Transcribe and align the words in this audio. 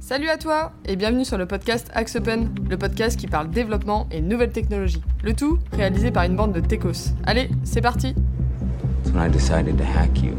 Salut 0.00 0.28
à 0.28 0.36
toi 0.36 0.72
et 0.84 0.96
bienvenue 0.96 1.24
sur 1.24 1.38
le 1.38 1.46
podcast 1.46 1.90
Axe 1.94 2.16
Open, 2.16 2.50
le 2.68 2.76
podcast 2.76 3.18
qui 3.18 3.26
parle 3.26 3.50
développement 3.50 4.06
et 4.10 4.20
nouvelles 4.20 4.52
technologies. 4.52 5.02
Le 5.22 5.32
tout 5.34 5.58
réalisé 5.72 6.10
par 6.10 6.24
une 6.24 6.36
bande 6.36 6.52
de 6.52 6.60
techos. 6.60 7.12
Allez, 7.24 7.48
c'est 7.64 7.80
parti 7.80 8.14
That's 9.02 9.14
when 9.14 9.26
I 9.26 9.30
decided 9.32 9.76
to 9.78 9.84
hack 9.84 10.22
you. 10.22 10.32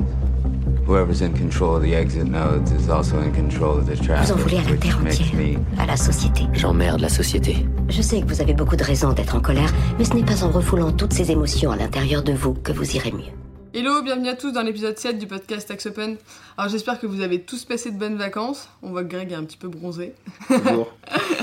Whoever's 0.88 1.22
in 1.24 1.32
control 1.34 1.78
of 1.78 1.84
the 1.84 1.94
exit 1.96 2.26
nodes 2.28 2.72
is 2.72 2.90
also 2.92 3.18
in 3.20 3.32
control 3.32 3.80
of 3.80 3.88
the 3.88 3.96
traffic, 4.00 4.28
Vous 4.28 4.34
en 4.34 4.44
voulez 4.44 4.58
à 4.58 4.70
la 4.70 4.78
terre 4.78 5.00
entière, 5.00 5.34
me 5.36 5.82
à 5.82 5.86
la 5.88 5.98
société. 5.98 6.44
J'emmerde 6.54 7.02
la 7.02 7.10
société. 7.10 7.66
Je 7.90 8.02
sais 8.04 8.22
que 8.22 8.28
vous 8.28 8.40
avez 8.42 8.54
beaucoup 8.54 8.76
de 8.76 8.84
raisons 8.84 9.12
d'être 9.14 9.36
en 9.36 9.42
colère, 9.42 9.74
mais 9.98 10.06
ce 10.06 10.14
n'est 10.14 10.24
pas 10.24 10.44
en 10.44 10.52
refoulant 10.52 10.92
toutes 10.92 11.14
ces 11.14 11.32
émotions 11.32 11.72
à 11.72 11.76
l'intérieur 11.76 12.22
de 12.22 12.34
vous 12.34 12.54
que 12.54 12.72
vous 12.72 12.96
irez 12.96 13.12
mieux. 13.12 13.34
Hello, 13.78 14.02
bienvenue 14.02 14.30
à 14.30 14.36
tous 14.38 14.54
dans 14.54 14.62
l'épisode 14.62 14.98
7 14.98 15.20
du 15.20 15.28
podcast 15.28 15.70
Axe 15.70 15.88
Open. 15.88 16.16
Alors 16.58 16.72
j'espère 16.72 16.98
que 16.98 17.08
vous 17.08 17.20
avez 17.20 17.42
tous 17.42 17.66
passé 17.66 17.92
de 17.92 17.98
bonnes 17.98 18.16
vacances. 18.16 18.70
On 18.82 18.92
voit 18.92 19.04
que 19.04 19.10
Greg 19.10 19.34
est 19.34 19.36
un 19.36 19.44
petit 19.44 19.58
peu 19.58 19.68
bronzé. 19.68 20.14
Bonjour. 20.50 20.94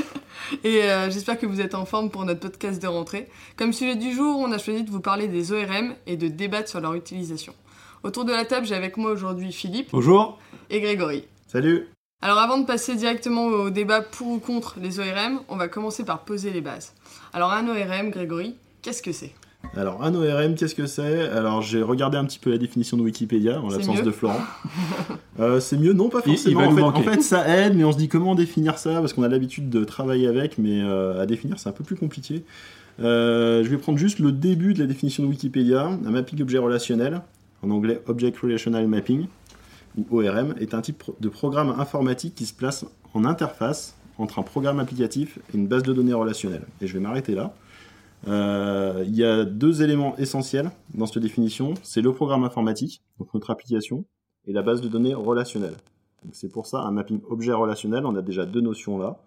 Et 0.64 0.82
euh, 0.84 1.10
j'espère 1.10 1.38
que 1.38 1.44
vous 1.44 1.60
êtes 1.60 1.74
en 1.74 1.84
forme 1.84 2.08
pour 2.08 2.24
notre 2.24 2.40
podcast 2.40 2.80
de 2.80 2.86
rentrée. 2.86 3.28
Comme 3.58 3.74
sujet 3.74 3.96
du 3.96 4.12
jour, 4.14 4.38
on 4.38 4.50
a 4.50 4.56
choisi 4.56 4.82
de 4.82 4.90
vous 4.90 5.00
parler 5.00 5.28
des 5.28 5.52
ORM 5.52 5.94
et 6.06 6.16
de 6.16 6.28
débattre 6.28 6.70
sur 6.70 6.80
leur 6.80 6.94
utilisation. 6.94 7.52
Autour 8.02 8.24
de 8.24 8.32
la 8.32 8.46
table, 8.46 8.64
j'ai 8.66 8.76
avec 8.76 8.96
moi 8.96 9.10
aujourd'hui 9.10 9.52
Philippe 9.52 9.90
Bonjour. 9.92 10.38
et 10.70 10.80
Grégory. 10.80 11.26
Salut. 11.48 11.90
Alors 12.22 12.38
avant 12.38 12.56
de 12.56 12.64
passer 12.64 12.94
directement 12.94 13.44
au 13.44 13.68
débat 13.68 14.00
pour 14.00 14.28
ou 14.28 14.38
contre 14.38 14.76
les 14.80 15.00
ORM, 15.00 15.42
on 15.48 15.56
va 15.56 15.68
commencer 15.68 16.02
par 16.02 16.20
poser 16.20 16.50
les 16.50 16.62
bases. 16.62 16.94
Alors 17.34 17.52
un 17.52 17.68
ORM, 17.68 18.08
Grégory, 18.08 18.56
qu'est-ce 18.80 19.02
que 19.02 19.12
c'est? 19.12 19.34
Alors, 19.76 20.02
un 20.04 20.14
ORM, 20.14 20.54
qu'est-ce 20.54 20.74
que 20.74 20.84
c'est? 20.86 21.28
Alors, 21.30 21.62
j'ai 21.62 21.82
regardé 21.82 22.18
un 22.18 22.24
petit 22.26 22.38
peu 22.38 22.50
la 22.50 22.58
définition 22.58 22.96
de 22.98 23.02
Wikipédia, 23.02 23.60
en 23.62 23.68
l'absence 23.70 24.02
de 24.02 24.10
Florent. 24.10 24.40
Euh, 25.40 25.60
c'est 25.60 25.78
mieux, 25.78 25.94
non, 25.94 26.10
pas 26.10 26.20
Il- 26.26 26.32
il 26.32 26.36
forcément. 26.36 26.60
va 26.60 26.66
en, 26.66 26.74
fait, 26.74 26.80
manquer. 26.82 26.98
en 26.98 27.12
fait, 27.12 27.22
ça 27.22 27.48
aide, 27.48 27.74
mais 27.74 27.84
on 27.84 27.92
se 27.92 27.96
dit 27.96 28.08
comment 28.08 28.34
définir 28.34 28.76
ça 28.76 29.00
Parce 29.00 29.14
qu'on 29.14 29.22
a 29.22 29.28
l'habitude 29.28 29.70
de 29.70 29.84
travailler 29.84 30.26
avec, 30.28 30.58
mais 30.58 30.82
euh, 30.82 31.22
à 31.22 31.24
définir, 31.26 31.58
c'est 31.58 31.70
un 31.70 31.72
peu 31.72 31.84
plus 31.84 31.96
compliqué. 31.96 32.44
Euh, 33.00 33.64
je 33.64 33.68
vais 33.70 33.78
prendre 33.78 33.96
juste 33.98 34.18
le 34.18 34.30
début 34.30 34.74
de 34.74 34.80
la 34.80 34.86
définition 34.86 35.22
de 35.22 35.28
Wikipédia. 35.28 35.86
Un 35.86 36.10
mapping 36.10 36.42
objet 36.42 36.58
relationnel, 36.58 37.22
en 37.62 37.70
anglais 37.70 38.02
Object 38.08 38.36
Relational 38.40 38.86
Mapping, 38.86 39.26
ou 39.96 40.04
ORM, 40.20 40.54
est 40.60 40.74
un 40.74 40.82
type 40.82 41.02
de 41.18 41.28
programme 41.30 41.74
informatique 41.78 42.34
qui 42.34 42.44
se 42.44 42.52
place 42.52 42.84
en 43.14 43.24
interface 43.24 43.96
entre 44.18 44.38
un 44.38 44.42
programme 44.42 44.78
applicatif 44.80 45.38
et 45.52 45.56
une 45.56 45.66
base 45.66 45.82
de 45.82 45.94
données 45.94 46.12
relationnelle. 46.12 46.64
Et 46.82 46.86
je 46.86 46.92
vais 46.92 47.00
m'arrêter 47.00 47.34
là. 47.34 47.54
Euh, 48.28 49.04
il 49.06 49.16
y 49.16 49.24
a 49.24 49.44
deux 49.44 49.82
éléments 49.82 50.16
essentiels 50.16 50.70
dans 50.94 51.06
cette 51.06 51.22
définition. 51.22 51.74
C'est 51.82 52.02
le 52.02 52.12
programme 52.12 52.44
informatique, 52.44 53.02
donc 53.18 53.32
notre 53.34 53.50
application, 53.50 54.04
et 54.46 54.52
la 54.52 54.62
base 54.62 54.80
de 54.80 54.88
données 54.88 55.14
relationnelle. 55.14 55.74
C'est 56.32 56.52
pour 56.52 56.66
ça 56.66 56.80
un 56.80 56.92
mapping 56.92 57.20
objet 57.28 57.52
relationnel. 57.52 58.06
On 58.06 58.14
a 58.14 58.22
déjà 58.22 58.46
deux 58.46 58.60
notions 58.60 58.98
là. 58.98 59.18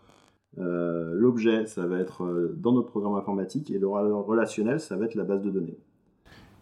Euh, 0.57 1.11
L'objet, 1.13 1.65
ça 1.65 1.85
va 1.85 1.99
être 1.99 2.23
euh, 2.23 2.55
dans 2.57 2.71
notre 2.71 2.87
programme 2.87 3.15
informatique, 3.15 3.69
et 3.71 3.77
le 3.77 3.87
rela- 3.87 4.23
relationnel, 4.23 4.79
ça 4.79 4.95
va 4.95 5.05
être 5.05 5.15
la 5.15 5.25
base 5.25 5.41
de 5.41 5.49
données. 5.49 5.77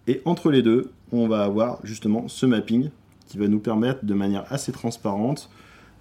Et 0.08 0.22
entre 0.26 0.50
les 0.50 0.64
deux, 0.64 0.90
on 1.12 1.28
va 1.28 1.44
avoir 1.44 1.80
justement 1.84 2.28
ce 2.28 2.46
mapping 2.46 2.90
qui 3.28 3.38
va 3.38 3.48
nous 3.48 3.60
permettre 3.60 4.04
de 4.04 4.14
manière 4.14 4.52
assez 4.52 4.72
transparente 4.72 5.50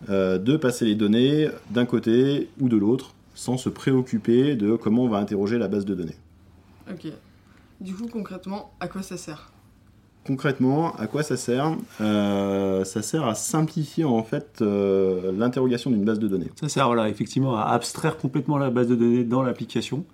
de 0.08 0.56
passer 0.56 0.84
les 0.84 0.96
données 0.96 1.48
d'un 1.70 1.86
côté 1.86 2.48
ou 2.61 2.69
de 2.69 2.77
l'autre 2.77 3.14
sans 3.34 3.56
se 3.56 3.69
préoccuper 3.69 4.56
de 4.56 4.77
comment 4.77 5.05
on 5.05 5.08
va 5.08 5.19
interroger 5.19 5.58
la 5.58 5.69
base 5.69 5.84
de 5.84 5.94
données. 5.94 6.16
Ok. 6.91 7.12
Du 7.80 7.94
coup, 7.94 8.06
concrètement, 8.06 8.72
à 8.80 8.89
quoi 8.89 9.02
ça 9.02 9.16
sert? 9.16 9.50
Concrètement, 10.24 10.94
à 10.97 11.08
quoi 11.08 11.24
ça 11.24 11.36
sert? 11.36 11.77
Euh, 12.00 12.84
Ça 12.84 13.02
sert 13.02 13.27
à 13.27 13.34
simplifier 13.34 14.05
en 14.05 14.22
fait 14.22 14.58
euh, 14.61 15.33
l'interrogation 15.36 15.91
d'une 15.91 16.05
base 16.05 16.20
de 16.20 16.28
données. 16.28 16.50
Ça 16.61 16.69
sert 16.69 16.86
voilà, 16.86 17.08
effectivement 17.08 17.56
à 17.56 17.64
abstraire 17.64 18.16
complètement 18.19 18.56
la 18.56 18.70
base 18.70 18.86
de 18.86 18.94
données 18.94 19.24
dans 19.24 19.42
l'application 19.42 20.05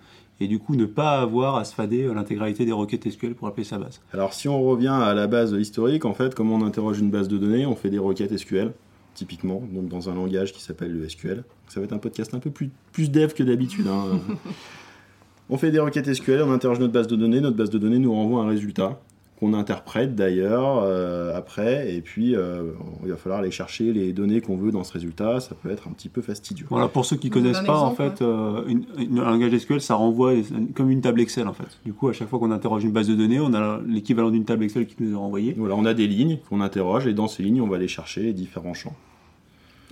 et 0.40 0.46
du 0.46 0.60
coup 0.60 0.76
ne 0.76 0.86
pas 0.86 1.20
avoir 1.20 1.56
à 1.56 1.64
se 1.64 1.74
fader 1.74 2.04
euh, 2.04 2.14
l'intégralité 2.14 2.64
des 2.64 2.72
requêtes 2.72 3.10
SQL 3.10 3.34
pour 3.34 3.48
appeler 3.48 3.64
sa 3.64 3.76
base. 3.76 4.00
Alors 4.14 4.32
si 4.32 4.48
on 4.48 4.62
revient 4.62 4.88
à 4.88 5.12
la 5.12 5.26
base 5.26 5.52
historique, 5.52 6.06
en 6.06 6.14
fait, 6.14 6.34
comment 6.34 6.54
on 6.54 6.64
interroge 6.64 7.00
une 7.00 7.10
base 7.10 7.28
de 7.28 7.36
données? 7.36 7.66
On 7.66 7.76
fait 7.76 7.90
des 7.90 7.98
requêtes 7.98 8.34
SQL, 8.34 8.72
typiquement, 9.18 9.62
donc 9.72 9.88
dans 9.88 10.08
un 10.08 10.14
langage 10.14 10.52
qui 10.52 10.62
s'appelle 10.62 10.92
le 10.92 11.08
SQL. 11.08 11.42
Ça 11.68 11.80
va 11.80 11.84
être 11.84 11.92
un 11.92 11.98
podcast 11.98 12.32
un 12.34 12.38
peu 12.38 12.50
plus, 12.50 12.70
plus 12.92 13.10
dev 13.10 13.32
que 13.34 13.42
d'habitude. 13.42 13.86
hein. 13.88 14.20
on 15.50 15.56
fait 15.58 15.70
des 15.70 15.80
requêtes 15.80 16.12
SQL, 16.12 16.42
on 16.42 16.52
interroge 16.52 16.78
notre 16.78 16.92
base 16.92 17.06
de 17.08 17.16
données, 17.16 17.40
notre 17.40 17.56
base 17.56 17.70
de 17.70 17.78
données 17.78 17.98
nous 17.98 18.12
renvoie 18.14 18.42
un 18.42 18.48
résultat 18.48 19.00
qu'on 19.40 19.54
interprète 19.54 20.16
d'ailleurs 20.16 20.80
euh, 20.82 21.36
après, 21.36 21.94
et 21.94 22.00
puis 22.00 22.34
euh, 22.34 22.72
il 23.04 23.10
va 23.10 23.16
falloir 23.16 23.38
aller 23.38 23.52
chercher 23.52 23.92
les 23.92 24.12
données 24.12 24.40
qu'on 24.40 24.56
veut 24.56 24.72
dans 24.72 24.82
ce 24.82 24.92
résultat, 24.92 25.38
ça 25.38 25.54
peut 25.54 25.70
être 25.70 25.86
un 25.86 25.92
petit 25.92 26.08
peu 26.08 26.22
fastidieux. 26.22 26.66
Voilà, 26.68 26.88
pour 26.88 27.04
ceux 27.04 27.14
qui 27.16 27.28
Vous 27.28 27.34
connaissent 27.34 27.60
pas, 27.60 27.78
en 27.78 27.94
fait, 27.94 28.20
euh, 28.20 28.64
une- 28.66 28.84
une- 28.98 29.20
un 29.20 29.30
langage 29.30 29.52
SQL, 29.56 29.80
ça 29.80 29.94
renvoie 29.94 30.32
comme 30.74 30.90
une 30.90 31.02
table 31.02 31.20
Excel, 31.20 31.46
en 31.46 31.52
fait. 31.52 31.78
Du 31.84 31.92
coup, 31.92 32.08
à 32.08 32.12
chaque 32.12 32.28
fois 32.28 32.40
qu'on 32.40 32.50
interroge 32.50 32.82
une 32.82 32.90
base 32.90 33.06
de 33.06 33.14
données, 33.14 33.38
on 33.38 33.54
a 33.54 33.80
l'équivalent 33.86 34.30
d'une 34.30 34.44
table 34.44 34.64
Excel 34.64 34.86
qui 34.86 34.96
nous 34.98 35.12
est 35.12 35.16
renvoyée. 35.16 35.54
Voilà, 35.56 35.76
on 35.76 35.84
a 35.84 35.94
des 35.94 36.08
lignes 36.08 36.38
qu'on 36.48 36.60
interroge, 36.60 37.06
et 37.06 37.14
dans 37.14 37.28
ces 37.28 37.44
lignes, 37.44 37.60
on 37.60 37.68
va 37.68 37.76
aller 37.76 37.86
chercher 37.88 38.22
les 38.22 38.32
différents 38.32 38.74
champs. 38.74 38.96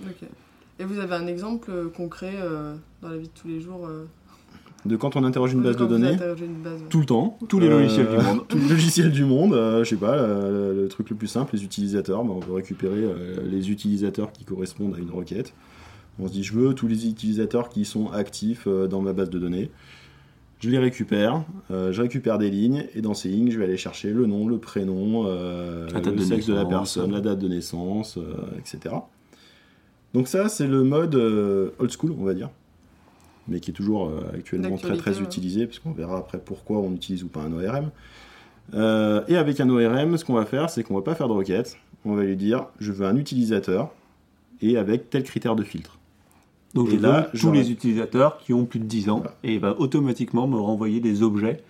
Ok. 0.03 0.27
Et 0.79 0.83
vous 0.85 0.99
avez 0.99 1.15
un 1.15 1.27
exemple 1.27 1.71
euh, 1.71 1.89
concret 1.89 2.33
euh, 2.37 2.75
dans 3.01 3.09
la 3.09 3.17
vie 3.17 3.27
de 3.27 3.33
tous 3.33 3.47
les 3.47 3.59
jours 3.61 3.87
euh, 3.87 4.05
De 4.85 4.95
quand 4.95 5.15
on 5.15 5.23
interroge 5.23 5.53
une 5.53 5.63
base 5.63 5.75
de 5.77 5.85
données 5.87 6.09
interrogez 6.13 6.45
une 6.45 6.61
base, 6.61 6.81
ouais. 6.81 6.87
tout 6.89 6.99
le 6.99 7.05
temps. 7.05 7.37
Tous 7.49 7.59
les 7.59 7.67
logiciels 7.67 8.07
du 8.07 8.17
monde. 8.17 8.43
Tous 8.47 8.57
les 8.59 8.67
logiciels 8.69 9.11
du 9.11 9.25
monde. 9.25 9.53
euh, 9.53 9.83
je 9.83 9.89
sais 9.89 9.95
pas, 9.95 10.15
le, 10.17 10.75
le 10.75 10.87
truc 10.87 11.09
le 11.09 11.15
plus 11.15 11.27
simple, 11.27 11.55
les 11.55 11.63
utilisateurs. 11.63 12.23
bah, 12.23 12.33
on 12.35 12.39
peut 12.39 12.53
récupérer 12.53 13.03
euh, 13.03 13.37
les 13.49 13.71
utilisateurs 13.71 14.31
qui 14.31 14.43
correspondent 14.45 14.95
à 14.95 14.99
une 14.99 15.09
requête. 15.11 15.53
On 16.19 16.27
se 16.27 16.31
dit, 16.33 16.43
je 16.43 16.53
veux 16.53 16.73
tous 16.73 16.87
les 16.87 17.07
utilisateurs 17.07 17.69
qui 17.69 17.83
sont 17.85 18.11
actifs 18.11 18.65
euh, 18.67 18.87
dans 18.87 19.01
ma 19.01 19.13
base 19.13 19.29
de 19.31 19.39
données. 19.39 19.71
Je 20.59 20.69
les 20.71 20.79
récupère, 20.79 21.43
euh, 21.69 21.91
je 21.91 22.01
récupère 22.01 22.39
des 22.39 22.49
lignes, 22.49 22.85
et 22.95 23.01
dans 23.01 23.13
ces 23.13 23.29
lignes, 23.29 23.51
je 23.51 23.59
vais 23.59 23.65
aller 23.65 23.77
chercher 23.77 24.09
le 24.11 24.25
nom, 24.25 24.47
le 24.47 24.57
prénom, 24.57 25.25
euh, 25.27 25.85
La 25.93 26.01
date 26.01 26.05
le 26.07 26.19
de 26.19 26.23
sexe 26.23 26.47
de 26.47 26.55
la 26.55 26.65
personne, 26.65 27.11
la 27.11 27.21
date 27.21 27.37
de 27.37 27.47
naissance, 27.47 28.17
euh, 28.17 28.33
etc. 28.57 28.95
Donc 30.13 30.27
ça, 30.27 30.49
c'est 30.49 30.67
le 30.67 30.83
mode 30.83 31.15
euh, 31.15 31.71
old 31.79 31.91
school, 31.91 32.13
on 32.17 32.23
va 32.23 32.33
dire, 32.33 32.49
mais 33.47 33.59
qui 33.59 33.71
est 33.71 33.73
toujours 33.73 34.07
euh, 34.07 34.21
actuellement 34.33 34.77
très 34.77 34.97
très 34.97 35.17
ouais. 35.17 35.23
utilisé, 35.23 35.67
puisqu'on 35.67 35.91
verra 35.91 36.17
après 36.17 36.39
pourquoi 36.39 36.77
on 36.79 36.93
utilise 36.93 37.23
ou 37.23 37.27
pas 37.27 37.41
un 37.41 37.51
ORM. 37.53 37.91
Euh, 38.73 39.23
et 39.27 39.37
avec 39.37 39.59
un 39.59 39.69
ORM, 39.69 40.17
ce 40.17 40.25
qu'on 40.25 40.33
va 40.33 40.45
faire, 40.45 40.69
c'est 40.69 40.83
qu'on 40.83 40.95
va 40.95 41.01
pas 41.01 41.15
faire 41.15 41.27
de 41.27 41.33
requête, 41.33 41.77
on 42.05 42.15
va 42.15 42.23
lui 42.23 42.35
dire, 42.35 42.65
je 42.79 42.91
veux 42.91 43.05
un 43.05 43.15
utilisateur, 43.15 43.91
et 44.61 44.77
avec 44.77 45.09
tel 45.09 45.23
critère 45.23 45.55
de 45.55 45.63
filtre. 45.63 45.97
Donc, 46.73 46.89
Et 46.89 46.97
je 46.97 47.01
là, 47.01 47.29
veux 47.33 47.39
tous 47.39 47.51
les 47.51 47.71
utilisateurs 47.71 48.37
qui 48.39 48.53
ont 48.53 48.65
plus 48.65 48.79
de 48.79 48.85
10 48.85 49.09
ans 49.09 49.17
Voilà. 49.17 49.35
et 49.43 49.53
il 49.53 49.59
va 49.59 49.79
automatiquement 49.79 50.47
me 50.47 50.57
renvoyer 50.57 50.99
des 50.99 51.23
objets 51.23 51.61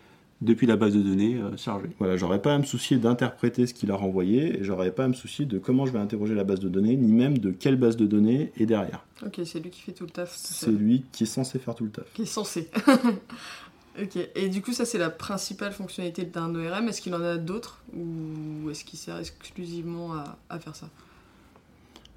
depuis 0.41 0.67
la 0.67 0.75
base 0.75 0.93
de 0.93 1.01
données 1.01 1.35
euh, 1.35 1.57
chargée. 1.57 1.89
Voilà, 1.99 2.15
j'aurais 2.15 2.41
pas 2.41 2.53
à 2.53 2.57
me 2.59 2.63
soucier 2.63 2.97
d'interpréter 2.97 3.65
ce 3.65 3.73
qu'il 3.73 3.89
a 3.91 3.95
renvoyé, 3.95 4.59
et 4.59 4.63
j'aurais 4.63 4.91
pas 4.91 5.05
à 5.05 5.07
me 5.07 5.13
soucier 5.13 5.45
de 5.45 5.57
comment 5.57 5.85
je 5.85 5.91
vais 5.91 5.99
interroger 5.99 6.35
la 6.35 6.43
base 6.43 6.59
de 6.59 6.69
données, 6.69 6.95
ni 6.95 7.11
même 7.11 7.37
de 7.39 7.51
quelle 7.51 7.75
base 7.75 7.97
de 7.97 8.05
données 8.05 8.51
est 8.57 8.65
derrière. 8.67 9.03
Ok, 9.25 9.39
c'est 9.45 9.59
lui 9.59 9.69
qui 9.71 9.81
fait 9.81 9.93
tout 9.93 10.03
le 10.03 10.11
taf. 10.11 10.31
C'est 10.35 10.69
lui 10.71 11.03
qui 11.11 11.23
est 11.23 11.27
censé 11.27 11.57
faire 11.57 11.73
tout 11.73 11.85
le 11.85 11.89
taf. 11.91 12.05
Qui 12.13 12.21
est 12.21 12.25
censé. 12.25 12.69
ok, 14.01 14.17
et 14.35 14.49
du 14.49 14.61
coup, 14.61 14.73
ça, 14.73 14.85
c'est 14.85 14.99
la 14.99 15.09
principale 15.09 15.71
fonctionnalité 15.71 16.23
d'un 16.25 16.53
ORM. 16.53 16.87
Est-ce 16.87 17.01
qu'il 17.01 17.15
en 17.15 17.21
a 17.23 17.37
d'autres 17.37 17.81
Ou 17.95 18.69
est-ce 18.69 18.83
qu'il 18.85 18.99
sert 18.99 19.17
exclusivement 19.17 20.13
à, 20.13 20.37
à 20.49 20.59
faire 20.59 20.75
ça? 20.75 20.89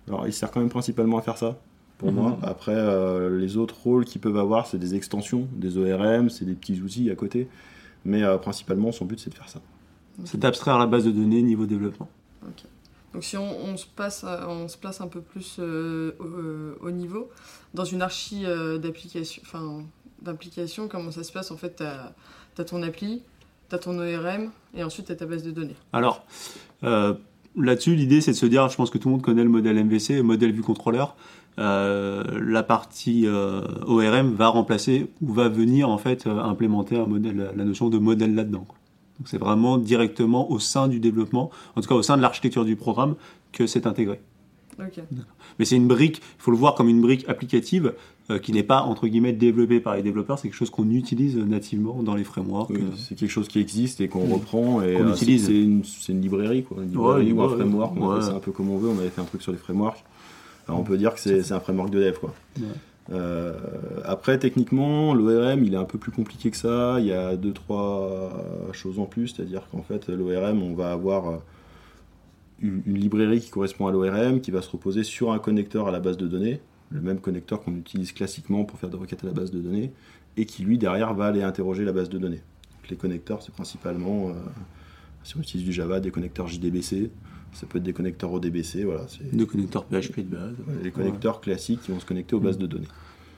Alors, 0.09 0.27
il 0.27 0.33
sert 0.33 0.51
quand 0.51 0.61
même 0.61 0.69
principalement 0.71 1.19
à 1.19 1.23
faire 1.23 1.39
ça, 1.39 1.59
pour 1.99 2.11
Mhm. 2.13 2.19
moi. 2.19 2.39
Après, 2.43 2.75
euh, 2.75 3.39
les 3.39 3.57
autres 3.57 3.77
rôles 3.83 4.05
qu'ils 4.05 4.21
peuvent 4.21 4.37
avoir, 4.39 4.67
c'est 4.67 4.79
des 4.79 4.95
extensions, 4.95 5.49
des 5.53 5.79
ORM, 5.79 6.29
c'est 6.29 6.45
des 6.45 6.55
petits 6.55 6.81
outils 6.83 7.11
à 7.11 7.15
côté. 7.15 7.49
Mais 8.05 8.23
euh, 8.23 8.39
principalement, 8.39 8.93
son 8.93 9.05
but, 9.05 9.19
c'est 9.21 9.31
de 9.31 9.35
faire 9.35 9.49
ça. 9.49 9.61
C'est 10.25 10.39
d'abstraire 10.39 10.79
la 10.79 10.87
base 10.87 11.05
de 11.05 11.11
données 11.11 11.43
niveau 11.43 11.67
développement. 11.67 12.09
Donc 13.13 13.25
si 13.25 13.37
on, 13.37 13.59
on 13.65 13.77
se 13.77 13.87
passe, 13.87 14.23
à- 14.25 14.49
on 14.49 14.69
se 14.69 14.77
place 14.77 15.01
un 15.01 15.09
peu 15.09 15.21
plus 15.21 15.57
euh, 15.59 16.13
au, 16.21 16.25
euh, 16.25 16.79
au 16.81 16.91
niveau, 16.91 17.29
dans 17.75 17.85
une 17.85 18.03
archi 18.03 18.45
euh, 18.47 18.79
d'application, 18.79 19.43
enfin 19.45 19.83
d'implication, 20.23 20.87
comment 20.89 21.11
ça 21.11 21.25
se 21.25 21.33
passe? 21.33 21.51
En 21.51 21.57
fait, 21.57 21.77
tu 21.77 21.83
as, 21.83 22.65
ton 22.65 22.83
appli, 22.83 23.23
tu 23.69 23.75
as 23.75 23.79
ton 23.79 23.99
ORM, 23.99 24.51
et 24.75 24.85
ensuite 24.85 25.07
tu 25.07 25.13
as 25.13 25.17
ta 25.17 25.27
base 25.27 25.43
de 25.43 25.51
données. 25.51 25.75
Alors, 25.93 26.25
euh, 26.85 27.15
là-dessus, 27.57 27.97
l'idée, 27.97 28.21
c'est 28.21 28.33
de 28.33 28.37
se 28.37 28.47
dire, 28.47 28.69
je 28.69 28.77
pense 28.77 28.91
que 28.91 28.99
tout 28.99 29.09
le 29.09 29.13
monde 29.15 29.23
connaît 29.23 29.45
le 29.45 29.51
modèle 29.51 29.83
MVC, 29.85 30.17
le 30.17 30.23
modèle 30.23 30.53
vue 30.53 30.63
contrôleur. 30.63 31.17
Euh, 31.61 32.23
la 32.43 32.63
partie 32.63 33.27
euh, 33.27 33.61
ORM 33.87 34.35
va 34.35 34.49
remplacer 34.49 35.11
ou 35.21 35.33
va 35.33 35.49
venir 35.49 35.91
en 35.91 35.99
fait 35.99 36.27
euh, 36.27 36.39
implémenter 36.39 36.97
un 36.97 37.05
modèle, 37.05 37.53
la 37.55 37.65
notion 37.65 37.91
de 37.91 37.99
modèle 37.99 38.35
là-dedans. 38.35 38.67
Donc 39.19 39.29
c'est 39.29 39.39
vraiment 39.39 39.77
directement 39.77 40.51
au 40.51 40.59
sein 40.59 40.89
du 40.89 41.01
développement, 41.01 41.51
en 41.77 41.83
tout 41.83 41.89
cas 41.89 41.95
au 41.95 42.03
sein 42.03 42.17
de 42.17 42.23
l'architecture 42.23 42.65
du 42.65 42.77
programme, 42.77 43.15
que 43.53 43.67
c'est 43.67 43.87
intégré. 43.87 44.21
Mais 45.59 45.67
c'est 45.67 45.77
une 45.77 45.89
brique, 45.89 46.19
il 46.19 46.43
faut 46.43 46.51
le 46.51 46.57
voir 46.57 46.75
comme 46.75 46.89
une 46.89 47.03
brique 47.03 47.29
applicative 47.29 47.93
euh, 48.31 48.39
qui 48.39 48.53
n'est 48.53 48.63
pas 48.63 48.81
entre 48.81 49.09
guillemets 49.09 49.35
développée 49.35 49.81
par 49.81 49.97
les 49.97 50.03
développeurs, 50.03 50.39
c'est 50.39 50.49
quelque 50.49 50.57
chose 50.57 50.71
qu'on 50.71 50.89
utilise 50.91 51.37
nativement 51.37 52.03
dans 52.03 52.15
les 52.15 52.25
frameworks. 52.25 52.71
Oui, 52.71 52.85
c'est 52.97 53.15
quelque 53.15 53.31
chose 53.31 53.49
qui 53.49 53.59
existe 53.59 54.01
et 54.01 54.09
qu'on 54.09 54.25
reprend. 54.25 54.81
Et 54.81 54.95
Qu'on 54.95 55.13
utilise. 55.13 55.47
C'est 55.47 56.13
une, 56.13 56.21
librairie, 56.23 56.63
quoi. 56.63 56.79
Une 56.83 56.91
librairie 56.91 57.33
Ouais, 57.33 57.33
ou 57.33 57.43
un 57.43 57.49
ouais, 57.49 57.57
framework. 57.57 57.93
On 57.97 58.07
ouais. 58.07 58.13
appelle 58.15 58.25
ça 58.25 58.35
un 58.37 58.41
peu 58.41 58.53
comme 58.53 58.71
on 58.71 58.79
veut. 58.79 58.89
On 58.89 58.99
avait 58.99 59.11
fait 59.11 59.21
un 59.21 59.25
truc 59.25 59.43
sur 59.43 59.53
les 59.53 59.59
frameworks. 59.59 60.03
Alors, 60.69 60.81
on 60.81 60.85
peut 60.85 60.99
dire 60.99 61.15
que 61.15 61.21
c'est 61.21 61.53
un 61.53 61.61
framework 61.61 61.91
de 61.91 62.01
dev. 62.01 62.19
Quoi. 62.19 62.35
Ouais. 62.59 62.67
Euh, 63.13 63.55
après, 64.05 64.39
techniquement, 64.39 65.15
l'ORM, 65.15 65.65
il 65.65 65.75
est 65.75 65.79
un 65.79 65.85
peu 65.85 65.99
plus 65.99 66.13
compliqué 66.13 66.51
que 66.51 66.57
ça. 66.57 66.97
Il 67.01 67.07
y 67.07 67.13
a 67.13 67.37
deux, 67.37 67.53
trois 67.53 68.31
choses 68.73 68.99
en 68.99 69.07
plus. 69.07 69.29
C'est-à-dire 69.29 69.63
qu'en 69.71 69.83
fait, 69.83 70.09
l'ORM, 70.09 70.63
on 70.63 70.75
va 70.75 70.93
avoir 70.93 71.29
euh, 71.29 71.37
une 72.61 72.83
une 72.87 72.99
librairie 72.99 73.41
qui 73.41 73.51
correspond 73.51 73.87
à 73.89 73.93
l'ORM, 73.93 74.41
qui 74.41 74.51
va 74.51 74.63
se 74.63 74.71
reposer 74.71 75.03
sur 75.03 75.33
un 75.33 75.39
connecteur 75.39 75.89
à 75.89 75.91
la 75.91 76.01
base 76.01 76.17
de 76.17 76.29
données, 76.29 76.61
le 76.91 77.01
même 77.01 77.21
connecteur 77.21 77.63
qu'on 77.63 77.75
utilise 77.75 78.13
classiquement 78.13 78.65
pour 78.65 78.79
faire 78.79 78.91
des 78.91 78.97
requêtes 78.97 79.25
à 79.25 79.27
la 79.27 79.33
base 79.33 79.51
de 79.51 79.61
données, 79.61 79.93
et 80.37 80.47
qui, 80.47 80.63
lui, 80.63 80.79
derrière, 80.79 81.15
va 81.15 81.27
aller 81.27 81.43
interroger 81.43 81.85
la 81.85 81.93
base 81.93 82.09
de 82.09 82.19
données. 82.19 82.43
Donc, 82.73 82.91
les 82.91 82.97
connecteurs, 82.97 83.43
c'est 83.43 83.53
principalement, 83.53 84.29
euh, 84.29 84.35
si 85.25 85.37
on 85.37 85.41
utilise 85.41 85.67
du 85.67 85.73
Java, 85.73 85.99
des 86.01 86.11
connecteurs 86.11 86.47
JDBC. 86.47 87.11
Ça 87.53 87.67
peut 87.67 87.79
être 87.79 87.85
des 87.85 87.93
connecteurs 87.93 88.33
ODBC, 88.33 88.85
voilà. 88.85 89.07
C'est 89.09 89.35
De 89.37 89.45
connecteurs 89.45 89.85
PHP 89.85 90.21
de 90.21 90.37
base. 90.37 90.55
les 90.83 90.91
connecteurs 90.91 91.41
classiques 91.41 91.83
qui 91.83 91.91
vont 91.91 92.01
se 92.01 92.07
connecter 92.07 92.35
aux 92.37 92.41
bases 92.41 92.59
de 92.59 92.67
données. 92.67 92.89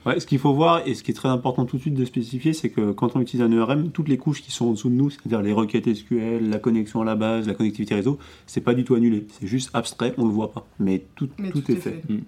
Ouais, 0.05 0.19
ce 0.19 0.27
qu'il 0.27 0.39
faut 0.39 0.53
voir, 0.53 0.85
et 0.85 0.95
ce 0.95 1.03
qui 1.03 1.11
est 1.11 1.13
très 1.13 1.29
important 1.29 1.65
tout 1.65 1.77
de 1.77 1.81
suite 1.81 1.93
de 1.93 2.03
spécifier, 2.03 2.51
c'est 2.51 2.69
que 2.69 2.91
quand 2.91 3.15
on 3.15 3.21
utilise 3.21 3.41
un 3.45 3.51
ERM, 3.51 3.89
toutes 3.91 4.09
les 4.09 4.17
couches 4.17 4.41
qui 4.41 4.51
sont 4.51 4.65
en 4.65 4.71
dessous 4.71 4.89
de 4.89 4.95
nous, 4.95 5.09
c'est-à-dire 5.09 5.41
les 5.41 5.53
requêtes 5.53 5.93
SQL, 5.93 6.49
la 6.49 6.59
connexion 6.59 7.01
à 7.01 7.05
la 7.05 7.15
base, 7.15 7.47
la 7.47 7.53
connectivité 7.53 7.95
réseau, 7.95 8.19
c'est 8.45 8.61
pas 8.61 8.73
du 8.73 8.83
tout 8.83 8.95
annulé. 8.95 9.25
C'est 9.29 9.47
juste 9.47 9.69
abstrait, 9.73 10.13
on 10.17 10.25
le 10.25 10.33
voit 10.33 10.51
pas. 10.51 10.67
Mais 10.77 11.05
tout, 11.15 11.29
Mais 11.37 11.51
tout, 11.51 11.71
est 11.71 11.75
fait. 11.75 12.03
Mm. 12.09 12.19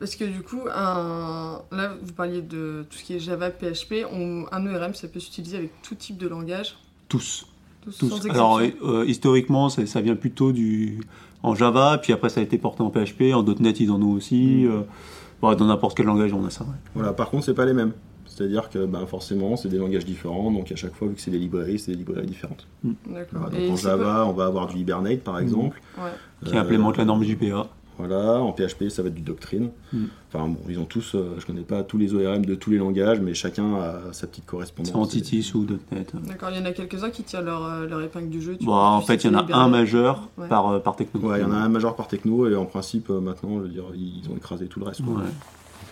Parce 0.00 0.16
que 0.16 0.24
du 0.24 0.42
coup, 0.42 0.62
un... 0.74 1.62
là, 1.70 1.96
vous 2.02 2.12
parliez 2.12 2.42
de 2.42 2.84
tout 2.90 2.98
ce 2.98 3.04
qui 3.04 3.14
est 3.14 3.20
Java, 3.20 3.50
PHP. 3.50 4.04
On... 4.10 4.46
Un 4.50 4.66
ERM, 4.66 4.94
ça 4.94 5.06
peut 5.06 5.20
s'utiliser 5.20 5.56
avec 5.56 5.70
tout 5.82 5.94
type 5.94 6.18
de 6.18 6.26
langage. 6.26 6.76
Tous. 7.08 7.46
Tous, 7.84 7.98
tous. 7.98 8.08
sans 8.10 8.16
exception. 8.16 8.56
Alors, 8.56 8.60
euh, 8.84 9.04
historiquement, 9.06 9.68
ça, 9.68 9.84
ça 9.86 10.00
vient 10.00 10.16
plutôt 10.16 10.52
du 10.52 11.00
en 11.42 11.54
Java, 11.54 11.98
puis 12.02 12.12
après 12.12 12.30
ça 12.30 12.40
a 12.40 12.42
été 12.42 12.56
porté 12.58 12.82
en 12.82 12.90
PHP, 12.90 13.34
en 13.34 13.42
.NET 13.42 13.78
ils 13.80 13.90
en 13.90 14.00
ont 14.00 14.12
aussi. 14.12 14.64
Mm. 14.66 14.70
euh, 14.72 15.54
dans 15.54 15.66
n'importe 15.66 15.94
quel 15.94 16.06
langage 16.06 16.32
on 16.32 16.44
a 16.46 16.50
ça. 16.50 16.64
ouais. 16.64 16.70
Voilà, 16.94 17.12
par 17.12 17.28
contre, 17.28 17.44
c'est 17.44 17.52
pas 17.54 17.66
les 17.66 17.74
mêmes. 17.74 17.92
C'est-à-dire 18.26 18.70
que 18.70 18.84
ben, 18.86 19.04
forcément, 19.06 19.56
c'est 19.56 19.68
des 19.68 19.76
langages 19.78 20.04
différents, 20.06 20.50
donc 20.50 20.72
à 20.72 20.76
chaque 20.76 20.94
fois, 20.94 21.06
vu 21.06 21.14
que 21.14 21.20
c'est 21.20 21.30
des 21.30 21.38
librairies, 21.38 21.78
c'est 21.78 21.92
des 21.92 21.98
librairies 21.98 22.26
différentes. 22.26 22.66
D'accord. 22.82 23.40
Voilà, 23.42 23.58
Et 23.58 23.66
donc 23.68 23.74
en 23.74 23.76
Java, 23.76 24.24
on 24.26 24.32
va 24.32 24.46
avoir 24.46 24.66
du 24.66 24.78
Hibernate, 24.78 25.20
par 25.20 25.38
exemple. 25.38 25.80
quoi 25.94 26.04
Ouais. 26.04 26.10
Qui 26.46 26.56
Euh, 26.56 26.60
implémente 26.62 26.96
la 26.96 27.04
norme 27.04 27.22
JPA. 27.22 27.68
Voilà, 27.98 28.40
en 28.40 28.52
PHP, 28.52 28.88
ça 28.88 29.02
va 29.02 29.08
être 29.08 29.14
du 29.14 29.22
Doctrine. 29.22 29.70
Mm. 29.92 30.04
Enfin 30.32 30.48
bon, 30.48 30.58
ils 30.68 30.78
ont 30.78 30.84
tous, 30.84 31.14
euh, 31.14 31.36
je 31.38 31.46
connais 31.46 31.62
pas 31.62 31.84
tous 31.84 31.96
les 31.96 32.12
ORM 32.14 32.44
de 32.44 32.54
tous 32.56 32.70
les 32.70 32.78
langages, 32.78 33.20
mais 33.20 33.34
chacun 33.34 33.74
a 33.76 34.12
sa 34.12 34.26
petite 34.26 34.46
correspondance. 34.46 34.90
C'est 34.92 34.98
Entities 34.98 35.52
ou 35.54 35.64
.NET. 35.92 36.12
D'accord, 36.26 36.50
il 36.50 36.58
y 36.58 36.60
en 36.60 36.64
a 36.64 36.72
quelques-uns 36.72 37.10
qui 37.10 37.22
tirent 37.22 37.42
leur, 37.42 37.64
euh, 37.64 37.86
leur 37.86 38.00
épingle 38.02 38.28
du 38.30 38.42
jeu. 38.42 38.56
tu 38.56 38.64
Bon, 38.66 38.72
vois, 38.72 38.88
en 38.90 39.00
fait, 39.00 39.22
il 39.24 39.30
y 39.30 39.34
en 39.34 39.38
a 39.38 39.54
un 39.56 39.68
majeur 39.68 40.28
Ouais. 40.36 40.48
par, 40.48 40.68
euh, 40.70 40.78
par 40.80 40.96
techno. 40.96 41.20
Ouais, 41.20 41.38
il 41.38 41.42
y 41.42 41.44
en 41.44 41.52
a 41.52 41.56
un 41.56 41.68
majeur 41.68 41.94
par 41.94 42.08
techno, 42.08 42.48
et 42.48 42.56
en 42.56 42.64
principe, 42.66 43.10
euh, 43.10 43.20
maintenant, 43.20 43.58
je 43.58 43.62
veux 43.62 43.68
dire, 43.68 43.84
ils 43.94 44.28
ont 44.30 44.36
écrasé 44.36 44.66
tout 44.66 44.80
le 44.80 44.86
reste. 44.86 45.04
quoi. 45.04 45.14
Ouais. 45.14 45.20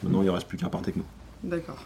Maintenant, 0.03 0.23
il 0.23 0.27
ne 0.27 0.31
reste 0.31 0.49
plus 0.49 0.59
qu'un 0.59 0.69
par 0.69 0.83
techno. 0.83 1.05
D'accord. 1.45 1.79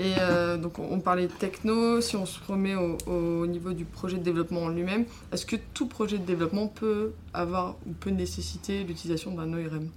Et 0.00 0.14
euh, 0.18 0.56
donc 0.56 0.78
on 0.78 0.88
on 0.90 1.00
parlait 1.00 1.26
de 1.26 1.32
techno, 1.32 2.00
si 2.00 2.16
on 2.16 2.24
se 2.26 2.38
remet 2.48 2.74
au, 2.74 2.96
au 3.06 3.46
niveau 3.46 3.72
du 3.72 3.84
projet 3.84 4.16
de 4.16 4.22
développement 4.22 4.62
en 4.62 4.68
lui-même, 4.70 5.04
est-ce 5.32 5.44
que 5.44 5.56
tout 5.74 5.86
projet 5.86 6.16
de 6.18 6.24
développement 6.24 6.66
peut 6.68 7.10
avoir 7.34 7.76
ou 7.86 7.92
peut 7.92 8.10
nécessiter 8.10 8.82
l'utilisation 8.82 9.32
d'un 9.34 9.52
ORM 9.52 9.88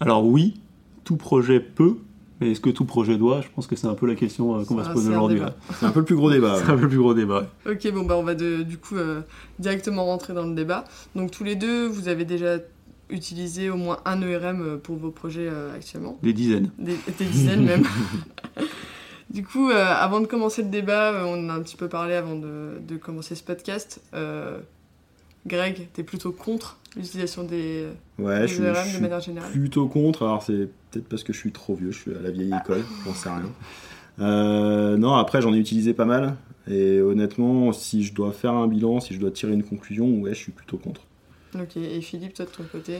Alors 0.00 0.24
oui, 0.24 0.54
tout 1.02 1.16
projet 1.16 1.58
peut, 1.58 1.96
mais 2.40 2.52
est-ce 2.52 2.60
que 2.60 2.70
tout 2.70 2.84
projet 2.84 3.16
doit? 3.18 3.40
Je 3.40 3.48
pense 3.54 3.66
que 3.66 3.74
c'est 3.74 3.88
un 3.88 3.94
peu 3.94 4.06
la 4.06 4.14
question 4.14 4.54
euh, 4.60 4.64
qu'on 4.64 4.76
va 4.76 4.84
se 4.84 4.90
poser 4.90 5.10
aujourd'hui. 5.10 5.40
C'est 5.80 5.86
un 5.86 5.90
peu 5.90 5.98
le 6.00 6.04
plus 6.06 6.16
gros 6.16 6.30
débat. 6.30 6.56
C'est 6.64 6.70
un 6.70 6.76
peu 6.76 6.82
le 6.82 6.88
plus 6.88 6.98
gros 6.98 7.14
débat. 7.14 7.48
ouais. 7.66 7.72
Ok, 7.72 7.92
bon 7.92 8.04
bah 8.04 8.16
on 8.16 8.22
va 8.22 8.34
de- 8.36 8.62
du 8.62 8.78
coup 8.78 8.96
euh, 8.96 9.20
directement 9.58 10.04
rentrer 10.04 10.32
dans 10.32 10.46
le 10.46 10.54
débat. 10.54 10.84
Donc 11.16 11.32
tous 11.32 11.42
les 11.44 11.56
deux, 11.56 11.86
vous 11.88 12.06
avez 12.06 12.24
déjà 12.24 12.58
utilisé 13.10 13.68
au 13.68 13.76
moins 13.76 13.98
un 14.04 14.22
ERM 14.22 14.78
pour 14.82 14.96
vos 14.96 15.10
projets 15.10 15.48
euh, 15.50 15.74
actuellement, 15.74 16.18
Des 16.22 16.32
dizaines. 16.32 16.70
des, 16.78 16.96
des 17.18 17.24
dizaines 17.26 17.64
même. 17.64 17.84
du 19.34 19.44
coup, 19.44 19.68
euh, 19.70 19.84
avant 19.84 20.20
de 20.20 20.26
commencer 20.26 20.62
le 20.62 20.68
débat, 20.68 21.12
euh, 21.12 21.24
on 21.24 21.44
en 21.44 21.48
a 21.50 21.54
un 21.54 21.60
petit 21.60 21.76
peu 21.76 21.88
parlé 21.88 22.14
avant 22.14 22.36
de, 22.36 22.78
de 22.80 22.96
commencer 22.96 23.34
ce 23.34 23.42
podcast. 23.42 24.00
Euh, 24.14 24.60
Greg, 25.44 25.88
t'es 25.92 26.04
plutôt 26.04 26.30
contre 26.30 26.78
l'utilisation 26.96 27.42
des, 27.42 27.88
Ouais, 28.18 28.42
des 28.42 28.46
je 28.46 28.54
suis, 28.54 28.62
je 28.62 28.68
de 28.70 28.74
suis 28.76 29.00
manière 29.00 29.18
générale 29.18 29.50
plutôt 29.50 29.88
contre. 29.88 30.22
Alors, 30.22 30.44
c'est 30.44 30.68
peut-être 30.90 31.08
parce 31.08 31.24
que 31.24 31.32
je 31.32 31.38
suis 31.38 31.50
trop 31.50 31.74
vieux, 31.74 31.90
je 31.90 31.98
suis 31.98 32.14
à 32.14 32.20
la 32.22 32.30
vieille 32.30 32.54
école, 32.62 32.84
j'en 33.04 33.12
sais 33.12 33.28
rien. 33.28 33.50
Euh, 34.20 34.96
non, 34.96 35.14
après, 35.14 35.42
j'en 35.42 35.52
ai 35.52 35.58
utilisé 35.58 35.94
pas 35.94 36.04
mal. 36.04 36.36
Et 36.70 37.00
honnêtement, 37.00 37.72
si 37.72 38.04
je 38.04 38.14
dois 38.14 38.30
faire 38.30 38.52
un 38.52 38.68
bilan, 38.68 39.00
si 39.00 39.14
je 39.14 39.18
dois 39.18 39.32
tirer 39.32 39.52
une 39.52 39.64
conclusion, 39.64 40.06
ouais, 40.20 40.30
je 40.30 40.38
suis 40.38 40.52
plutôt 40.52 40.76
contre. 40.76 41.00
Ok, 41.56 41.76
et 41.76 42.00
Philippe, 42.00 42.34
toi 42.34 42.44
de 42.44 42.50
ton 42.50 42.62
côté 42.70 42.98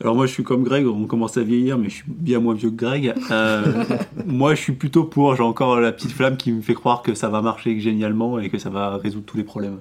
Alors 0.00 0.16
moi 0.16 0.26
je 0.26 0.32
suis 0.32 0.42
comme 0.42 0.64
Greg, 0.64 0.86
on 0.86 1.06
commence 1.06 1.36
à 1.36 1.42
vieillir, 1.42 1.78
mais 1.78 1.88
je 1.88 1.94
suis 1.94 2.04
bien 2.08 2.40
moins 2.40 2.54
vieux 2.54 2.70
que 2.70 2.74
Greg. 2.74 3.14
Euh, 3.30 3.84
moi 4.26 4.54
je 4.54 4.60
suis 4.60 4.72
plutôt 4.72 5.04
pour, 5.04 5.36
j'ai 5.36 5.42
encore 5.42 5.78
la 5.78 5.92
petite 5.92 6.10
flamme 6.10 6.36
qui 6.36 6.52
me 6.52 6.62
fait 6.62 6.74
croire 6.74 7.02
que 7.02 7.14
ça 7.14 7.28
va 7.28 7.42
marcher 7.42 7.78
génialement 7.78 8.40
et 8.40 8.50
que 8.50 8.58
ça 8.58 8.70
va 8.70 8.96
résoudre 8.96 9.24
tous 9.24 9.36
les 9.36 9.44
problèmes. 9.44 9.78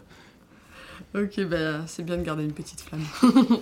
Ok, 1.16 1.44
bah, 1.46 1.86
c'est 1.86 2.04
bien 2.04 2.18
de 2.18 2.24
garder 2.24 2.44
une 2.44 2.54
petite 2.54 2.82
flamme. 2.82 3.04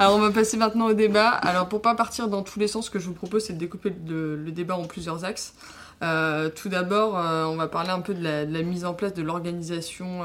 Alors, 0.00 0.16
on 0.16 0.20
va 0.20 0.32
passer 0.32 0.56
maintenant 0.56 0.86
au 0.86 0.92
débat. 0.92 1.28
Alors, 1.28 1.68
pour 1.68 1.82
pas 1.82 1.94
partir 1.94 2.26
dans 2.26 2.42
tous 2.42 2.58
les 2.58 2.66
sens, 2.66 2.86
ce 2.86 2.90
que 2.90 2.98
je 2.98 3.06
vous 3.06 3.12
propose, 3.12 3.44
c'est 3.44 3.52
de 3.52 3.58
découper 3.58 3.94
le, 4.08 4.50
débat 4.50 4.76
en 4.76 4.86
plusieurs 4.86 5.24
axes. 5.24 5.54
Euh, 6.02 6.50
tout 6.50 6.68
d'abord, 6.68 7.16
euh, 7.16 7.44
on 7.44 7.54
va 7.54 7.68
parler 7.68 7.90
un 7.90 8.00
peu 8.00 8.12
de 8.12 8.24
la, 8.24 8.62
mise 8.62 8.84
en 8.84 8.94
place 8.94 9.14
de 9.14 9.22
l'organisation 9.22 10.22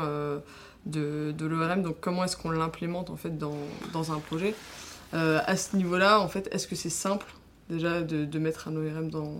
de, 0.87 1.33
l'ORM. 1.39 1.83
Donc, 1.83 1.97
comment 2.01 2.23
est-ce 2.23 2.35
qu'on 2.35 2.49
l'implémente 2.49 3.11
en 3.11 3.15
fait 3.15 3.37
dans 3.37 4.11
un 4.11 4.17
projet? 4.17 4.55
Euh, 5.15 5.39
À 5.45 5.55
ce 5.55 5.75
niveau-là, 5.75 6.19
en 6.19 6.27
fait, 6.27 6.47
est-ce 6.51 6.67
que 6.67 6.75
c'est 6.75 6.89
simple 6.89 7.25
déjà 7.69 8.01
de, 8.01 8.25
de 8.25 8.39
mettre 8.39 8.67
un 8.67 8.75
ORM 8.75 9.09
dans. 9.09 9.31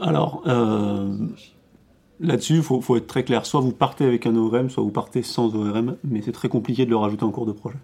Alors 0.00 0.42
euh, 0.46 1.16
là-dessus, 2.20 2.56
il 2.56 2.62
faut, 2.62 2.80
faut 2.80 2.96
être 2.96 3.06
très 3.06 3.22
clair. 3.22 3.46
Soit 3.46 3.60
vous 3.60 3.72
partez 3.72 4.04
avec 4.04 4.26
un 4.26 4.34
ORM, 4.34 4.70
soit 4.70 4.82
vous 4.82 4.90
partez 4.90 5.22
sans 5.22 5.54
ORM, 5.54 5.96
mais 6.02 6.22
c'est 6.22 6.32
très 6.32 6.48
compliqué 6.48 6.84
de 6.84 6.90
le 6.90 6.96
rajouter 6.96 7.24
en 7.24 7.30
cours 7.30 7.46
de 7.46 7.52
projet. 7.52 7.78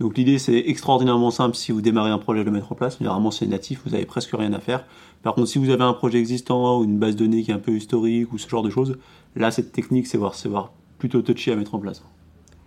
Donc 0.00 0.16
l'idée 0.16 0.38
c'est 0.38 0.58
extraordinairement 0.66 1.30
simple 1.30 1.56
si 1.56 1.72
vous 1.72 1.80
démarrez 1.80 2.10
un 2.10 2.18
projet 2.18 2.40
de 2.40 2.44
le 2.44 2.52
mettre 2.52 2.72
en 2.72 2.76
place. 2.76 2.98
Généralement 2.98 3.30
c'est 3.30 3.46
natif, 3.46 3.82
vous 3.84 3.94
avez 3.94 4.06
presque 4.06 4.30
rien 4.32 4.52
à 4.52 4.60
faire. 4.60 4.84
Par 5.22 5.34
contre 5.34 5.48
si 5.48 5.58
vous 5.58 5.70
avez 5.70 5.82
un 5.82 5.92
projet 5.92 6.18
existant 6.18 6.78
ou 6.78 6.84
une 6.84 6.98
base 6.98 7.16
de 7.16 7.24
données 7.24 7.42
qui 7.42 7.50
est 7.50 7.54
un 7.54 7.58
peu 7.58 7.72
historique 7.72 8.32
ou 8.32 8.38
ce 8.38 8.48
genre 8.48 8.62
de 8.62 8.70
choses, 8.70 8.96
là 9.34 9.50
cette 9.50 9.72
technique 9.72 10.06
c'est 10.06 10.18
voir, 10.18 10.34
c'est 10.34 10.48
voir 10.48 10.72
plutôt 10.98 11.22
touchy 11.22 11.50
à 11.50 11.56
mettre 11.56 11.74
en 11.74 11.78
place. 11.78 12.02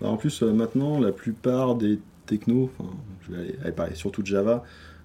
Bah, 0.01 0.09
en 0.09 0.17
plus, 0.17 0.41
euh, 0.41 0.51
maintenant, 0.51 0.99
la 0.99 1.11
plupart 1.11 1.75
des 1.75 1.99
technos, 2.25 2.69
enfin, 2.77 2.89
je 3.27 3.31
vais 3.35 3.41
aller, 3.41 3.55
aller 3.63 3.71
parler 3.71 3.95
surtout 3.95 4.21
de 4.21 4.27
Java, 4.27 4.63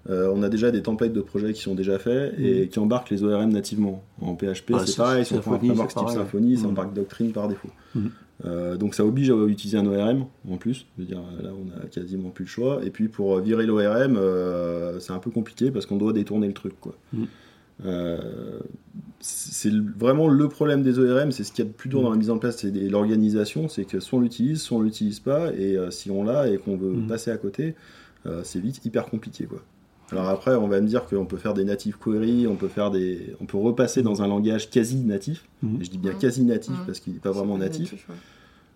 euh, 0.08 0.30
on 0.34 0.42
a 0.42 0.48
déjà 0.48 0.70
des 0.70 0.82
templates 0.82 1.12
de 1.12 1.20
projets 1.20 1.52
qui 1.52 1.62
sont 1.62 1.74
déjà 1.74 1.98
faits 1.98 2.34
et 2.38 2.68
qui 2.68 2.78
embarquent 2.78 3.10
les 3.10 3.24
ORM 3.24 3.50
nativement. 3.50 4.04
En 4.20 4.34
PHP, 4.36 4.70
Ouais, 4.70 4.80
c'est 4.86 4.96
pareil, 4.96 5.24
on 5.32 5.38
prend 5.40 5.54
un 5.54 6.08
Symfony, 6.14 6.56
ça 6.56 6.62
Mhm. 6.64 6.68
embarque 6.70 6.94
Doctrine 6.94 7.32
par 7.32 7.48
défaut. 7.48 7.70
Mhm. 7.94 8.10
Euh, 8.44 8.76
donc 8.76 8.94
ça 8.94 9.04
oblige 9.04 9.30
à 9.30 9.34
utiliser 9.46 9.78
un 9.78 9.86
ORM 9.86 10.26
en 10.50 10.58
plus. 10.58 10.86
Je 10.96 11.02
veux 11.02 11.08
dire, 11.08 11.20
là, 11.42 11.50
on 11.52 11.80
a 11.82 11.86
quasiment 11.88 12.28
plus 12.28 12.44
le 12.44 12.50
choix. 12.50 12.80
Et 12.84 12.90
puis 12.90 13.08
pour 13.08 13.38
virer 13.40 13.64
l'ORM, 13.66 14.16
euh, 14.16 15.00
c'est 15.00 15.12
un 15.12 15.18
peu 15.18 15.30
compliqué 15.30 15.70
parce 15.70 15.86
qu'on 15.86 15.96
doit 15.96 16.12
détourner 16.12 16.46
le 16.46 16.52
truc. 16.52 16.74
Quoi. 16.80 16.94
Euh, 17.84 18.58
c'est 19.20 19.72
vraiment 19.72 20.28
le 20.28 20.48
problème 20.48 20.82
des 20.82 20.98
ORM, 20.98 21.32
c'est 21.32 21.44
ce 21.44 21.52
qu'il 21.52 21.64
y 21.64 21.68
a 21.68 21.70
de 21.70 21.74
plus 21.76 21.88
dur 21.88 22.02
dans 22.02 22.10
la 22.10 22.16
mise 22.16 22.30
en 22.30 22.38
place, 22.38 22.64
des- 22.64 22.88
l'organisation, 22.88 23.68
c'est 23.68 23.84
que 23.84 24.00
soit 24.00 24.18
on 24.18 24.22
l'utilise, 24.22 24.60
soit 24.62 24.78
on 24.78 24.82
l'utilise 24.82 25.20
pas, 25.20 25.52
et 25.52 25.76
euh, 25.76 25.90
si 25.90 26.10
on 26.10 26.22
l'a 26.24 26.48
et 26.48 26.58
qu'on 26.58 26.76
veut 26.76 26.92
Mhm. 26.92 27.06
passer 27.06 27.30
à 27.30 27.36
côté, 27.36 27.74
euh, 28.26 28.42
c'est 28.44 28.60
vite 28.60 28.84
hyper 28.84 29.06
compliqué 29.06 29.44
quoi. 29.44 29.62
Alors 30.12 30.28
après, 30.28 30.54
on 30.54 30.68
va 30.68 30.80
me 30.80 30.86
dire 30.86 31.04
qu'on 31.06 31.26
peut 31.26 31.36
faire 31.36 31.52
des 31.54 31.64
native 31.64 31.98
queries, 31.98 32.46
on 32.46 32.54
peut 32.56 32.68
faire 32.68 32.90
des, 32.92 33.34
on 33.40 33.44
peut 33.46 33.56
repasser 33.58 34.02
dans 34.02 34.22
un 34.22 34.28
langage 34.28 34.70
quasi 34.70 34.96
natif. 34.98 35.44
Et 35.80 35.84
je 35.84 35.90
dis 35.90 35.98
bien 35.98 36.12
quasi 36.14 36.44
natif 36.44 36.76
parce 36.86 37.00
qu'il 37.00 37.12
n'est 37.14 37.18
pas 37.18 37.32
vraiment 37.32 37.58
natif. 37.58 37.90
ouais. 38.08 38.14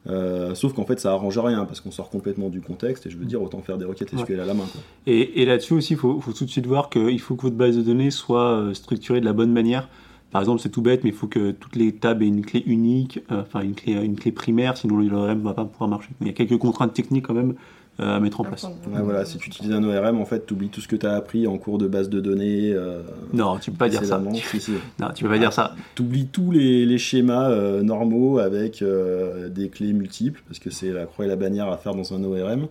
Euh, 0.08 0.54
sauf 0.54 0.72
qu'en 0.72 0.84
fait, 0.84 0.98
ça 0.98 1.12
arrange 1.12 1.38
rien 1.38 1.64
parce 1.66 1.80
qu'on 1.80 1.90
sort 1.90 2.10
complètement 2.10 2.48
du 2.48 2.60
contexte. 2.60 3.06
Et 3.06 3.10
je 3.10 3.18
veux 3.18 3.24
dire, 3.24 3.42
autant 3.42 3.60
faire 3.60 3.78
des 3.78 3.84
requêtes 3.84 4.16
SQL 4.16 4.40
à 4.40 4.46
la 4.46 4.54
main. 4.54 4.64
Quoi. 4.64 4.80
Et, 5.06 5.42
et 5.42 5.44
là-dessus 5.44 5.74
aussi, 5.74 5.94
il 5.94 5.98
faut, 5.98 6.20
faut 6.20 6.32
tout 6.32 6.44
de 6.44 6.50
suite 6.50 6.66
voir 6.66 6.88
qu'il 6.88 7.20
faut 7.20 7.36
que 7.36 7.42
votre 7.42 7.56
base 7.56 7.76
de 7.76 7.82
données 7.82 8.10
soit 8.10 8.50
euh, 8.50 8.74
structurée 8.74 9.20
de 9.20 9.26
la 9.26 9.32
bonne 9.32 9.52
manière. 9.52 9.88
Par 10.30 10.40
exemple, 10.40 10.60
c'est 10.60 10.70
tout 10.70 10.82
bête, 10.82 11.02
mais 11.02 11.10
il 11.10 11.16
faut 11.16 11.26
que 11.26 11.50
toutes 11.50 11.76
les 11.76 11.92
tables 11.92 12.22
aient 12.22 12.28
une 12.28 12.46
clé 12.46 12.62
unique, 12.64 13.20
euh, 13.32 13.42
enfin 13.42 13.62
une 13.62 13.74
clé, 13.74 13.92
une 13.94 14.16
clé 14.16 14.30
primaire, 14.30 14.76
sinon 14.76 14.98
l'ORM 14.98 15.38
ne 15.38 15.44
va 15.44 15.54
pas 15.54 15.64
pouvoir 15.64 15.90
marcher. 15.90 16.10
Il 16.20 16.28
y 16.28 16.30
a 16.30 16.32
quelques 16.32 16.56
contraintes 16.56 16.94
techniques 16.94 17.26
quand 17.26 17.34
même 17.34 17.54
à 18.00 18.18
mettre 18.20 18.40
en 18.40 18.44
place. 18.44 18.66
Voilà, 18.86 19.24
si 19.24 19.38
tu 19.38 19.48
utilises 19.48 19.72
un 19.72 19.82
ORM, 19.84 20.18
en 20.20 20.24
fait, 20.24 20.46
tu 20.46 20.54
oublies 20.54 20.68
tout 20.68 20.80
ce 20.80 20.88
que 20.88 20.96
tu 20.96 21.06
as 21.06 21.14
appris 21.14 21.46
en 21.46 21.58
cours 21.58 21.78
de 21.78 21.86
base 21.86 22.08
de 22.08 22.20
données. 22.20 22.72
Euh, 22.72 23.02
Non, 23.32 23.58
tu 23.58 23.70
peux 23.70 23.76
pas 23.78 23.88
dire 23.88 24.04
ça. 24.04 24.16
précédemment. 24.18 24.32
Tu, 24.36 24.46
Si, 24.58 24.60
si. 24.60 24.72
non, 24.98 25.08
tu 25.14 25.24
peux 25.24 25.30
pas 25.30 25.38
dire 25.38 25.52
ça. 25.52 25.74
T'oublies 25.94 26.26
tous 26.26 26.50
les, 26.50 26.86
les 26.86 26.98
schémas 26.98 27.50
euh, 27.50 27.82
normaux 27.82 28.38
avec 28.38 28.82
euh, 28.82 29.48
des 29.48 29.68
clés 29.68 29.92
multiples, 29.92 30.42
parce 30.46 30.58
que 30.58 30.70
c'est 30.70 30.90
la 30.92 31.06
croix 31.06 31.24
et 31.24 31.28
la 31.28 31.36
bannière 31.36 31.68
à 31.68 31.76
faire 31.76 31.94
dans 31.94 32.14
un 32.14 32.24
ORM, 32.24 32.66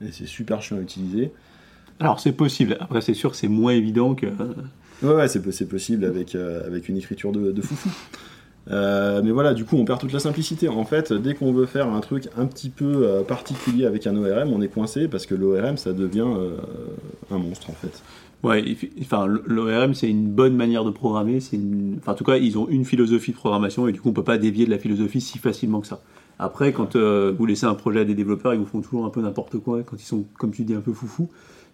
et 0.00 0.12
c'est 0.12 0.26
super 0.26 0.62
chiant 0.62 0.76
à 0.76 0.80
utiliser. 0.80 1.32
Alors 2.00 2.20
c'est 2.20 2.32
possible. 2.32 2.76
Après, 2.80 3.00
c'est 3.00 3.14
sûr 3.14 3.30
que 3.32 3.36
c'est 3.36 3.48
moins 3.48 3.72
évident 3.72 4.14
que. 4.14 4.26
euh, 4.26 4.32
Ouais, 5.02 5.14
ouais, 5.14 5.28
c'est, 5.28 5.48
c'est 5.52 5.68
possible 5.68 6.04
avec, 6.04 6.34
euh, 6.34 6.66
avec 6.66 6.88
une 6.88 6.96
écriture 6.96 7.30
de, 7.30 7.52
de 7.52 7.62
foufou. 7.62 7.88
Euh, 8.70 9.22
mais 9.24 9.30
voilà, 9.30 9.54
du 9.54 9.64
coup, 9.64 9.76
on 9.76 9.84
perd 9.84 10.00
toute 10.00 10.12
la 10.12 10.18
simplicité. 10.18 10.68
En 10.68 10.84
fait, 10.84 11.12
dès 11.12 11.34
qu'on 11.34 11.52
veut 11.52 11.66
faire 11.66 11.88
un 11.88 12.00
truc 12.00 12.28
un 12.36 12.46
petit 12.46 12.68
peu 12.68 13.06
euh, 13.06 13.22
particulier 13.22 13.86
avec 13.86 14.06
un 14.06 14.16
ORM, 14.16 14.52
on 14.52 14.60
est 14.60 14.68
coincé 14.68 15.08
parce 15.08 15.26
que 15.26 15.34
l'ORM, 15.34 15.76
ça 15.76 15.92
devient 15.92 16.26
euh, 16.26 16.56
un 17.30 17.38
monstre 17.38 17.70
en 17.70 17.74
fait. 17.74 18.02
Ouais, 18.44 18.76
enfin, 19.00 19.26
l'ORM, 19.26 19.94
c'est 19.94 20.08
une 20.08 20.28
bonne 20.28 20.54
manière 20.54 20.84
de 20.84 20.90
programmer. 20.90 21.38
Enfin, 21.98 22.12
en 22.12 22.14
tout 22.14 22.24
cas, 22.24 22.36
ils 22.36 22.56
ont 22.58 22.68
une 22.68 22.84
philosophie 22.84 23.32
de 23.32 23.36
programmation 23.36 23.88
et 23.88 23.92
du 23.92 24.00
coup, 24.00 24.10
on 24.10 24.12
peut 24.12 24.22
pas 24.22 24.38
dévier 24.38 24.64
de 24.64 24.70
la 24.70 24.78
philosophie 24.78 25.20
si 25.20 25.38
facilement 25.38 25.80
que 25.80 25.88
ça. 25.88 26.00
Après, 26.38 26.72
quand 26.72 26.96
vous 26.96 27.46
laissez 27.46 27.66
un 27.66 27.74
projet 27.74 28.00
à 28.00 28.04
des 28.04 28.14
développeurs, 28.14 28.54
ils 28.54 28.60
vous 28.60 28.66
font 28.66 28.80
toujours 28.80 29.04
un 29.04 29.10
peu 29.10 29.20
n'importe 29.20 29.58
quoi 29.58 29.82
quand 29.82 29.96
ils 29.96 30.06
sont, 30.06 30.24
comme 30.38 30.52
tu 30.52 30.62
dis, 30.62 30.74
un 30.74 30.80
peu 30.80 30.92
foufou. 30.92 31.28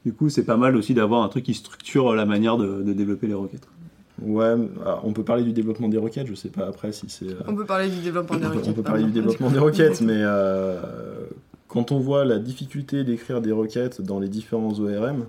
Du 0.07 0.15
coup, 0.15 0.31
c'est 0.31 0.45
pas 0.45 0.57
mal 0.57 0.75
aussi 0.77 0.95
d'avoir 0.95 1.23
un 1.23 1.29
truc 1.29 1.45
qui 1.45 1.53
structure 1.53 2.15
la 2.15 2.25
manière 2.25 2.57
de 2.57 2.93
développer 2.95 3.27
les 3.27 3.35
requêtes. 3.35 3.69
Ouais, 4.23 4.45
alors, 4.47 5.03
on 5.05 5.13
peut 5.13 5.25
parler 5.25 5.43
du 5.43 5.53
développement 5.53 5.89
des 5.89 5.99
requêtes, 5.99 6.27
je 6.29 6.35
sais 6.35 6.49
pas 6.49 6.67
après 6.67 6.93
si 6.93 7.07
c'est. 7.09 7.27
euh, 7.27 7.35
On 7.49 7.55
peut 7.55 7.65
parler 7.67 7.89
du 7.91 8.01
développement 8.01 8.37
des 8.39 8.47
requêtes. 8.47 8.65
on 8.69 8.73
peut 8.73 8.83
parler 8.83 9.05
du 9.05 9.11
développement 9.11 9.51
des 9.51 9.59
requêtes, 9.59 10.01
mais 10.01 10.19
euh, 10.19 10.81
quand 11.69 11.91
on 11.93 11.99
voit 11.99 12.25
la 12.25 12.39
difficulté 12.39 13.03
d'écrire 13.05 13.41
des 13.41 13.53
requêtes 13.53 14.01
dans 14.01 14.21
les 14.21 14.29
différents 14.29 14.73
ORM, 14.79 15.25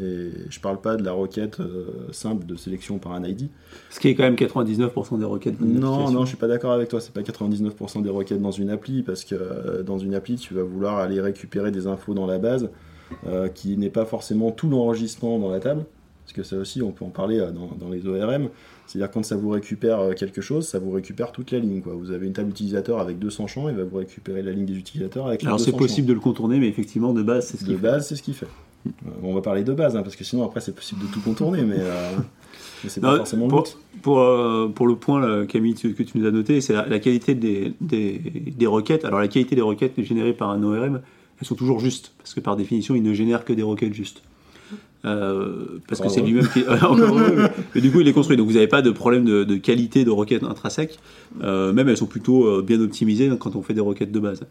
et 0.00 0.30
je 0.48 0.60
parle 0.60 0.80
pas 0.80 0.96
de 0.96 1.04
la 1.04 1.12
requête 1.12 1.58
euh, 1.60 2.06
simple 2.12 2.46
de 2.46 2.54
sélection 2.56 2.98
par 2.98 3.12
un 3.12 3.24
ID. 3.24 3.48
Ce 3.90 3.98
qui 3.98 4.08
est 4.08 4.14
quand 4.14 4.22
même 4.22 4.36
99% 4.36 5.18
des 5.18 5.24
requêtes. 5.24 5.60
Non, 5.60 6.10
non, 6.10 6.22
je 6.22 6.28
suis 6.28 6.36
pas 6.36 6.46
d'accord 6.46 6.70
avec 6.72 6.88
toi. 6.88 7.00
C'est 7.00 7.12
pas 7.12 7.22
99% 7.22 8.00
des 8.02 8.08
requêtes 8.08 8.40
dans 8.40 8.52
une 8.52 8.70
appli 8.70 9.02
parce 9.02 9.24
que 9.24 9.34
euh, 9.34 9.82
dans 9.82 9.98
une 9.98 10.14
appli, 10.14 10.36
tu 10.36 10.54
vas 10.54 10.62
vouloir 10.62 10.98
aller 10.98 11.20
récupérer 11.20 11.72
des 11.72 11.88
infos 11.88 12.14
dans 12.14 12.26
la 12.26 12.38
base 12.38 12.70
euh, 13.26 13.48
qui 13.48 13.76
n'est 13.76 13.90
pas 13.90 14.04
forcément 14.04 14.52
tout 14.52 14.68
l'enregistrement 14.70 15.40
dans 15.40 15.50
la 15.50 15.58
table. 15.58 15.84
Parce 16.32 16.48
que 16.48 16.54
ça 16.54 16.60
aussi, 16.60 16.80
on 16.80 16.92
peut 16.92 17.04
en 17.04 17.08
parler 17.10 17.40
euh, 17.40 17.50
dans, 17.50 17.70
dans 17.78 17.88
les 17.90 18.06
ORM. 18.06 18.50
C'est-à-dire 18.86 19.10
quand 19.10 19.24
ça 19.24 19.36
vous 19.36 19.50
récupère 19.50 19.98
euh, 20.00 20.12
quelque 20.12 20.40
chose, 20.40 20.66
ça 20.68 20.78
vous 20.78 20.92
récupère 20.92 21.32
toute 21.32 21.50
la 21.50 21.58
ligne. 21.58 21.80
Quoi. 21.80 21.94
Vous 21.94 22.12
avez 22.12 22.26
une 22.26 22.32
table 22.32 22.50
utilisateur 22.50 23.00
avec 23.00 23.18
200 23.18 23.46
champs, 23.48 23.68
il 23.68 23.74
va 23.74 23.82
vous 23.84 23.96
récupérer 23.96 24.42
la 24.42 24.52
ligne 24.52 24.64
des 24.66 24.76
utilisateurs 24.76 25.26
avec 25.26 25.42
Alors, 25.44 25.58
200 25.58 25.70
c'est 25.70 25.76
possible 25.76 26.06
de 26.06 26.12
le 26.12 26.20
contourner, 26.20 26.60
mais 26.60 26.68
effectivement, 26.68 27.12
de 27.12 27.22
base, 27.22 27.48
c'est 27.48 27.56
ce. 27.56 27.64
De 27.64 27.68
qu'il 27.70 27.76
fait. 27.78 27.82
base, 27.82 28.08
c'est 28.08 28.16
ce 28.16 28.22
qu'il 28.22 28.34
fait. 28.34 28.46
Euh, 28.86 28.90
on 29.22 29.34
va 29.34 29.42
parler 29.42 29.64
de 29.64 29.72
base, 29.72 29.96
hein, 29.96 30.02
parce 30.02 30.16
que 30.16 30.24
sinon 30.24 30.44
après 30.44 30.60
c'est 30.60 30.74
possible 30.74 31.02
de 31.02 31.06
tout 31.12 31.20
contourner, 31.20 31.62
mais, 31.64 31.76
euh, 31.78 32.16
mais 32.82 32.88
c'est 32.90 33.00
pas 33.00 33.10
Non, 33.12 33.16
forcément 33.18 33.44
le 33.46 33.50
pour, 33.50 33.62
but. 33.64 33.76
pour, 34.02 34.20
euh, 34.20 34.68
pour 34.68 34.86
le 34.86 34.96
point, 34.96 35.20
là, 35.20 35.46
Camille, 35.46 35.74
que 35.74 36.02
tu 36.02 36.18
nous 36.18 36.26
as 36.26 36.30
noté, 36.30 36.60
c'est 36.60 36.72
la, 36.72 36.86
la 36.86 36.98
qualité 36.98 37.34
des, 37.34 37.74
des, 37.80 38.18
des 38.18 38.66
requêtes. 38.66 39.04
Alors, 39.04 39.20
la 39.20 39.28
qualité 39.28 39.54
des 39.56 39.62
requêtes 39.62 40.00
générées 40.02 40.32
par 40.32 40.50
un 40.50 40.62
ORM, 40.62 41.00
elles 41.40 41.46
sont 41.46 41.54
toujours 41.54 41.80
justes, 41.80 42.12
parce 42.18 42.34
que 42.34 42.40
par 42.40 42.56
définition, 42.56 42.94
il 42.94 43.02
ne 43.02 43.12
génère 43.14 43.44
que 43.44 43.52
des 43.52 43.62
requêtes 43.62 43.94
justes. 43.94 44.22
Euh, 45.06 45.80
parce 45.88 46.00
que 46.00 46.08
c'est 46.08 46.20
lui-même 46.20 46.46
qui. 46.48 46.62
encore 46.68 46.98
heureux, 46.98 47.48
mais, 47.74 47.80
du 47.80 47.90
coup, 47.90 48.00
il 48.00 48.08
est 48.08 48.12
construit. 48.12 48.36
Donc, 48.36 48.46
vous 48.46 48.54
n'avez 48.54 48.68
pas 48.68 48.82
de 48.82 48.90
problème 48.90 49.24
de, 49.24 49.44
de 49.44 49.56
qualité 49.56 50.04
de 50.04 50.10
requêtes 50.10 50.42
intrinsèques. 50.42 50.98
Euh, 51.42 51.72
même 51.72 51.88
elles 51.88 51.96
sont 51.96 52.06
plutôt 52.06 52.44
euh, 52.46 52.62
bien 52.62 52.80
optimisées 52.80 53.30
quand 53.38 53.56
on 53.56 53.62
fait 53.62 53.74
des 53.74 53.80
requêtes 53.80 54.12
de 54.12 54.20
base. 54.20 54.42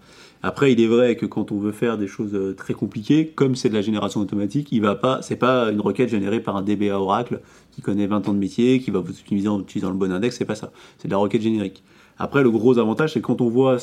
Après, 0.41 0.71
il 0.71 0.79
est 0.79 0.87
vrai 0.87 1.15
que 1.15 1.25
quand 1.25 1.51
on 1.51 1.59
veut 1.59 1.71
faire 1.71 1.97
des 1.97 2.07
choses 2.07 2.33
euh, 2.33 2.53
très 2.53 2.73
compliquées, 2.73 3.27
comme 3.27 3.55
c'est 3.55 3.69
de 3.69 3.73
la 3.73 3.81
génération 3.81 4.21
automatique, 4.21 4.69
il 4.71 4.81
va 4.81 4.95
pas, 4.95 5.21
c'est 5.21 5.35
pas 5.35 5.71
une 5.71 5.81
requête 5.81 6.09
générée 6.09 6.39
par 6.39 6.55
un 6.55 6.61
DBA 6.61 6.97
Oracle 6.97 7.41
qui 7.71 7.81
connaît 7.81 8.07
20 8.07 8.29
ans 8.29 8.33
de 8.33 8.39
métier, 8.39 8.79
qui 8.79 8.91
va 8.91 8.99
vous 8.99 9.11
optimiser 9.11 9.49
en 9.49 9.59
utilisant 9.59 9.89
le 9.89 9.97
bon 9.97 10.11
index, 10.11 10.37
c'est 10.37 10.45
pas 10.45 10.55
ça. 10.55 10.71
C'est 10.97 11.07
de 11.07 11.11
la 11.11 11.17
requête 11.17 11.41
générique. 11.41 11.83
Après, 12.17 12.41
le 12.41 12.49
gros 12.49 12.77
avantage, 12.79 13.13
c'est 13.13 13.21
quand 13.21 13.41
on 13.41 13.49
voit 13.49 13.77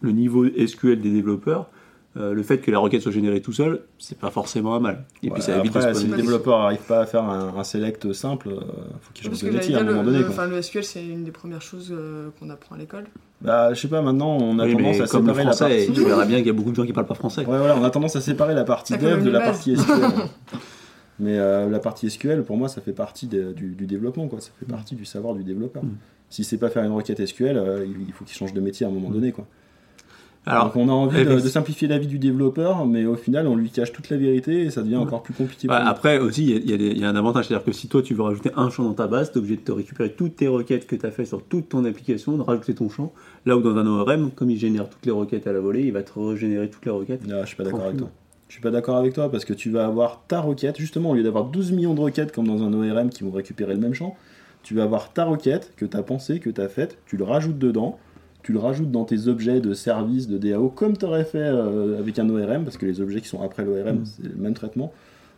le 0.00 0.12
niveau 0.12 0.44
SQL 0.46 1.00
des 1.00 1.10
développeurs, 1.10 1.70
euh, 2.16 2.32
le 2.32 2.42
fait 2.44 2.58
que 2.58 2.70
la 2.70 2.78
requête 2.78 3.02
soit 3.02 3.10
générée 3.10 3.40
tout 3.40 3.52
seul, 3.52 3.80
c'est 3.98 4.16
pas 4.18 4.30
forcément 4.30 4.74
un 4.76 4.80
mal. 4.80 5.04
Et 5.22 5.30
puis 5.30 5.32
Ouais, 5.32 5.40
ça 5.40 5.58
évite 5.58 5.72
de 5.72 5.78
après, 5.78 5.94
se 5.94 6.00
si 6.00 6.06
le 6.06 6.16
développeur 6.16 6.60
n'arrive 6.60 6.78
pas 6.86 7.00
à 7.00 7.06
faire 7.06 7.24
un, 7.24 7.54
un 7.56 7.64
select 7.64 8.12
simple, 8.12 8.50
euh, 8.50 8.60
faut 9.00 9.12
qu'il 9.12 9.26
change 9.26 9.42
de 9.42 9.50
métier 9.50 9.74
à 9.74 9.80
un 9.80 9.84
moment 9.84 10.04
donné. 10.04 10.18
le- 10.20 10.24
quoi. 10.26 10.46
le 10.46 10.62
SQL, 10.62 10.84
c'est 10.84 11.04
une 11.04 11.24
des 11.24 11.32
premières 11.32 11.62
choses 11.62 11.88
euh, 11.92 12.28
qu'on 12.38 12.50
apprend 12.50 12.76
à 12.76 12.78
l'école. 12.78 13.04
Bah, 13.40 13.74
je 13.74 13.80
sais 13.80 13.88
pas, 13.88 14.00
maintenant 14.00 14.38
on 14.40 14.58
a 14.60 14.64
Oui, 14.66 14.72
tendance 14.76 15.00
à 15.00 15.06
comme 15.06 15.26
le 15.26 15.32
séparer 15.32 15.44
la 15.44 15.52
français, 15.52 15.86
partie. 15.86 15.92
tu 15.92 16.04
verras 16.04 16.24
bien 16.24 16.38
qu'il 16.38 16.46
y 16.46 16.50
a 16.50 16.52
beaucoup 16.52 16.70
de 16.70 16.76
gens 16.76 16.86
qui 16.86 16.92
parlent 16.92 17.06
pas 17.06 17.14
français. 17.14 17.40
Ouais, 17.44 17.58
voilà, 17.58 17.76
on 17.76 17.84
a 17.84 17.90
tendance 17.90 18.14
à 18.16 18.20
séparer 18.20 18.54
la 18.54 18.64
partie 18.64 18.92
La 18.92 18.98
dev 18.98 19.24
de 19.24 19.30
la 19.30 19.40
base. 19.40 19.48
partie 19.50 19.76
SQL. 19.76 19.94
Mais 21.20 21.38
euh, 21.38 21.68
la 21.70 21.78
partie 21.78 22.10
SQL, 22.10 22.42
pour 22.42 22.56
moi, 22.56 22.68
ça 22.68 22.80
fait 22.80 22.92
partie 22.92 23.26
du, 23.28 23.52
du 23.74 23.86
développement, 23.86 24.26
quoi. 24.28 24.40
Ça 24.40 24.50
fait 24.58 24.66
partie 24.66 24.94
du 24.96 25.04
savoir 25.04 25.34
du 25.34 25.44
développeur. 25.44 25.84
Mm. 25.84 25.90
Si 26.30 26.42
c'est 26.42 26.58
pas 26.58 26.70
faire 26.70 26.82
une 26.84 26.90
requête 26.92 27.24
SQL, 27.24 27.56
euh, 27.56 27.84
il 27.86 28.06
il 28.08 28.12
faut 28.12 28.24
qu'il 28.24 28.36
change 28.36 28.52
de 28.52 28.60
métier 28.60 28.84
à 28.86 28.88
un 28.88 28.92
moment 28.92 29.10
donné, 29.10 29.30
quoi. 29.32 29.46
Alors, 30.46 30.64
Donc 30.66 30.76
on 30.76 30.88
a 30.88 30.92
envie 30.92 31.16
de, 31.16 31.20
effectivement. 31.22 31.44
de 31.44 31.48
simplifier 31.48 31.88
la 31.88 31.98
vie 31.98 32.06
du 32.06 32.18
développeur, 32.18 32.84
mais 32.86 33.06
au 33.06 33.14
final, 33.16 33.46
on 33.46 33.56
lui 33.56 33.70
cache 33.70 33.92
toute 33.92 34.10
la 34.10 34.16
vérité 34.18 34.62
et 34.64 34.70
ça 34.70 34.82
devient 34.82 34.96
encore 34.96 35.22
plus 35.22 35.32
compliqué. 35.32 35.66
Lui. 35.68 35.74
après 35.74 36.18
aussi, 36.18 36.44
il 36.44 36.70
y 36.70 36.72
a- 36.74 36.76
y, 36.76 36.98
y 36.98 37.04
un 37.04 37.16
avantage, 37.16 37.46
c'est-à-dire 37.48 37.64
que 37.64 37.72
si 37.72 37.88
toi 37.88 38.02
tu 38.02 38.14
veux 38.14 38.22
rajouter 38.22 38.50
un 38.56 38.68
champ 38.68 38.82
dans 38.84 38.92
ta 38.92 39.06
base, 39.06 39.30
tu 39.32 39.36
es 39.36 39.40
obligé 39.40 39.56
de 39.56 39.62
te 39.62 39.72
récupérer 39.72 40.12
toutes 40.12 40.36
tes 40.36 40.48
requêtes 40.48 40.86
que 40.86 40.96
tu 40.96 41.06
as 41.06 41.10
fait 41.10 41.24
sur 41.24 41.42
toute 41.42 41.70
ton 41.70 41.84
application, 41.86 42.36
de 42.36 42.42
rajouter 42.42 42.74
ton 42.74 42.90
champ. 42.90 43.12
Là 43.46 43.56
où 43.56 43.62
dans 43.62 43.74
un 43.76 43.86
ORM, 43.86 44.30
comme 44.32 44.50
il 44.50 44.58
génère 44.58 44.88
toutes 44.90 45.06
les 45.06 45.12
requêtes 45.12 45.46
à 45.46 45.52
la 45.52 45.60
volée, 45.60 45.82
il 45.84 45.92
va 45.92 46.02
te 46.02 46.12
régénérer 46.18 46.68
toutes 46.68 46.84
les 46.84 46.90
requêtes. 46.92 47.22
Ah, 47.30 47.40
je 47.42 47.46
suis 47.46 47.56
pas 47.56 47.64
d'accord 47.64 47.82
avec 47.84 47.96
toi. 47.96 48.10
Je 48.48 48.52
suis 48.52 48.62
pas 48.62 48.70
d'accord 48.70 48.96
avec 48.98 49.14
toi 49.14 49.30
parce 49.30 49.44
que 49.46 49.54
tu 49.54 49.70
vas 49.70 49.86
avoir 49.86 50.22
ta 50.28 50.40
requête, 50.40 50.78
justement, 50.78 51.10
au 51.10 51.14
lieu 51.14 51.22
d'avoir 51.22 51.44
12 51.46 51.72
millions 51.72 51.94
de 51.94 52.00
requêtes 52.00 52.32
comme 52.32 52.46
dans 52.46 52.62
un 52.62 52.72
ORM 52.72 53.08
qui 53.08 53.24
vont 53.24 53.30
récupérer 53.32 53.72
le 53.74 53.80
même 53.80 53.94
champ, 53.94 54.14
tu 54.62 54.74
vas 54.74 54.82
avoir 54.84 55.12
ta 55.12 55.24
requête 55.24 55.72
que 55.76 55.84
tu 55.86 55.96
as 55.96 56.02
pensée, 56.02 56.38
que 56.38 56.50
tu 56.50 56.60
as 56.60 56.68
faite, 56.68 56.98
tu 57.06 57.16
le 57.16 57.24
rajoutes 57.24 57.58
dedans, 57.58 57.98
tu 58.44 58.52
le 58.52 58.58
rajoutes 58.60 58.90
dans 58.92 59.04
tes 59.04 59.26
objets 59.26 59.60
de 59.60 59.74
service, 59.74 60.28
de 60.28 60.38
DAO, 60.38 60.68
comme 60.68 60.96
tu 60.96 61.04
aurais 61.06 61.24
fait 61.24 61.38
euh, 61.38 61.98
avec 61.98 62.18
un 62.18 62.28
ORM, 62.28 62.62
parce 62.64 62.76
que 62.76 62.86
les 62.86 63.00
objets 63.00 63.20
qui 63.20 63.28
sont 63.28 63.42
après 63.42 63.64
l'ORM, 63.64 63.96
Mm. 63.96 64.04
c'est 64.04 64.22
le 64.28 64.36
même 64.40 64.54
traitement. 64.54 64.92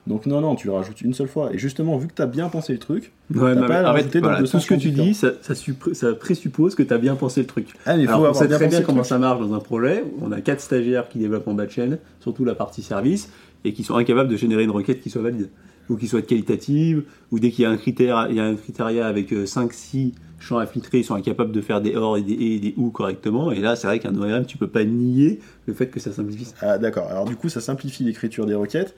Donc 0.07 0.27
non, 0.27 0.41
non, 0.41 0.55
tu 0.55 0.67
le 0.69 0.73
rajoutes 0.73 1.01
une 1.01 1.15
seule 1.15 1.27
fois. 1.27 1.53
Et 1.53 1.59
justement, 1.59 1.97
vu 1.97 2.07
que 2.07 2.15
tu 2.15 2.23
as 2.23 2.27
bien 2.27 2.49
pensé 2.49 2.73
le 2.73 2.79
truc, 2.79 3.13
Ouais, 3.35 3.55
mais 3.57 3.67
pas 3.67 3.83
dans 3.83 3.93
voilà, 4.21 4.39
200 4.41 4.59
tout 4.59 4.65
ce 4.65 4.69
que 4.69 4.75
tu 4.75 4.91
dis, 4.91 5.15
ça, 5.15 5.33
ça, 5.41 6.15
présuppose 6.15 6.77
que 6.77 6.83
tu 6.85 6.95
as 6.95 6.99
bien 6.99 7.17
pensé 7.17 7.41
le 7.41 7.47
truc. 7.47 7.69
ah, 7.87 7.97
mais 7.97 8.03
il 8.03 8.09
faut 8.09 8.15
Alors, 8.15 8.31
on 8.31 8.35
sait 8.35 8.47
bien 8.47 8.57
très 8.57 8.69
bien 8.69 8.83
comment 8.83 9.03
ça 9.03 9.19
marche 9.19 9.41
dans 9.41 9.53
un 9.55 9.59
projet. 9.59 10.05
On 10.23 10.31
a 10.31 10.41
quatre 10.41 10.61
stagiaires 10.61 11.09
qui 11.09 11.19
développent 11.19 11.49
en 11.49 11.55
back-end, 11.55 11.97
surtout 12.21 12.45
la 12.45 12.55
partie 12.55 12.83
service, 12.83 13.31
et 13.65 13.73
qui 13.73 13.83
sont 13.83 13.97
incapables 13.97 14.31
de 14.31 14.37
générer 14.37 14.63
une 14.63 14.71
requête 14.71 15.01
qui 15.01 15.11
soit 15.11 15.23
valide, 15.23 15.49
ou 15.89 15.97
qui 15.97 16.09
soit 16.09 16.23
qualitative, 16.23 17.05
ou 17.31 17.39
dès 17.39 17.51
qu'il 17.51 17.63
y 17.63 17.67
a 17.67 17.71
un 17.71 17.77
critère, 17.77 18.17
avec 18.17 19.33
5-6 19.33 20.13
champs 20.39 20.59
à 20.59 20.67
filtrer, 20.67 20.99
ils 20.99 21.05
sont 21.05 21.15
incapables 21.15 21.53
de 21.53 21.61
faire 21.61 21.81
des 21.81 21.97
or 21.97 22.19
et 22.19 22.23
des 22.23 22.35
et 22.35 22.59
des 22.59 22.75
ou 22.77 22.91
correctement. 22.91 23.51
Et 23.53 23.61
là, 23.61 23.77
c'est 23.77 23.87
vrai 23.87 23.99
qu'un 23.99 24.15
ORM, 24.17 24.45
tu 24.47 24.59
peux 24.59 24.69
pas 24.69 24.85
nier 24.85 25.41
le 25.67 25.75
fait 25.75 25.89
que 25.89 26.01
ça 26.01 26.13
simplifie. 26.13 26.49
Ah 26.61 26.79
d'accord, 26.79 27.09
alors 27.09 27.25
du 27.25 27.37
coup 27.37 27.49
ça 27.49 27.61
simplifie 27.61 28.05
l'écriture 28.05 28.47
des 28.47 28.55
requêtes. 28.55 28.95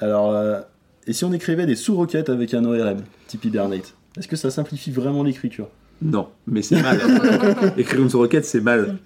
Alors, 0.00 0.32
euh, 0.32 0.60
et 1.06 1.12
si 1.12 1.24
on 1.24 1.32
écrivait 1.32 1.66
des 1.66 1.76
sous-requêtes 1.76 2.28
avec 2.28 2.54
un 2.54 2.64
ORM, 2.64 3.02
type 3.26 3.44
Hibernate 3.44 3.94
Est-ce 4.16 4.28
que 4.28 4.36
ça 4.36 4.50
simplifie 4.50 4.90
vraiment 4.90 5.22
l'écriture? 5.22 5.68
Non, 6.00 6.28
mais 6.46 6.62
c'est 6.62 6.80
mal. 6.80 6.98
Écrire 7.76 8.00
une 8.02 8.08
requête, 8.08 8.44
c'est 8.44 8.60
mal. 8.60 8.98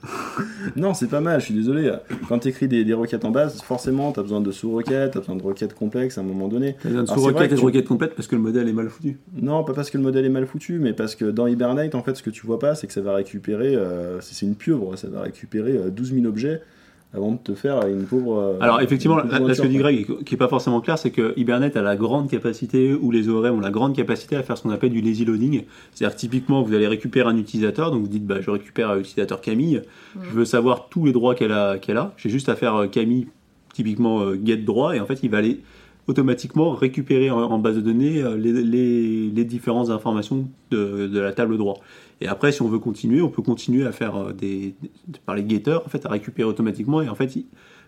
Non, 0.77 0.93
c'est 0.93 1.07
pas 1.09 1.21
mal, 1.21 1.41
je 1.41 1.47
suis 1.47 1.55
désolé. 1.55 1.91
Quand 2.29 2.39
tu 2.41 2.49
écris 2.49 2.69
des, 2.69 2.85
des 2.85 2.93
requêtes 2.93 3.25
en 3.25 3.31
base, 3.31 3.63
forcément 3.63 4.13
tu 4.13 4.21
as 4.21 4.23
besoin 4.23 4.43
de 4.43 4.53
sous-requêtes, 4.53 5.13
tu 5.13 5.19
as 5.19 5.21
besoin 5.23 5.37
de 5.37 5.43
requêtes 5.43 5.75
complexes 5.75 6.19
à 6.19 6.21
un 6.21 6.25
moment 6.25 6.49
donné. 6.49 6.77
T'as 6.83 6.91
besoin 6.91 7.05
de 7.05 7.09
Alors, 7.11 7.19
c'est 7.19 7.31
vrai 7.33 7.33
sous-requête 7.33 7.49
que 7.49 7.53
et 7.53 7.57
de 7.57 7.61
tu- 7.61 7.65
requête 7.67 7.89
complète 7.89 8.15
parce 8.15 8.29
que 8.29 8.37
le 8.37 8.43
modèle 8.43 8.69
est 8.69 8.73
mal 8.75 8.89
foutu. 8.91 9.19
Non, 9.41 9.65
pas 9.65 9.73
parce 9.73 9.91
que 9.91 9.97
le 9.97 10.03
modèle 10.05 10.27
est 10.27 10.29
mal 10.31 10.47
foutu, 10.47 10.79
mais 10.79 10.93
parce 10.93 11.15
que 11.15 11.25
dans 11.25 11.47
Hibernate, 11.47 11.95
en 11.95 12.03
fait, 12.03 12.15
ce 12.15 12.23
que 12.23 12.31
tu 12.31 12.47
vois 12.47 12.59
pas, 12.59 12.75
c'est 12.75 12.87
que 12.87 12.93
ça 12.93 13.01
va 13.01 13.15
récupérer, 13.15 13.75
euh, 13.75 14.21
c'est 14.21 14.35
c'est 14.35 14.47
une 14.47 14.55
pieuvre, 14.55 14.97
ça 14.97 15.09
va 15.09 15.23
récupérer 15.23 15.73
euh, 15.77 15.89
12 15.91 16.13
000 16.15 16.27
objets 16.27 16.61
avant 17.15 17.33
de 17.33 17.39
te 17.39 17.55
faire 17.55 17.87
une 17.87 18.05
pauvre. 18.05 18.39
euh, 18.39 18.57
Alors 18.61 18.81
effectivement, 18.81 19.17
là, 19.19 19.55
ce 19.55 19.61
que 19.63 19.67
dit 19.67 19.77
Greg, 19.77 20.07
qui 20.25 20.35
est 20.35 20.39
pas 20.39 20.49
forcément 20.49 20.81
clair, 20.81 20.97
c'est 20.99 21.11
que 21.11 21.35
Hibernate 21.37 21.77
a 21.77 21.83
la 21.83 21.95
grande 21.97 22.31
capacité, 22.31 22.95
ou 22.95 23.11
les 23.11 23.29
ORM 23.29 23.57
ont 23.57 23.61
la 23.61 23.71
grande 23.71 23.95
capacité 23.95 24.35
à 24.37 24.43
faire 24.43 24.57
ce 24.57 24.63
qu'on 24.63 24.71
appelle 24.71 24.91
du 24.93 25.01
lazy 25.03 25.25
loading. 25.27 25.65
C'est-à-dire 25.93 26.17
typiquement, 26.17 26.63
vous 26.63 26.73
allez 26.75 26.87
récupérer 26.87 27.29
un 27.29 27.37
utilisateur, 27.37 27.91
donc 27.91 28.01
vous 28.03 28.09
dites, 28.09 28.27
bah, 28.27 28.41
je 28.41 28.51
récupère 28.51 28.95
l'utilisateur 28.95 29.41
Camille, 29.43 29.83
je 30.23 30.31
veux 30.31 30.45
savoir 30.47 30.89
tous 30.89 31.05
les 31.05 31.13
droits 31.13 31.35
qu'elle 31.35 31.53
a, 31.53 31.79
qu'elle 31.79 31.99
a. 31.99 32.15
J'ai 32.17 32.31
juste 32.31 32.49
à 32.49 32.57
faire 32.57 32.75
euh, 32.77 32.87
Camille, 32.87 33.27
typiquement 33.75 34.21
euh, 34.23 34.39
get 34.43 34.57
droit, 34.59 34.95
et 34.97 35.01
en 35.01 35.07
fait, 35.07 35.21
il 35.23 35.31
va 35.31 35.39
aller 35.39 35.61
automatiquement 36.09 36.71
récupérer 36.73 37.31
en, 37.31 37.59
base 37.59 37.77
de 37.77 37.81
données 37.81 38.23
les, 38.37 38.53
les- 38.53 39.31
les 39.31 39.45
différentes 39.45 39.89
informations 39.91 40.49
de, 40.73 41.07
de 41.07 41.21
la 41.21 41.33
table 41.33 41.57
droit. 41.57 41.77
Et 42.23 42.29
après, 42.29 42.53
si 42.53 42.63
on 42.63 42.69
veut 42.69 42.79
continuer, 42.79 43.21
on 43.21 43.29
peut 43.29 43.43
continuer 43.43 43.85
à 43.85 43.91
faire 43.91 44.17
euh, 44.17 44.33
des, 44.33 44.77
par 45.27 45.35
les 45.35 45.47
getters, 45.49 45.85
en 45.85 45.89
fait, 45.89 46.07
à 46.07 46.09
récupérer 46.09 46.49
automatiquement. 46.49 47.03
Et 47.03 47.09
en 47.09 47.17
fait, 47.17 47.37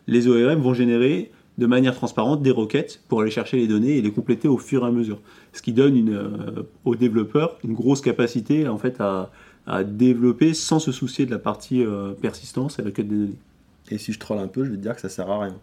les 0.08 0.26
ORM 0.26 0.60
vont 0.60 0.74
générer 0.74 1.30
de 1.56 1.66
manière 1.66 1.94
transparente 1.94 2.42
des 2.42 2.50
requêtes 2.50 3.00
pour 3.06 3.20
aller 3.20 3.30
chercher 3.30 3.58
les 3.58 3.68
données 3.68 3.96
et 3.96 4.02
les 4.02 4.10
compléter 4.10 4.48
au 4.48 4.58
fur 4.58 4.82
et 4.84 4.88
à 4.88 4.90
mesure. 4.90 5.20
Ce 5.52 5.62
qui 5.62 5.72
donne 5.72 6.08
euh, 6.12 6.64
aux 6.84 6.96
développeurs 6.96 7.58
une 7.62 7.74
grosse 7.74 8.00
capacité 8.00 8.66
en 8.66 8.76
fait 8.76 9.00
à, 9.00 9.30
développer 9.84 10.52
sans 10.52 10.78
se 10.78 10.92
soucier 10.92 11.24
de 11.24 11.30
la 11.30 11.38
partie 11.38 11.82
euh, 11.82 12.12
persistance 12.12 12.78
et 12.78 12.82
requête 12.82 13.08
des 13.08 13.16
données. 13.16 13.38
Et 13.90 13.98
si 13.98 14.12
je 14.12 14.18
troll 14.18 14.38
un 14.38 14.48
peu, 14.48 14.64
je 14.64 14.70
vais 14.70 14.76
te 14.76 14.82
dire 14.82 14.94
que 14.94 15.00
ça 15.00 15.08
sert 15.08 15.30
à 15.30 15.42
rien. 15.42 15.56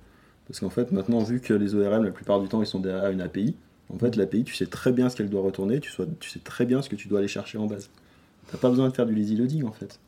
Parce 0.47 0.61
qu'en 0.61 0.71
fait, 0.71 0.91
maintenant, 0.91 1.19
vu 1.19 1.39
que 1.39 1.53
les 1.53 1.75
ORM, 1.75 2.03
la 2.05 2.11
plupart 2.11 2.39
du 2.39 2.47
temps, 2.47 2.61
ils 2.61 2.67
sont 2.67 2.79
derrière 2.79 3.11
une 3.11 3.21
API, 3.21 3.53
en 3.93 3.99
fait, 3.99 4.15
l'API, 4.15 4.43
tu 4.43 4.55
sais 4.55 4.65
très 4.65 4.91
bien 4.91 5.09
ce 5.09 5.17
qu'elle 5.17 5.29
doit 5.29 5.41
retourner, 5.41 5.79
tu 5.81 5.91
sais 5.91 6.39
très 6.43 6.65
bien 6.65 6.81
ce 6.81 6.89
que 6.89 6.95
tu 6.95 7.09
dois 7.09 7.19
aller 7.19 7.27
chercher 7.27 7.57
en 7.57 7.67
base. 7.67 7.89
T'as 8.49 8.57
pas 8.57 8.69
besoin 8.69 8.89
de 8.89 8.93
faire 8.93 9.05
du 9.05 9.15
lazy 9.15 9.35
loading, 9.35 9.63
en 9.63 9.71
fait. 9.71 9.99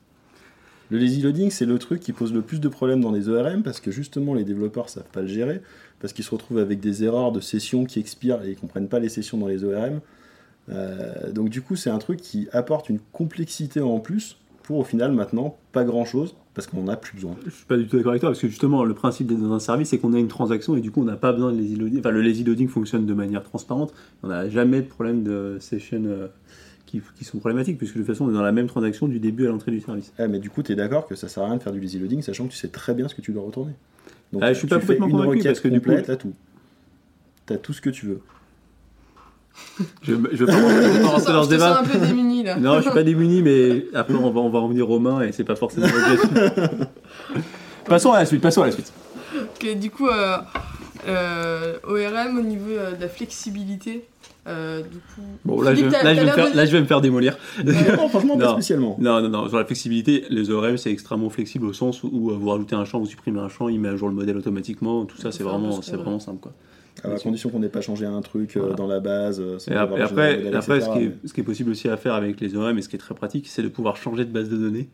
Le 0.90 0.98
lazy 0.98 1.22
loading, 1.22 1.50
c'est 1.50 1.66
le 1.66 1.80
truc 1.80 2.02
qui 2.02 2.14
pose 2.14 2.34
le 2.34 2.42
plus 2.42 2.60
de 2.60 2.68
problèmes 2.68 3.02
dans 3.02 3.12
les 3.12 3.30
ORM 3.30 3.64
parce 3.64 3.80
que 3.80 3.92
justement, 3.92 4.34
les 4.34 4.44
développeurs 4.44 4.90
savent 4.90 5.10
pas 5.12 5.22
le 5.22 5.28
gérer, 5.28 5.62
parce 6.00 6.14
qu'ils 6.14 6.26
se 6.26 6.32
retrouvent 6.32 6.60
avec 6.60 6.80
des 6.80 7.04
erreurs 7.04 7.32
de 7.32 7.40
sessions 7.40 7.86
qui 7.86 8.00
expirent 8.00 8.44
et 8.44 8.52
ils 8.52 8.58
comprennent 8.58 8.90
pas 8.90 9.00
les 9.00 9.10
sessions 9.10 9.38
dans 9.38 9.48
les 9.48 9.64
ORM. 9.64 10.02
Euh, 10.70 11.32
donc 11.32 11.50
du 11.50 11.62
coup, 11.62 11.76
c'est 11.76 11.90
un 11.90 11.98
truc 11.98 12.22
qui 12.22 12.48
apporte 12.52 12.90
une 12.90 13.00
complexité 13.12 13.82
en 13.82 14.00
plus 14.00 14.38
pour 14.64 14.78
au 14.78 14.84
final 14.84 15.12
maintenant 15.12 15.58
pas 15.74 15.84
grand 15.84 16.06
chose 16.06 16.36
parce 16.54 16.68
qu'on 16.68 16.84
n'a 16.84 16.96
plus 16.96 17.16
besoin. 17.16 17.36
Je 17.46 17.52
suis 17.52 17.66
pas 17.66 17.78
du 17.78 17.88
tout 17.88 17.98
d'accord 17.98 18.12
avec 18.12 18.22
toi 18.22 18.30
parce 18.30 18.40
que 18.40 18.48
justement 18.48 18.84
le 18.86 18.94
principe 18.94 19.28
d'être 19.28 19.42
dans 19.42 19.52
un 19.52 19.60
service 19.60 19.90
c'est 19.90 19.98
qu'on 19.98 20.14
a 20.14 20.20
une 20.20 20.28
transaction 20.28 20.76
et 20.76 20.82
du 20.82 20.90
coup 20.90 21.02
on 21.02 21.06
n'a 21.06 21.18
pas 21.18 21.34
besoin 21.34 21.52
de 21.52 21.58
lazy 21.58 21.76
loading. 21.76 22.00
Enfin 22.00 22.12
le 22.12 22.22
lazy 22.22 22.44
loading 22.44 22.70
fonctionne 22.70 23.06
de 23.06 23.14
manière 23.14 23.44
transparente. 23.44 23.94
On 24.24 24.28
n'a 24.30 24.50
jamais 24.50 24.82
de 24.82 24.88
problème 24.88 25.24
de 25.24 25.58
session 25.60 26.04
euh, 26.06 26.28
qui, 26.94 27.02
qui 27.18 27.26
sont 27.26 27.40
problématiques 27.40 27.80
puisque 27.80 27.96
de 27.96 28.00
toute 28.02 28.08
façon 28.08 28.26
on 28.26 28.30
est 28.30 28.34
dans 28.34 28.44
la 28.44 28.52
même 28.52 28.68
transaction 28.68 29.08
du 29.08 29.20
début 29.20 29.48
à 29.48 29.50
l'entrée 29.50 29.72
du 29.72 29.82
service. 29.82 30.14
Ah, 30.20 30.28
mais 30.28 30.38
du 30.40 30.50
coup, 30.52 30.62
tu 30.62 30.72
es 30.72 30.76
d'accord 30.76 31.08
que 31.08 31.16
ça 31.16 31.28
sert 31.28 31.42
à 31.42 31.48
rien 31.48 31.58
de 31.58 31.64
faire 31.64 31.74
du 31.74 31.80
lazy 31.80 31.98
loading 31.98 32.22
sachant 32.22 32.46
que 32.46 32.52
tu 32.52 32.58
sais 32.58 32.68
très 32.68 32.94
bien 32.94 33.08
ce 33.08 33.16
que 33.16 33.22
tu 33.22 33.32
dois 33.32 33.42
retourner. 33.44 33.74
Donc, 34.32 34.44
Ah, 34.46 34.54
je 34.54 34.60
suis 34.60 34.68
tu 34.68 34.74
pas 34.74 34.80
fais 34.80 34.96
complètement 34.98 35.08
une 35.08 35.12
convaincu, 35.14 35.30
requête 35.40 35.46
parce 35.46 35.60
que 35.60 35.68
du 35.70 35.82
coup- 35.82 35.92
t'as 36.06 36.16
tout. 36.16 36.34
T'as 37.48 37.58
tout 37.58 37.74
ce 37.74 37.82
que 37.82 37.90
tu 37.90 38.06
veux. 38.06 38.22
Je, 40.04 40.14
je 40.34 40.46
veux 40.46 40.46
pas, 40.46 41.08
rentrer 41.10 41.34
dans 41.34 41.44
ce 41.44 41.50
débat. 41.50 41.80
un 41.80 41.84
peu 41.84 41.98
démuni 42.00 42.44
là. 42.44 42.58
Non, 42.58 42.78
je 42.78 42.84
suis 42.84 42.92
pas 42.92 43.04
démuni, 43.04 43.42
mais 43.42 43.86
après 43.94 44.14
on 44.16 44.30
va, 44.32 44.40
on 44.42 44.50
va 44.50 44.60
revenir 44.60 44.90
aux 44.90 45.00
mains 45.00 45.22
et 45.22 45.32
c'est 45.32 45.44
pas 45.44 45.56
forcément. 45.56 45.88
Passons 47.86 48.12
à 48.14 48.20
la 48.20 48.26
suite, 48.26 48.42
passons 48.42 48.62
à 48.62 48.68
la 48.68 48.72
suite. 48.72 48.92
Ok, 49.36 49.78
du 49.78 49.90
coup, 49.92 50.08
euh, 50.08 50.38
euh, 51.08 51.78
ORM 51.84 52.38
au 52.40 52.42
niveau 52.42 52.72
euh, 52.72 52.92
de 52.96 53.02
la 53.02 53.08
flexibilité, 53.10 54.06
euh, 54.48 54.82
du 54.82 54.98
coup. 54.98 55.22
Bon, 55.46 55.62
là, 55.62 55.72
je, 55.76 55.78
Philippe, 55.82 55.94
là, 56.04 56.14
je 56.14 56.20
vais 56.20 56.26
me 56.26 56.32
faire, 56.32 56.52
de- 56.52 56.58
là 56.58 56.66
je 56.66 56.72
vais 56.72 56.82
me 56.82 56.86
faire 56.86 57.02
démolir. 57.02 57.38
non, 57.66 57.74
franchement, 58.10 58.38
pas 58.38 58.46
Non. 58.46 58.54
spécialement. 58.54 58.98
Non, 59.00 59.22
non, 59.22 59.30
non, 59.30 59.48
sur 59.50 59.58
la 59.58 59.66
flexibilité, 59.66 60.26
les 60.30 60.50
ORM 60.52 60.78
c'est 60.78 60.92
extrêmement 60.92 61.30
flexible 61.30 61.66
au 61.66 61.74
sens 61.74 62.04
où, 62.04 62.32
euh, 62.32 62.36
vous 62.36 62.50
rajoutez 62.50 62.76
un 62.76 62.86
champ, 62.86 63.00
vous 63.00 63.06
supprimez 63.06 63.40
un 63.40 63.50
champ, 63.50 63.70
il 63.70 63.80
met 63.80 63.90
à 63.90 63.96
jour 63.96 64.10
le 64.10 64.16
modèle 64.16 64.38
automatiquement, 64.38 65.06
tout 65.06 65.18
ça 65.18 65.32
c'est 65.32 65.44
vraiment, 65.44 65.82
ce 65.82 65.92
c'est 65.92 65.98
vraiment 65.98 66.20
simple 66.20 66.40
quoi. 66.40 66.54
À 67.04 67.08
la 67.10 67.18
condition 67.20 67.50
qu'on 67.50 67.60
n'ait 67.60 67.70
pas 67.70 67.82
changé 67.82 68.06
un 68.06 68.22
truc 68.22 68.56
euh, 68.56 68.60
Voilà. 68.62 68.76
dans 68.76 68.86
la 68.88 69.00
base. 69.00 69.42
Et, 69.68 69.74
ap- 69.74 69.92
après, 70.00 70.38
modèle, 70.38 70.56
après 70.56 70.80
ce, 70.80 70.86
etc., 70.86 70.92
qui 70.94 71.04
est, 71.06 71.08
mais- 71.08 71.16
ce 71.28 71.34
qui 71.34 71.42
est 71.42 71.44
possible 71.44 71.72
aussi 71.72 71.90
à 71.90 71.98
faire 71.98 72.14
avec 72.14 72.40
les 72.40 72.56
ORM 72.56 72.78
et 72.78 72.82
ce 72.84 72.88
qui 72.90 72.96
est 72.96 73.00
très 73.00 73.16
pratique, 73.16 73.48
c'est 73.48 73.64
de 73.64 73.68
pouvoir 73.68 73.98
changer 73.98 74.26
de 74.26 74.32
base 74.32 74.48
de 74.50 74.58
données, 74.58 74.90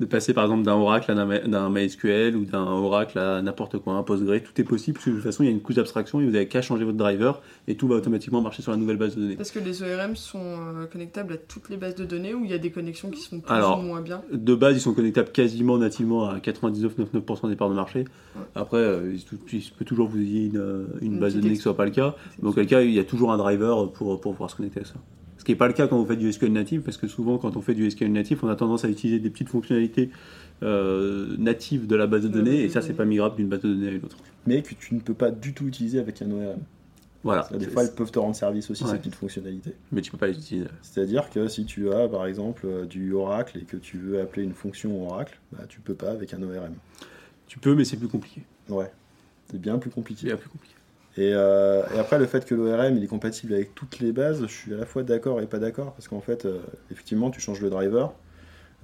de 0.00 0.06
passer 0.06 0.32
par 0.32 0.44
exemple 0.44 0.62
d'un 0.62 0.74
Oracle 0.74 1.10
à 1.10 1.14
d'un 1.14 1.70
MySQL 1.70 2.36
ou 2.36 2.44
d'un 2.44 2.62
Oracle 2.64 3.18
à 3.18 3.42
n'importe 3.42 3.78
quoi, 3.78 3.94
un 3.94 4.02
Postgre, 4.04 4.40
tout 4.40 4.60
est 4.60 4.64
possible 4.64 4.94
parce 4.94 5.04
que 5.06 5.10
de 5.10 5.14
toute 5.16 5.24
façon 5.24 5.42
il 5.42 5.46
y 5.46 5.48
a 5.48 5.52
une 5.52 5.60
couche 5.60 5.74
d'abstraction 5.74 6.20
et 6.20 6.24
vous 6.24 6.30
n'avez 6.30 6.46
qu'à 6.46 6.62
changer 6.62 6.84
votre 6.84 6.96
driver 6.96 7.42
et 7.66 7.74
tout 7.76 7.88
va 7.88 7.96
automatiquement 7.96 8.40
marcher 8.40 8.62
sur 8.62 8.70
la 8.70 8.78
nouvelle 8.78 8.96
base 8.96 9.16
de 9.16 9.22
données. 9.22 9.34
Parce 9.36 9.50
que 9.50 9.58
les 9.58 9.82
ORM 9.82 10.14
sont 10.14 10.38
euh, 10.40 10.86
connectables 10.86 11.32
à 11.32 11.36
toutes 11.36 11.68
les 11.68 11.76
bases 11.76 11.96
de 11.96 12.04
données 12.04 12.32
ou 12.34 12.44
il 12.44 12.50
y 12.50 12.54
a 12.54 12.58
des 12.58 12.70
connexions 12.70 13.10
qui 13.10 13.20
sont 13.20 13.40
plus 13.40 13.52
Alors, 13.52 13.80
ou 13.80 13.82
moins 13.82 14.00
bien? 14.00 14.22
De 14.32 14.54
base, 14.54 14.76
ils 14.76 14.80
sont 14.80 14.94
connectables 14.94 15.30
quasiment 15.30 15.78
nativement 15.78 16.28
à 16.28 16.38
99,99% 16.38 17.48
des 17.48 17.56
parts 17.56 17.70
de 17.70 17.74
marché. 17.74 18.00
Ouais. 18.00 18.42
Après, 18.54 18.78
euh, 18.78 19.12
il, 19.12 19.60
se- 19.60 19.70
peut 19.72 19.84
toujours 19.84 20.08
vous 20.08 20.18
ayez 20.20 20.46
une, 20.46 20.58
euh, 20.58 20.84
une 21.00 21.14
Une 21.14 21.18
base 21.18 21.34
de 21.34 21.40
données 21.40 21.54
qui 21.54 21.60
soit 21.60 21.76
pas 21.76 21.84
le 21.84 21.90
cas. 21.90 22.14
Mais 22.40 22.48
auquel 22.48 22.66
cas, 22.66 22.82
il 22.82 22.92
y 22.92 22.98
a 23.00 23.04
toujours 23.04 23.32
un 23.32 23.36
driver 23.36 23.90
pour, 23.92 24.20
pour 24.20 24.32
pouvoir 24.32 24.50
se 24.50 24.56
connecter 24.56 24.80
à 24.80 24.84
ça. 24.84 24.94
Ce 25.48 25.50
qui 25.50 25.54
n'est 25.54 25.60
pas 25.60 25.68
le 25.68 25.72
cas 25.72 25.88
quand 25.88 25.96
vous 25.98 26.04
faites 26.04 26.18
du 26.18 26.30
SQL 26.30 26.52
native, 26.52 26.82
parce 26.82 26.98
que 26.98 27.06
souvent, 27.08 27.38
quand 27.38 27.56
on 27.56 27.62
fait 27.62 27.72
du 27.72 27.90
SQL 27.90 28.12
native, 28.12 28.40
on 28.42 28.48
a 28.48 28.54
tendance 28.54 28.84
à 28.84 28.88
utiliser 28.90 29.18
des 29.18 29.30
petites 29.30 29.48
fonctionnalités 29.48 30.10
euh, 30.62 31.36
natives 31.38 31.86
de 31.86 31.96
la 31.96 32.06
base 32.06 32.24
de 32.24 32.28
données, 32.28 32.64
et 32.64 32.68
ça, 32.68 32.82
c'est 32.82 32.92
pas 32.92 33.06
migrable 33.06 33.36
d'une 33.36 33.48
base 33.48 33.62
de 33.62 33.72
données 33.72 33.88
à 33.88 33.92
une 33.92 34.04
autre. 34.04 34.18
Mais 34.46 34.60
que 34.60 34.74
tu 34.74 34.94
ne 34.94 35.00
peux 35.00 35.14
pas 35.14 35.30
du 35.30 35.54
tout 35.54 35.66
utiliser 35.66 36.00
avec 36.00 36.20
un 36.20 36.30
ORM. 36.32 36.58
Voilà. 37.24 37.48
Des 37.58 37.66
fois, 37.66 37.82
elles 37.82 37.94
peuvent 37.94 38.10
te 38.10 38.18
rendre 38.18 38.36
service 38.36 38.70
aussi, 38.70 38.84
Ouais. 38.84 38.90
ces 38.90 38.98
petites 38.98 39.14
fonctionnalités. 39.14 39.72
Mais 39.90 40.02
tu 40.02 40.10
peux 40.10 40.18
pas 40.18 40.26
les 40.26 40.36
utiliser. 40.36 40.66
C'est-à-dire 40.82 41.30
que 41.30 41.48
si 41.48 41.64
tu 41.64 41.90
as 41.94 42.08
par 42.08 42.26
exemple 42.26 42.66
euh, 42.66 42.84
du 42.84 43.14
Oracle 43.14 43.56
et 43.56 43.62
que 43.62 43.78
tu 43.78 43.96
veux 43.96 44.20
appeler 44.20 44.42
une 44.42 44.52
fonction 44.52 45.02
Oracle, 45.08 45.38
bah, 45.52 45.64
tu 45.66 45.80
peux 45.80 45.94
pas 45.94 46.10
avec 46.10 46.34
un 46.34 46.42
ORM. 46.42 46.74
Tu 47.46 47.58
peux, 47.58 47.74
mais 47.74 47.86
c'est 47.86 47.96
plus 47.96 48.08
compliqué. 48.08 48.42
Ouais, 48.68 48.92
c'est 49.50 49.58
bien 49.58 49.78
plus 49.78 49.88
compliqué. 49.88 50.26
bien 50.26 50.36
plus 50.36 50.50
compliqué. 50.50 50.74
Et, 51.18 51.32
euh, 51.34 51.82
et 51.92 51.98
après, 51.98 52.16
le 52.16 52.26
fait 52.26 52.44
que 52.44 52.54
l'ORM 52.54 52.96
il 52.96 53.02
est 53.02 53.08
compatible 53.08 53.52
avec 53.52 53.74
toutes 53.74 53.98
les 53.98 54.12
bases, 54.12 54.40
je 54.42 54.46
suis 54.46 54.72
à 54.72 54.76
la 54.76 54.86
fois 54.86 55.02
d'accord 55.02 55.40
et 55.40 55.48
pas 55.48 55.58
d'accord 55.58 55.92
parce 55.94 56.06
qu'en 56.06 56.20
fait, 56.20 56.44
euh, 56.44 56.60
effectivement, 56.92 57.30
tu 57.30 57.40
changes 57.40 57.60
le 57.60 57.70
driver, 57.70 58.14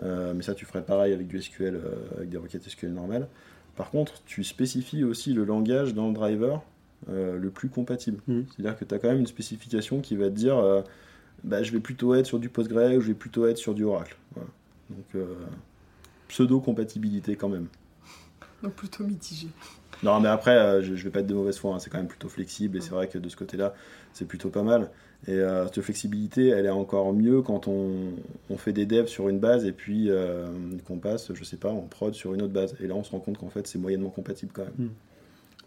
euh, 0.03 0.35
mais 0.35 0.43
ça 0.43 0.53
tu 0.55 0.64
ferais 0.64 0.83
pareil 0.83 1.12
avec 1.12 1.29
du 1.29 1.41
SQL, 1.41 1.76
euh, 1.76 1.95
avec 2.17 2.31
des 2.31 2.37
requêtes 2.37 2.69
SQL 2.69 2.93
normales. 2.93 3.29
Par 3.76 3.91
contre, 3.91 4.21
tu 4.26 4.43
spécifies 4.43 5.05
aussi 5.05 5.33
le 5.33 5.45
langage 5.45 5.95
dans 5.95 6.09
le 6.09 6.14
driver 6.14 6.61
euh, 7.09 7.38
le 7.38 7.50
plus 7.50 7.69
compatible. 7.69 8.21
Mhm. 8.26 8.47
C'est-à-dire 8.50 8.76
que 8.76 8.85
tu 8.85 8.95
as 8.95 8.99
quand 8.99 9.09
même 9.09 9.21
une 9.21 9.29
spécification 9.29 10.00
qui 10.00 10.17
va 10.17 10.26
te 10.26 10.35
dire 10.35 10.59
euh, 10.59 10.83
bah, 11.45 11.62
je 11.62 11.71
vais 11.71 11.81
plutôt 11.81 12.17
être 12.17 12.26
sur 12.26 12.41
du 12.41 12.49
Postgre 12.49 12.97
ou 12.97 13.00
je 13.00 13.07
vais 13.07 13.14
plutôt 13.14 13.47
être 13.47 13.59
sur 13.59 13.75
du 13.75 13.85
Oracle. 13.85 14.17
Voilà. 14.35 14.49
Donc, 14.90 15.05
euh, 15.14 15.35
pseudo-compatibilité 16.27 17.37
quand 17.37 17.49
même. 17.49 17.68
Donc 18.62 18.73
plutôt 18.73 19.05
mitigé. 19.05 19.49
Non, 20.05 20.21
mais 20.21 20.29
après, 20.29 20.57
euh, 20.57 20.83
je, 20.83 20.95
je 20.95 21.05
vais 21.05 21.11
pas 21.11 21.21
être 21.21 21.27
de 21.27 21.35
mauvaise 21.35 21.57
foi, 21.59 21.75
hein, 21.75 21.79
c'est 21.79 21.90
quand 21.90 21.99
même 21.99 22.07
plutôt 22.09 22.29
flexible 22.29 22.77
et 22.77 22.81
c'est 22.81 22.90
vrai 22.90 23.09
que 23.09 23.19
de 23.19 23.29
ce 23.29 23.37
côté-là, 23.37 23.75
c'est 24.12 24.27
plutôt 24.27 24.51
pas 24.51 24.62
mal. 24.62 24.90
Et 25.27 25.33
euh, 25.33 25.64
cette 25.67 25.81
flexibilité, 25.81 26.49
elle 26.49 26.67
est 26.67 26.71
encore 26.71 27.12
mieux 27.14 27.40
quand 27.40 27.67
on, 27.67 27.90
on 28.51 28.57
fait 28.59 28.73
des 28.75 28.85
devs 28.85 29.07
sur 29.07 29.29
une 29.31 29.38
base 29.38 29.64
et 29.64 29.73
puis 29.73 30.11
euh, 30.11 30.47
qu'on 30.87 30.99
passe, 30.99 31.33
je 31.33 31.43
sais 31.45 31.57
pas, 31.57 31.71
en 31.71 31.81
prod 31.81 32.12
sur 32.12 32.35
une 32.35 32.43
autre 32.43 32.53
base. 32.53 32.77
Et 32.83 32.87
là, 32.87 32.95
on 32.95 33.03
se 33.03 33.11
rend 33.11 33.21
compte 33.21 33.38
qu'en 33.38 33.49
fait, 33.49 33.67
c'est 33.67 33.79
moyennement 33.79 34.11
compatible 34.11 34.53
quand 34.55 34.64
même. 34.64 34.88
Hmm. 34.88 34.90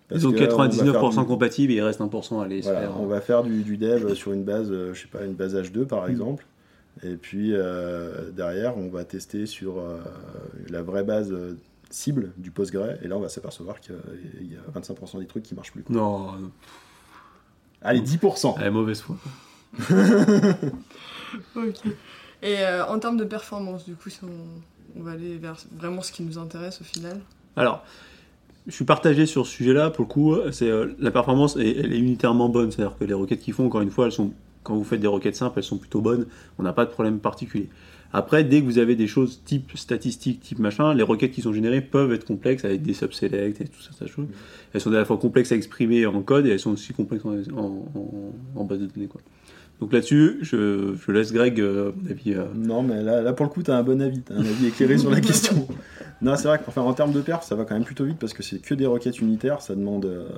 Parce 0.10 0.22
faire 0.22 0.32
99% 0.32 1.20
du- 1.22 1.26
compatibles 1.26 1.74
et 1.74 1.78
il 1.78 1.82
reste 1.82 2.00
1% 2.00 2.40
à 2.40 2.46
aller 2.46 2.62
voilà, 2.62 2.82
faire. 2.82 3.02
on 3.02 3.08
va 3.08 3.20
faire 3.20 3.44
du, 3.44 3.64
du 3.64 3.76
dev 3.78 4.14
sur 4.14 4.32
une 4.32 4.44
base, 4.44 4.72
je 4.72 4.94
sais 4.98 5.08
pas, 5.12 5.26
une 5.26 5.34
base 5.34 5.54
H2 5.56 5.86
par 5.86 6.08
Mm. 6.08 6.12
exemple. 6.12 6.46
Et 7.04 7.16
puis 7.16 7.52
euh, 7.54 8.30
derrière, 8.32 8.78
on 8.78 8.88
va 8.88 9.04
tester 9.04 9.46
sur 9.48 9.84
la 10.70 10.82
vraie 10.82 11.04
base 11.04 11.36
cible 11.90 12.32
du 12.38 12.52
Postgre. 12.52 12.98
Et 13.04 13.08
là, 13.08 13.18
on 13.18 13.20
va 13.22 13.30
s'apercevoir 13.30 13.80
qu'il 13.80 13.96
y 14.42 14.56
a 14.56 14.80
25% 14.80 15.20
des 15.20 15.26
trucs 15.28 15.44
qui 15.44 15.56
marchent 15.56 15.72
plus. 15.72 15.84
quoi. 15.84 15.96
Non, 15.96 16.34
Allez, 17.82 18.02
10%. 18.02 18.56
elle 18.60 18.68
est 18.68 18.72
mauvaise 18.72 19.02
foi. 19.02 19.16
Ok. 21.56 21.86
Et 22.42 22.60
euh, 22.60 22.86
en 22.88 23.00
termes 23.00 23.18
de 23.18 23.24
performance, 23.26 23.86
du 23.86 23.96
coup, 23.96 24.10
si 24.10 24.20
on, 24.24 25.00
on 25.00 25.04
va 25.04 25.12
aller 25.12 25.38
vers 25.38 25.58
vraiment 25.76 26.02
ce 26.02 26.12
qui 26.12 26.24
nous 26.24 26.38
intéresse 26.38 26.80
au 26.82 26.84
final. 26.84 27.20
Alors, 27.56 27.84
je 28.68 28.74
suis 28.74 28.86
partagé 28.86 29.26
sur 29.26 29.46
ce 29.46 29.52
sujet-là. 29.54 29.90
Pour 29.90 30.06
le 30.06 30.10
coup, 30.10 30.36
c'est 30.52 30.70
euh, 30.70 30.94
la 31.00 31.12
performance, 31.12 31.56
est- 31.58 31.78
elle 31.80 31.94
est 31.94 31.98
unitairement 32.00 32.50
bonne. 32.50 32.72
C'est-à-dire 32.72 32.98
que 32.98 33.04
les 33.04 33.14
requêtes 33.14 33.40
qu'ils 33.42 33.54
font, 33.54 33.66
encore 33.66 33.82
une 33.82 33.92
fois, 33.92 34.06
elles 34.06 34.12
sont, 34.12 34.32
quand 34.64 34.76
vous 34.76 34.84
faites 34.84 35.00
des 35.02 35.08
requêtes 35.08 35.36
simples, 35.36 35.58
elles 35.60 35.64
sont 35.64 35.78
plutôt 35.78 36.02
bonnes. 36.02 36.28
On 36.60 36.64
n'a 36.64 36.74
pas 36.74 36.86
de 36.86 36.92
problème 36.92 37.20
particulier. 37.20 37.70
Après, 38.14 38.44
dès 38.44 38.62
que 38.62 38.66
vous 38.66 38.78
avez 38.78 38.96
des 38.96 39.08
choses 39.08 39.42
type 39.44 39.72
statistiques, 39.76 40.40
type 40.42 40.60
machin, 40.60 40.94
les 40.94 41.04
requêtes 41.04 41.32
qui 41.32 41.42
sont 41.42 41.54
générées 41.54 41.82
peuvent 41.82 42.12
être 42.14 42.26
complexes 42.26 42.64
avec 42.66 42.82
des 42.82 42.94
subselects 42.94 43.60
et 43.62 43.66
tout 43.66 43.82
ça, 43.82 43.92
ça 43.98 44.08
chose. 44.08 44.28
Elles 44.74 44.82
sont 44.82 44.92
à 44.92 44.96
la 44.98 45.06
fois 45.06 45.18
complexes 45.18 45.52
à 45.52 45.56
exprimer 45.56 46.06
en 46.06 46.22
code 46.22 46.46
et 46.48 46.52
elles 46.52 46.60
sont 46.60 46.72
aussi 46.72 46.94
complexes 46.94 47.26
en, 47.26 47.36
en- 47.58 47.86
en- 47.96 48.34
en 48.56 48.64
base 48.64 48.80
de 48.80 48.86
données. 48.86 49.08
Quoi. 49.08 49.22
Donc 49.82 49.94
là-dessus, 49.94 50.40
je, 50.42 50.96
je 51.06 51.12
laisse 51.12 51.32
Greg, 51.34 51.60
euh, 51.60 51.92
mon 52.02 52.10
avis, 52.10 52.34
euh, 52.34 52.46
Non, 52.56 52.82
mais 52.82 53.04
là, 53.04 53.22
là 53.22 53.34
pour 53.34 53.46
le 53.46 53.52
coup, 53.52 53.62
tu 53.62 53.70
as 53.72 53.78
un 53.78 53.84
bon 53.84 54.02
avis. 54.02 54.22
Tu 54.22 54.34
un 54.34 54.40
avis 54.40 54.68
éclairé 54.68 54.98
sur 54.98 55.12
la 55.12 55.20
question. 55.22 55.68
Non, 56.22 56.36
c'est 56.36 56.48
vrai 56.48 56.60
qu'enfin, 56.66 56.82
en 56.82 56.94
termes 56.94 57.12
de 57.12 57.22
perf, 57.22 57.44
ça 57.44 57.56
va 57.56 57.66
quand 57.66 57.76
même 57.76 57.84
plutôt 57.84 58.06
vite 58.06 58.18
parce 58.20 58.34
que 58.34 58.42
c'est 58.42 58.60
que 58.60 58.74
des 58.74 58.88
requêtes 58.88 59.20
unitaires. 59.20 59.62
Ça 59.62 59.76
demande 59.76 60.06
euh, 60.06 60.30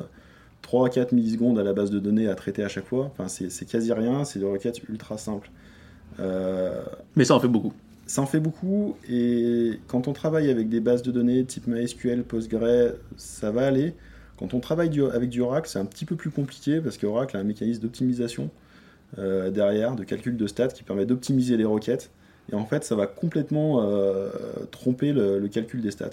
3 0.64 0.88
à 0.88 0.90
4 0.90 1.14
millisecondes 1.14 1.58
à 1.58 1.64
la 1.64 1.72
base 1.72 1.90
de 1.92 2.00
données 2.00 2.28
à 2.28 2.36
traiter 2.36 2.64
à 2.64 2.68
chaque 2.68 2.86
fois. 2.88 3.12
Enfin, 3.18 3.30
c'est 3.30 3.66
quasi 3.66 3.94
rien. 3.94 4.26
C'est 4.26 4.40
des 4.40 4.46
requêtes 4.46 4.82
ultra 4.90 5.18
simples. 5.18 5.50
Euh, 6.20 6.84
mais 7.16 7.26
ça 7.26 7.36
en 7.36 7.40
fait 7.40 7.48
beaucoup. 7.48 7.74
ça 8.08 8.22
en 8.22 8.26
fait 8.26 8.40
beaucoup 8.40 8.98
et 9.10 9.80
quand 9.88 10.08
on 10.08 10.14
travaille 10.14 10.50
avec 10.50 10.70
des 10.70 10.80
bases 10.80 11.04
de 11.04 11.12
données 11.12 11.46
type 11.46 11.68
MySQL, 11.68 12.24
Postgre, 12.24 12.94
ça 13.18 13.52
va 13.52 13.68
aller. 13.68 13.94
Quand 14.38 14.54
on 14.54 14.60
travaille 14.60 14.90
du- 14.90 15.04
avec 15.04 15.30
du 15.30 15.42
Oracle, 15.42 15.70
c'est 15.70 15.80
un 15.80 15.86
petit 15.86 16.06
peu 16.06 16.16
plus 16.16 16.32
compliqué 16.32 16.82
parce 16.82 16.98
qu'Oracle 16.98 17.38
a 17.38 17.40
un 17.40 17.44
mécanisme 17.44 17.82
d'optimisation 17.82 18.50
euh, 19.20 19.50
derrière, 19.52 19.96
de 19.96 20.04
calcul 20.04 20.38
de 20.38 20.48
stats 20.48 20.70
qui 20.70 20.84
permet 20.84 21.06
d'optimiser 21.06 21.58
les 21.58 21.66
requêtes. 21.66 22.12
Et 22.52 22.56
en 22.56 22.66
fait, 22.66 22.84
ça 22.84 22.96
va 22.96 23.08
complètement 23.08 23.82
euh, 23.84 24.30
tromper 24.72 25.14
le, 25.14 25.40
le 25.40 25.48
calcul 25.50 25.82
des 25.82 25.92
stats. 25.92 26.10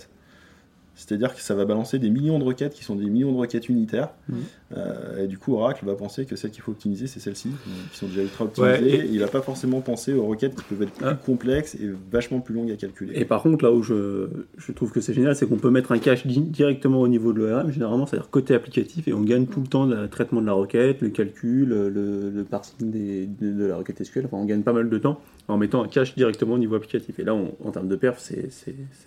C'est-à-dire 0.98 1.35
que 1.35 1.42
ça 1.42 1.54
va 1.54 1.66
balancer 1.66 1.98
des 1.98 2.09
millions 2.09 2.38
de 2.38 2.44
requêtes 2.44 2.72
qui 2.72 2.82
sont 2.82 2.96
des 2.96 3.04
millions 3.04 3.30
de 3.30 3.37
requêtes 3.37 3.68
unitaires. 3.68 4.09
Mhm. 4.30 4.37
Euh, 4.76 5.24
et 5.24 5.26
du 5.26 5.37
coup, 5.38 5.54
Oracle 5.54 5.85
va 5.85 5.94
penser 5.94 6.24
que 6.24 6.35
celles 6.37 6.50
qu'il 6.50 6.62
faut 6.62 6.72
optimiser, 6.72 7.06
c'est 7.06 7.20
celles-ci, 7.20 7.48
euh, 7.50 7.70
qui 7.92 7.98
sont 7.98 8.06
déjà 8.06 8.22
ultra 8.22 8.44
optimisées. 8.46 8.72
Ouais, 8.72 8.82
et- 8.88 8.94
et 9.04 9.09
il 9.12 9.20
va 9.20 9.28
pas 9.28 9.42
forcément 9.42 9.80
penser 9.82 10.14
aux 10.14 10.24
requêtes 10.26 10.54
qui 10.56 10.62
peuvent 10.62 10.82
être 10.82 10.92
plus 10.92 11.04
Ah. 11.06 11.14
complexes 11.14 11.74
et 11.76 11.90
vachement 12.11 12.40
plus 12.40 12.54
longues 12.54 12.72
à 12.72 12.76
calculer. 12.76 13.12
Et 13.14 13.24
par 13.26 13.42
contre, 13.42 13.62
là 13.64 13.72
où 13.72 13.82
je, 13.82 14.28
je 14.56 14.72
trouve 14.72 14.90
que 14.90 15.00
c'est 15.02 15.12
génial, 15.12 15.37
c'est 15.37 15.46
qu'on 15.46 15.59
peut 15.59 15.70
mettre 15.70 15.92
un 15.92 15.98
cache 15.98 16.26
di- 16.26 16.40
directement 16.40 17.00
au 17.02 17.09
niveau 17.09 17.32
de 17.35 17.40
l'ORM, 17.44 17.70
généralement, 17.70 18.06
c'est-à-dire 18.06 18.30
côté 18.30 18.54
applicatif, 18.54 19.06
et 19.06 19.12
on 19.12 19.20
gagne 19.22 19.46
tout 19.46 19.61
le 19.61 19.66
temps 19.68 19.85
le 19.85 20.09
traitement 20.09 20.40
de 20.40 20.46
la 20.46 20.52
requête, 20.54 21.02
le 21.02 21.11
calcul, 21.11 21.68
le, 21.68 22.30
le 22.30 22.44
parsing 22.44 22.90
des- 22.90 23.26
de, 23.26 23.52
de 23.52 23.64
la 23.66 23.76
requête 23.76 24.00
SQL. 24.02 24.24
Enfin, 24.24 24.38
on 24.38 24.46
gagne 24.46 24.62
pas 24.62 24.72
mal 24.72 24.88
de 24.88 24.98
temps 24.98 25.20
en 25.48 25.56
mettant 25.59 25.82
un 25.82 25.88
cache 25.88 26.14
directement 26.16 26.54
au 26.54 26.59
niveau 26.59 26.74
applicatif. 26.74 27.18
Et 27.18 27.24
là, 27.24 27.35
on- 27.35 27.54
en 27.64 27.70
termes 27.70 27.88
de 27.88 27.96
perf, 27.96 28.18
c'est 28.18 28.50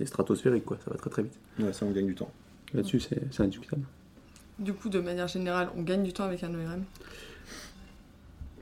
stratosphérique, 0.06 0.66
quoi. 0.66 0.78
Ça 0.84 0.92
va 0.92 0.98
très 0.98 1.10
très 1.10 1.24
vite. 1.24 1.34
Ouais, 1.60 1.74
ça, 1.74 1.86
on 1.86 1.92
gagne 1.92 2.08
du 2.08 2.16
temps. 2.16 2.32
Là-dessus, 2.74 3.00
c'est 3.00 3.22
c'est 3.32 3.44
indiscutable. 3.44 3.84
Du 4.60 4.74
coup, 4.74 4.90
de 4.90 5.00
manière 5.00 5.28
générale, 5.28 5.70
on 5.78 5.82
gagne 5.82 6.04
du 6.04 6.14
temps 6.14 6.26
avec 6.26 6.44
un 6.44 6.50
ORM. 6.54 6.84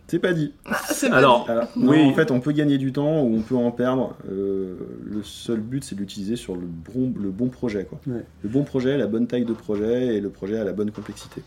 C'est 0.07 0.19
pas 0.19 0.31
dit. 0.31 0.53
C'est 0.89 1.09
pas 1.09 1.17
Alors, 1.17 1.49
Alors, 1.49 1.67
Oui. 1.75 1.99
en 2.01 2.13
fait, 2.13 2.31
on 2.31 2.39
peut 2.39 2.53
gagner 2.53 2.77
du 2.77 2.93
temps 2.93 3.23
ou 3.23 3.35
on 3.35 3.41
peut 3.41 3.55
en 3.55 3.71
perdre. 3.71 4.15
Euh, 4.31 4.77
le 5.03 5.21
seul 5.21 5.59
but, 5.59 5.83
c'est 5.83 5.95
de 5.95 5.99
l'utiliser 5.99 6.37
sur 6.37 6.55
le 6.55 6.61
bon, 6.65 7.13
le 7.21 7.29
bon 7.29 7.49
projet. 7.49 7.83
Quoi. 7.85 7.99
Ouais. 8.07 8.23
Le 8.41 8.49
bon 8.49 8.63
projet, 8.63 8.97
la 8.97 9.07
bonne 9.07 9.27
taille 9.27 9.43
de 9.43 9.51
projet 9.53 10.15
et 10.15 10.21
le 10.21 10.29
projet 10.29 10.57
à 10.59 10.63
la 10.63 10.71
bonne 10.71 10.91
complexité. 10.91 11.41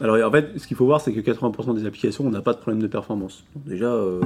Alors 0.00 0.16
en 0.26 0.30
fait, 0.32 0.58
ce 0.58 0.66
qu'il 0.66 0.78
faut 0.78 0.86
voir, 0.86 1.02
c'est 1.02 1.12
que 1.12 1.20
80% 1.20 1.74
des 1.74 1.84
applications, 1.84 2.26
on 2.26 2.30
n'a 2.30 2.40
pas 2.40 2.54
de 2.54 2.58
problème 2.58 2.80
de 2.80 2.86
performance. 2.86 3.44
Donc, 3.54 3.64
déjà, 3.66 3.92
euh, 3.92 4.22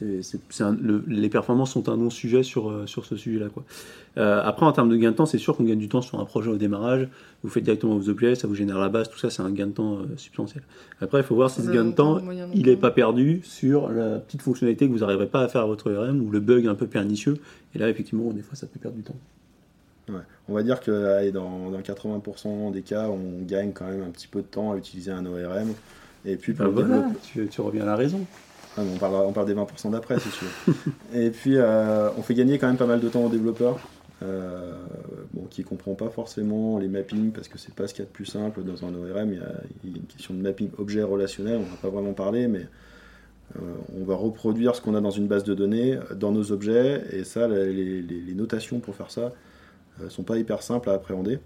c'est- 0.00 0.22
c'est- 0.22 0.40
c'est 0.48 0.64
un- 0.64 0.76
le- 0.80 1.04
les 1.06 1.28
performances 1.28 1.70
sont 1.72 1.88
un 1.88 1.96
non-sujet 1.96 2.42
sur, 2.42 2.68
euh, 2.70 2.86
sur 2.86 3.04
ce 3.04 3.14
sujet-là. 3.16 3.46
quoi. 3.52 3.62
Euh, 4.18 4.40
après, 4.42 4.66
en 4.66 4.72
termes 4.72 4.88
de 4.88 4.96
gain 4.96 5.12
de 5.12 5.16
temps, 5.16 5.26
c'est 5.26 5.38
sûr 5.38 5.56
qu'on 5.56 5.62
gagne 5.64 5.78
du 5.78 5.88
temps 5.88 6.02
sur 6.02 6.18
un 6.18 6.24
projet 6.24 6.50
au 6.50 6.56
démarrage. 6.56 7.06
Vous 7.44 7.48
faites 7.50 7.62
directement 7.62 7.96
vos 7.96 8.08
objets, 8.08 8.34
ça 8.34 8.48
vous 8.48 8.54
génère 8.56 8.78
la 8.78 8.88
base, 8.88 9.08
tout 9.08 9.18
ça, 9.18 9.30
c'est 9.30 9.42
un 9.42 9.50
gain 9.52 9.66
de 9.68 9.72
temps 9.72 9.98
euh, 9.98 10.16
substantiel. 10.16 10.62
Après, 11.00 11.20
il 11.20 11.24
faut 11.24 11.34
voir 11.36 11.48
si 11.50 11.62
ce 11.62 11.70
gain 11.70 11.84
de 11.84 11.92
temps, 11.92 12.18
il 12.54 12.66
n'est 12.66 12.76
pas 12.76 12.90
perdu 12.90 13.40
sur 13.44 13.88
la 13.90 14.18
petite 14.18 14.42
fonctionnalité 14.42 14.88
que 14.88 14.92
vous 14.92 14.98
n'arriverez 15.00 15.28
pas 15.28 15.42
à 15.42 15.48
faire 15.48 15.60
à 15.62 15.66
votre 15.66 15.92
ORM 15.92 16.20
ou 16.22 16.30
le 16.30 16.40
bug 16.40 16.66
un 16.66 16.74
peu 16.74 16.86
pernicieux. 16.86 17.36
Et 17.74 17.78
là, 17.78 17.88
effectivement, 17.88 18.30
des 18.32 18.42
fois, 18.42 18.56
ça 18.56 18.66
peut 18.66 18.80
perdre 18.80 18.96
du 18.96 19.02
temps. 19.04 19.14
Ouais. 20.08 20.16
On 20.48 20.54
va 20.54 20.64
dire 20.64 20.80
que 20.80 20.90
allez, 20.90 21.30
dans, 21.30 21.70
dans 21.70 21.80
80% 21.80 22.72
des 22.72 22.82
cas, 22.82 23.08
on 23.08 23.44
gagne 23.46 23.70
quand 23.72 23.86
même 23.86 24.02
un 24.02 24.10
petit 24.10 24.26
peu 24.26 24.40
de 24.40 24.46
temps 24.46 24.72
à 24.72 24.76
utiliser 24.76 25.12
un 25.12 25.24
ORM. 25.24 25.68
Et 26.24 26.34
puis 26.36 26.52
pour 26.52 26.66
Bah, 26.66 26.82
voilà, 26.84 27.04
tu 27.50 27.60
reviens 27.60 27.82
à 27.82 27.86
la 27.86 27.96
raison. 27.96 28.26
Ah, 28.76 28.82
on, 28.82 28.98
parle, 28.98 29.14
on 29.26 29.32
parle 29.32 29.46
des 29.46 29.54
20% 29.54 29.90
d'après, 29.90 30.18
c'est 30.20 30.30
sûr. 30.30 30.46
Et 31.14 31.30
puis, 31.30 31.56
euh, 31.56 32.10
on 32.16 32.22
fait 32.22 32.34
gagner 32.34 32.58
quand 32.58 32.68
même 32.68 32.76
pas 32.76 32.86
mal 32.86 33.00
de 33.00 33.08
temps 33.08 33.24
aux 33.24 33.28
développeurs, 33.28 33.80
euh, 34.22 34.72
bon, 35.34 35.46
qui 35.50 35.64
comprend 35.64 35.94
pas 35.94 36.08
forcément 36.08 36.78
les 36.78 36.86
mappings, 36.86 37.32
parce 37.32 37.48
que 37.48 37.58
c'est 37.58 37.74
pas 37.74 37.88
ce 37.88 37.94
qu'il 37.94 38.04
y 38.04 38.06
a 38.06 38.08
de 38.08 38.12
plus 38.12 38.26
simple 38.26 38.62
dans 38.62 38.84
un 38.84 38.94
ORM. 38.94 39.32
Il 39.32 39.38
y 39.38 39.42
a, 39.42 39.98
une 39.98 40.06
question 40.06 40.34
de 40.34 40.40
mapping 40.40 40.70
objet 40.78 41.02
relationnel, 41.02 41.56
on 41.56 41.70
n'a 41.70 41.76
pas 41.82 41.88
vraiment 41.88 42.12
parlé, 42.12 42.46
mais 42.46 42.66
euh, 43.56 43.74
on 44.00 44.04
va 44.04 44.14
reproduire 44.14 44.76
ce 44.76 44.80
qu'on 44.80 44.94
a 44.94 45.00
dans 45.00 45.10
une 45.10 45.26
base 45.26 45.42
de 45.42 45.54
données 45.54 45.98
dans 46.14 46.30
nos 46.30 46.52
objets, 46.52 47.02
et 47.10 47.24
ça, 47.24 47.48
les, 47.48 48.34
notations 48.34 48.78
pour 48.78 48.94
faire 48.94 49.10
ça 49.10 49.32
ne 50.00 50.08
sont 50.08 50.22
pas 50.22 50.38
hyper 50.38 50.62
simples 50.62 50.90
à 50.90 50.92
appréhender. 50.92 51.40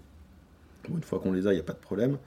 Une 0.89 1.01
fois 1.01 1.19
qu'on 1.19 1.31
les 1.31 1.47
a, 1.47 1.51
il 1.51 1.55
n'y 1.55 1.59
a 1.59 1.63
pas 1.63 1.73
de 1.73 1.79
problème. 1.79 2.17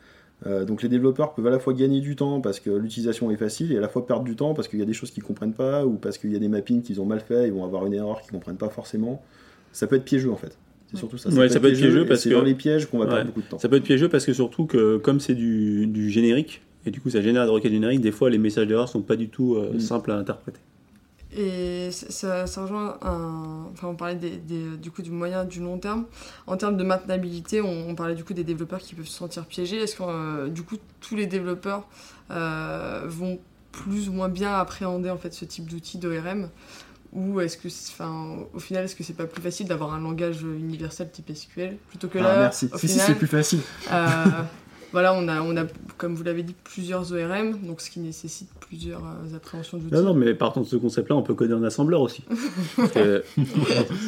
Euh, 0.47 0.65
donc 0.65 0.83
les 0.83 0.89
développeurs 0.89 1.35
peuvent 1.35 1.47
à 1.49 1.51
la 1.51 1.59
fois 1.59 1.75
gagner 1.75 2.01
du 2.01 2.15
temps 2.15 2.41
parce 2.41 2.61
que 2.61 2.71
l'utilisation 2.71 3.31
est 3.33 3.37
facile 3.37 3.73
et 3.73 3.77
à 3.79 3.81
la 3.81 3.89
fois 3.89 4.07
perdre 4.07 4.23
du 4.25 4.37
temps 4.37 4.55
parce 4.55 4.69
qu'il 4.69 4.79
y 4.79 4.83
a 4.83 4.85
des 4.85 4.93
choses 4.93 5.11
qu'ils 5.11 5.25
comprennent 5.25 5.53
pas 5.53 5.85
ou 5.85 5.95
parce 5.95 6.17
qu'il 6.17 6.33
y 6.33 6.37
a 6.37 6.39
des 6.39 6.47
mappings 6.49 6.81
qu'ils 6.83 7.01
ont 7.01 7.07
mal 7.07 7.19
fait, 7.21 7.49
ils 7.49 7.53
vont 7.53 7.65
avoir 7.65 7.87
une 7.87 7.95
erreur 7.95 8.21
qu'ils 8.23 8.31
comprennent 8.31 8.57
pas 8.57 8.69
forcément. 8.69 9.21
Ça 9.73 9.87
peut 9.89 9.97
être 9.97 10.05
piégeux 10.05 10.31
en 10.31 10.37
fait. 10.37 10.57
C'est 10.91 10.97
surtout 10.97 11.19
ça. 11.19 11.29
Ouais, 11.31 11.49
ça 11.49 11.59
peut 11.61 11.69
être 11.69 11.77
piégeux 11.79 12.07
parce 12.07 12.21
c'est 12.21 12.31
que- 12.31 12.35
dans 12.37 12.43
les 12.43 12.55
pièges 12.55 12.87
qu'on 12.87 12.99
va 12.99 13.05
Ouais. 13.07 13.11
perdre 13.11 13.27
beaucoup 13.27 13.43
de 13.43 13.47
temps. 13.49 13.59
Ça 13.59 13.69
peut 13.69 13.77
être 13.77 13.83
piégeux 13.83 14.09
parce 14.09 14.25
que 14.25 14.33
surtout 14.33 14.67
que 14.67 14.97
comme 14.99 15.19
c'est 15.21 15.35
du, 15.35 15.87
du 15.89 16.09
générique, 16.09 16.63
et 16.87 16.91
du 16.93 17.01
coup 17.01 17.11
ça 17.11 17.21
génère 17.21 17.45
des 17.45 17.51
requêtes 17.51 17.73
génériques, 17.73 18.01
des 18.01 18.13
fois 18.13 18.31
les 18.31 18.39
messages 18.39 18.69
d'erreur 18.69 18.89
sont 18.89 19.03
pas 19.03 19.17
du 19.17 19.29
tout 19.29 19.57
euh, 19.57 19.73
Mm. 19.75 19.81
simples 19.81 20.13
à 20.13 20.17
interpréter. 20.19 20.61
Et 21.37 21.91
ça- 21.91 22.47
ça, 22.47 22.63
rejoint 22.63 22.97
un. 23.03 23.67
Enfin, 23.73 23.89
on 23.89 23.95
parlait 23.97 24.15
des, 24.15 24.31
des- 24.39 24.77
du 24.79 24.91
coup 24.91 25.03
du 25.03 25.11
moyen 25.11 25.45
du 25.45 25.61
long 25.61 25.79
terme. 25.79 26.07
En 26.47 26.57
termes 26.57 26.77
de 26.77 26.85
maintenabilité, 26.85 27.61
on, 27.61 27.91
on 27.91 27.95
parlait 27.95 28.15
du 28.15 28.25
coup 28.25 28.33
des 28.35 28.45
développeurs 28.45 28.79
qui 28.81 28.95
peuvent 28.95 29.07
se 29.07 29.13
sentir 29.19 29.45
piégés. 29.45 29.77
Est-ce 29.77 29.97
que 29.97 30.03
euh, 30.05 30.49
du 30.49 30.63
coup 30.63 30.77
tous 31.01 31.17
les 31.17 31.27
développeurs 31.27 31.87
euh, 32.31 33.03
vont 33.07 33.39
plus 33.73 34.09
ou 34.09 34.13
moins 34.13 34.29
bien 34.31 34.55
appréhender 34.55 35.11
en 35.11 35.19
fait 35.19 35.33
ce 35.35 35.45
type 35.45 35.69
d'outil 35.69 35.99
d'ORM 35.99 36.49
ou 37.15 37.41
est-ce 37.41 37.57
que, 37.57 37.69
enfin, 37.69 38.37
au 38.53 38.59
final, 38.59 38.85
est-ce 38.85 38.95
que 38.95 39.03
c'est 39.03 39.15
pas 39.17 39.25
plus 39.27 39.41
facile 39.41 39.67
d'avoir 39.67 39.95
un 39.95 40.01
langage 40.01 40.43
universel 40.43 41.11
type 41.11 41.31
SQL 41.35 41.77
plutôt 41.89 42.09
que 42.09 42.19
Ah, 42.19 42.23
là, 42.23 42.39
merci. 42.41 42.69
au 42.73 42.77
Si, 42.77 42.87
si, 42.87 42.93
final, 42.95 43.07
c'est 43.07 43.15
plus 43.15 43.27
facile. 43.27 43.61
euh, 43.91 44.25
voilà, 44.93 45.15
on 45.15 45.29
a, 45.29 45.41
on 45.43 45.57
a, 45.57 45.65
comme 45.97 46.15
vous 46.15 46.23
l'avez 46.23 46.43
dit, 46.43 46.55
plusieurs 46.65 47.13
ORM, 47.13 47.59
donc 47.67 47.81
ce 47.81 47.91
qui 47.91 48.01
nécessite 48.01 48.49
plusieurs 48.61 49.03
euh, 49.05 49.37
appréhensions 49.37 49.79
d'outils. 49.79 49.95
Non, 49.95 50.03
non, 50.03 50.15
mais 50.15 50.35
partant 50.35 50.61
de 50.63 50.67
ce 50.67 50.77
concept-là, 50.77 51.17
on 51.17 51.23
peut 51.23 51.35
coder 51.35 51.55
en 51.55 51.63
assembleur 51.63 52.01
aussi. 52.01 52.23
Parce 52.77 52.93
que- 52.93 53.23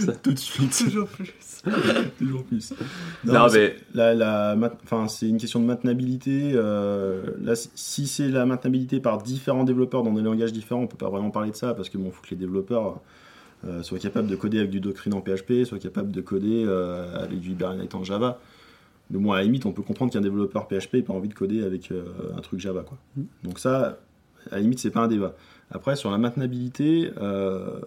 ça- 0.05 0.13
Tout 0.13 0.33
de 0.33 0.39
suite. 0.39 0.77
Toujours 0.85 1.07
plus. 1.09 1.33
Toujours 2.19 2.45
plus. 2.45 2.73
Non, 3.25 3.49
c'est- 3.49 3.59
mais 3.59 3.77
La, 3.95 4.15
la 4.15 4.57
mat- 4.57 4.79
enfin, 4.85 5.09
c'est 5.09 5.29
une 5.29 5.39
question 5.39 5.61
de 5.61 5.65
maintenabilité. 5.67 6.53
euh, 6.55 7.23
là, 7.43 7.55
si- 7.55 7.71
si 7.75 8.07
c'est 8.07 8.29
la 8.29 8.47
maintenabilité 8.47 9.01
par 9.01 9.19
différents 9.23 9.65
développeurs 9.65 10.03
dans 10.03 10.13
des 10.13 10.23
langages 10.23 10.53
différents, 10.53 10.83
on 10.83 10.87
peut 10.87 10.97
pas 10.97 11.11
vraiment 11.11 11.31
parler 11.31 11.51
de 11.51 11.57
ça 11.57 11.75
parce 11.75 11.89
que 11.91 11.99
bon, 11.99 12.11
faut 12.11 12.23
que 12.23 12.31
les 12.31 12.37
développeurs 12.37 13.01
euh, 13.67 13.83
soient 13.83 13.99
capables 13.99 14.29
de 14.29 14.37
coder 14.37 14.59
avec 14.59 14.71
du 14.71 14.81
Doctrine 14.81 15.13
en 15.13 15.21
PHP, 15.21 15.65
soient 15.67 15.79
capables 15.79 16.11
de 16.11 16.21
coder 16.23 16.65
euh, 16.67 17.23
avec 17.23 17.41
du 17.41 17.51
Hibernate 17.51 17.95
en 17.95 18.05
Java. 18.05 18.41
Mais 19.11 19.19
bon, 19.19 19.33
à 19.33 19.39
la 19.39 19.43
limite, 19.43 19.67
on 19.67 19.73
peut 19.73 19.83
comprendre 19.83 20.13
qu'un 20.13 20.21
développeur 20.21 20.69
PHP 20.69 20.95
n'ait 20.95 21.03
pas 21.03 21.13
envie 21.13 21.29
de 21.29 21.35
coder 21.35 21.65
avec 21.65 21.91
euh, 21.91 22.05
un 22.37 22.41
truc 22.41 22.61
Java, 22.61 22.83
quoi. 22.83 22.99
Mm. 23.17 23.23
Donc 23.45 23.59
ça, 23.59 23.99
à 24.51 24.57
la 24.57 24.61
limite, 24.61 24.79
c'est 24.79 24.91
pas 24.91 25.01
un 25.01 25.09
débat. 25.09 25.35
Après, 25.71 25.97
sur 25.97 26.11
la 26.11 26.19
maintenabilité, 26.19 27.11
euh, 27.21 27.81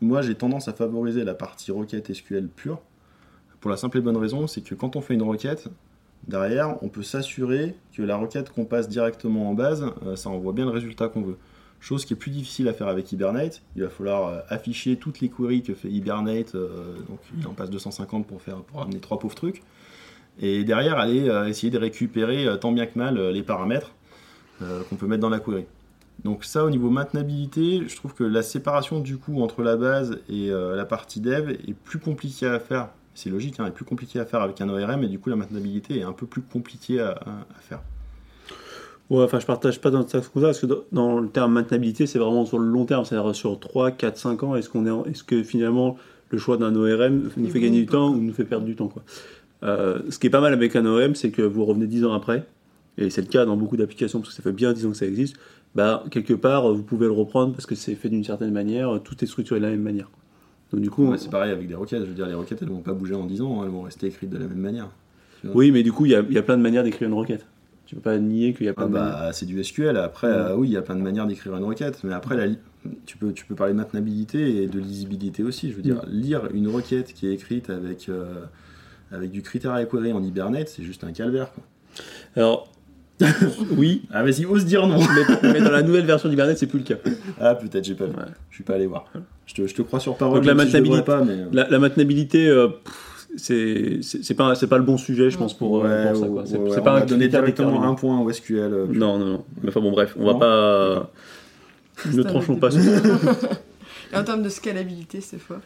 moi, 0.00 0.22
j'ai 0.22 0.34
tendance 0.34 0.68
à 0.68 0.72
favoriser 0.72 1.24
la 1.24 1.34
partie 1.34 1.72
requête 1.72 2.12
SQL 2.12 2.48
pure. 2.48 2.80
Pour 3.60 3.70
la 3.70 3.76
simple 3.76 3.98
et 3.98 4.00
bonne 4.00 4.16
raison, 4.16 4.46
c'est 4.46 4.60
que 4.60 4.74
quand 4.74 4.94
on 4.94 5.00
fait 5.00 5.14
une 5.14 5.22
requête, 5.22 5.68
derrière, 6.28 6.76
on 6.82 6.88
peut 6.88 7.02
s'assurer 7.02 7.74
que 7.92 8.02
la 8.02 8.16
requête 8.16 8.50
qu'on 8.50 8.66
passe 8.66 8.88
directement 8.88 9.50
en 9.50 9.54
base, 9.54 9.86
euh, 10.06 10.16
ça 10.16 10.28
envoie 10.28 10.52
bien 10.52 10.66
le 10.66 10.70
résultat 10.70 11.08
qu'on 11.08 11.22
veut. 11.22 11.38
Chose 11.80 12.04
qui 12.04 12.12
est 12.12 12.16
plus 12.16 12.30
difficile 12.30 12.68
à 12.68 12.72
faire 12.72 12.88
avec 12.88 13.10
Hibernate. 13.12 13.62
Il 13.76 13.84
va 13.84 13.88
falloir 13.88 14.42
afficher 14.48 14.96
toutes 14.96 15.20
les 15.20 15.28
queries 15.28 15.62
que 15.62 15.74
fait 15.74 15.88
Hibernate, 15.88 16.54
donc 16.54 17.20
il 17.38 17.46
en 17.46 17.52
passe 17.52 17.70
250 17.70 18.26
pour, 18.26 18.42
faire, 18.42 18.56
pour 18.62 18.82
amener 18.82 18.98
trois 18.98 19.20
pauvres 19.20 19.36
trucs. 19.36 19.62
Et 20.40 20.64
derrière, 20.64 20.98
aller 20.98 21.28
euh, 21.28 21.46
essayer 21.48 21.70
de 21.70 21.78
récupérer 21.78 22.46
euh, 22.46 22.56
tant 22.56 22.72
bien 22.72 22.86
que 22.86 22.98
mal 22.98 23.18
euh, 23.18 23.32
les 23.32 23.42
paramètres 23.42 23.92
euh, 24.62 24.82
qu'on 24.88 24.96
peut 24.96 25.06
mettre 25.06 25.22
dans 25.22 25.28
la 25.30 25.40
query. 25.40 25.64
Donc 26.24 26.44
ça, 26.44 26.64
au 26.64 26.70
niveau 26.70 26.90
maintenabilité, 26.90 27.82
je 27.86 27.94
trouve 27.96 28.12
que 28.14 28.24
la 28.24 28.42
séparation 28.42 29.00
du 29.00 29.18
coup 29.18 29.40
entre 29.42 29.62
la 29.62 29.76
base 29.76 30.18
et 30.28 30.50
euh, 30.50 30.74
la 30.76 30.84
partie 30.84 31.20
dev 31.20 31.50
est 31.50 31.74
plus 31.74 31.98
compliquée 32.00 32.46
à 32.46 32.58
faire. 32.58 32.88
C'est 33.14 33.30
logique, 33.30 33.58
hein, 33.60 33.66
est 33.66 33.70
plus 33.72 33.84
compliquée 33.84 34.18
à 34.20 34.24
faire 34.26 34.40
avec 34.42 34.60
un 34.60 34.68
ORM 34.68 35.02
et 35.04 35.08
du 35.08 35.18
coup 35.18 35.28
la 35.30 35.36
maintenabilité 35.36 35.98
est 35.98 36.02
un 36.02 36.12
peu 36.12 36.26
plus 36.26 36.42
compliquée 36.42 37.00
à, 37.00 37.10
à- 37.10 37.46
à 37.56 37.60
faire. 37.60 37.80
Ouais, 39.10 39.22
enfin, 39.24 39.40
je 39.40 39.46
partage 39.46 39.80
pas 39.80 39.90
dans 39.90 40.02
ce 40.06 40.20
sens 40.20 40.28
parce 40.28 40.60
que 40.60 40.66
dans, 40.92 41.18
le 41.18 41.28
terme 41.28 41.52
maintenabilité, 41.54 42.06
c'est 42.06 42.18
vraiment 42.18 42.44
sur 42.44 42.58
le 42.58 42.66
long 42.68 42.84
terme, 42.84 43.04
c'est-à-dire 43.06 43.34
sur 43.34 43.58
3, 43.58 43.92
4, 43.92 44.18
5 44.18 44.42
ans. 44.42 44.54
Est-ce 44.54 44.68
qu'on 44.68 44.84
est, 44.86 44.90
en- 44.90 45.04
est-ce 45.06 45.24
que 45.24 45.42
finalement 45.42 45.96
le 46.30 46.36
choix 46.38 46.58
d'un 46.58 46.74
ORM 46.76 47.30
nous 47.38 47.48
fait 47.48 47.60
gagner 47.60 47.80
du 47.80 47.86
temps 47.86 48.10
ou 48.10 48.18
nous 48.18 48.34
fait 48.34 48.44
perdre 48.44 48.66
du 48.66 48.76
temps 48.76 48.88
quoi. 48.88 49.02
Euh, 49.62 49.98
Ce 50.10 50.18
qui 50.18 50.26
est 50.26 50.30
pas 50.30 50.40
mal 50.40 50.52
avec 50.52 50.76
un 50.76 50.86
ORM, 50.86 51.14
c'est 51.14 51.30
que 51.30 51.42
vous 51.42 51.64
revenez 51.64 51.86
10 51.86 52.04
ans 52.04 52.12
après, 52.12 52.46
et 52.96 53.10
c'est 53.10 53.20
le 53.22 53.26
cas 53.28 53.44
dans 53.44 53.56
beaucoup 53.56 53.76
d'applications 53.76 54.20
parce 54.20 54.30
que 54.30 54.36
ça 54.36 54.42
fait 54.42 54.52
bien 54.52 54.72
10 54.72 54.86
ans 54.86 54.90
que 54.90 54.96
ça 54.96 55.06
existe. 55.06 55.36
Bah, 55.74 56.04
quelque 56.10 56.32
part, 56.34 56.72
vous 56.72 56.82
pouvez 56.82 57.06
le 57.06 57.12
reprendre 57.12 57.52
parce 57.52 57.66
que 57.66 57.74
c'est 57.74 57.94
fait 57.94 58.08
d'une 58.08 58.24
certaine 58.24 58.52
manière, 58.52 59.00
tout 59.04 59.22
est 59.22 59.26
structuré 59.26 59.60
de 59.60 59.64
la 59.64 59.70
même 59.70 59.82
manière. 59.82 60.10
Donc 60.72 60.80
du 60.82 60.90
coup, 60.90 61.06
Ouais, 61.10 61.18
c'est 61.18 61.30
pareil 61.30 61.50
avec 61.52 61.66
des 61.68 61.74
requêtes. 61.74 62.02
Je 62.02 62.06
veux 62.08 62.14
dire, 62.14 62.26
les 62.26 62.34
requêtes 62.34 62.60
elles 62.62 62.68
vont 62.68 62.80
pas 62.80 62.92
bouger 62.92 63.14
en 63.14 63.24
10 63.26 63.42
ans, 63.42 63.60
hein, 63.60 63.64
elles 63.64 63.70
vont 63.70 63.82
rester 63.82 64.06
écrites 64.06 64.30
de 64.30 64.38
la 64.38 64.46
même 64.46 64.58
manière. 64.58 64.88
oui, 65.54 65.70
mais 65.70 65.82
du 65.82 65.92
coup, 65.92 66.06
il 66.06 66.12
y 66.12 66.14
a, 66.14 66.20
il 66.28 66.34
y 66.34 66.38
a 66.38 66.42
plein 66.42 66.56
de 66.56 66.62
manières 66.62 66.84
d'écrire 66.84 67.08
une 67.08 67.14
requête. 67.14 67.46
Tu 67.86 67.94
peux 67.94 68.00
pas 68.02 68.18
nier 68.18 68.52
qu'il 68.52 68.66
y 68.66 68.68
a 68.68 68.74
plein 68.74 68.84
Ah 68.84 68.88
de 68.88 68.92
manières. 68.92 69.12
bah, 69.18 69.32
c'est 69.32 69.46
du 69.46 69.62
SQL. 69.64 69.96
Après, 69.96 70.26
Ouais. 70.26 70.32
euh, 70.34 70.56
oui, 70.56 70.68
il 70.68 70.72
y 70.72 70.76
a 70.76 70.82
plein 70.82 70.96
de 70.96 71.00
manières 71.00 71.26
d'écrire 71.26 71.56
une 71.56 71.64
requête, 71.64 72.00
mais 72.04 72.12
après, 72.12 72.36
la 72.36 72.54
tu, 73.06 73.16
peux, 73.16 73.32
tu 73.32 73.44
peux 73.46 73.54
parler 73.54 73.72
de 73.72 73.78
maintenabilité 73.78 74.62
et 74.62 74.66
de 74.66 74.78
lisibilité 74.78 75.42
aussi. 75.42 75.70
Je 75.70 75.76
veux 75.76 75.82
dire, 75.82 76.02
lire 76.06 76.42
une 76.52 76.68
requête 76.68 77.14
qui 77.14 77.26
est 77.28 77.32
écrite 77.32 77.70
avec, 77.70 78.08
euh, 78.10 78.24
avec 79.12 79.30
du 79.30 79.42
critère 79.42 79.72
à 79.72 79.84
query 79.84 80.12
en 80.12 80.22
Hibernate, 80.22 80.68
c'est 80.68 80.82
juste 80.82 81.04
un 81.04 81.12
calvaire. 81.12 81.50
quoi. 81.52 81.62
Alors, 82.36 82.68
oui, 83.76 84.02
Ah, 84.12 84.22
vas-y, 84.22 84.46
ose 84.46 84.64
dire 84.64 84.86
non 84.86 84.98
mais, 85.42 85.52
mais 85.54 85.60
dans 85.60 85.70
la 85.72 85.82
nouvelle 85.82 86.04
version 86.06 86.28
d'Hibernate, 86.28 86.56
c'est 86.58 86.66
plus 86.68 86.78
le 86.78 86.84
cas. 86.84 86.94
Ah, 87.40 87.54
peut-être, 87.56 87.84
j'ai 87.84 87.94
pas 87.96 88.04
vu. 88.06 88.12
Ouais. 88.12 88.22
Je 88.50 88.54
suis 88.56 88.64
pas 88.64 88.74
allé 88.74 88.86
voir. 88.86 89.06
Je 89.46 89.54
te, 89.54 89.66
je 89.66 89.74
te 89.74 89.82
crois 89.82 89.98
sur 89.98 90.16
parole. 90.16 90.36
Donc 90.36 90.44
la 90.46 90.54
même 90.54 90.68
si 90.68 90.72
maintenabilité- 90.76 91.04
pas, 91.04 91.24
mais... 91.24 91.36
La, 91.52 91.68
la 91.68 91.78
maintenabilité, 91.80 92.46
euh, 92.48 92.68
pff, 92.68 93.26
c'est 93.36 93.98
c'est 94.02 94.22
c'est 94.24 94.34
pas, 94.34 94.54
c'est 94.54 94.68
pas 94.68 94.78
le 94.78 94.84
bon 94.84 94.96
sujet, 94.96 95.30
je 95.30 95.36
pense, 95.38 95.52
pour, 95.56 95.84
euh, 95.84 96.12
Ouais, 96.12 96.12
pour. 96.12 96.22
C'est 96.46 96.56
ouais, 96.58 96.70
c'est 96.70 96.78
on 96.80 96.84
pas 96.84 96.92
va 96.94 97.02
un 97.02 97.06
donner 97.06 97.26
directement 97.28 97.82
un 97.82 97.94
point 97.94 98.20
au 98.20 98.30
SQL. 98.32 98.56
euh, 98.56 98.86
Non, 98.88 99.18
non, 99.18 99.26
non. 99.26 99.44
Mais 99.62 99.68
enfin 99.70 99.80
bon, 99.80 99.90
bref, 99.90 100.14
on 100.18 100.24
va 100.26 100.32
Non 100.34 100.38
pas. 100.38 101.10
Ne 102.06 102.12
C'est 102.12 102.20
un 102.20 102.24
tranchons 102.24 102.56
pas 102.56 102.70
sur 102.70 102.80
ça. 102.84 103.00
Et 104.12 104.16
en 104.16 104.22
termes 104.24 104.42
de 104.42 104.48
scalabilité, 104.48 105.20
cette 105.20 105.40
fois. 105.40 105.60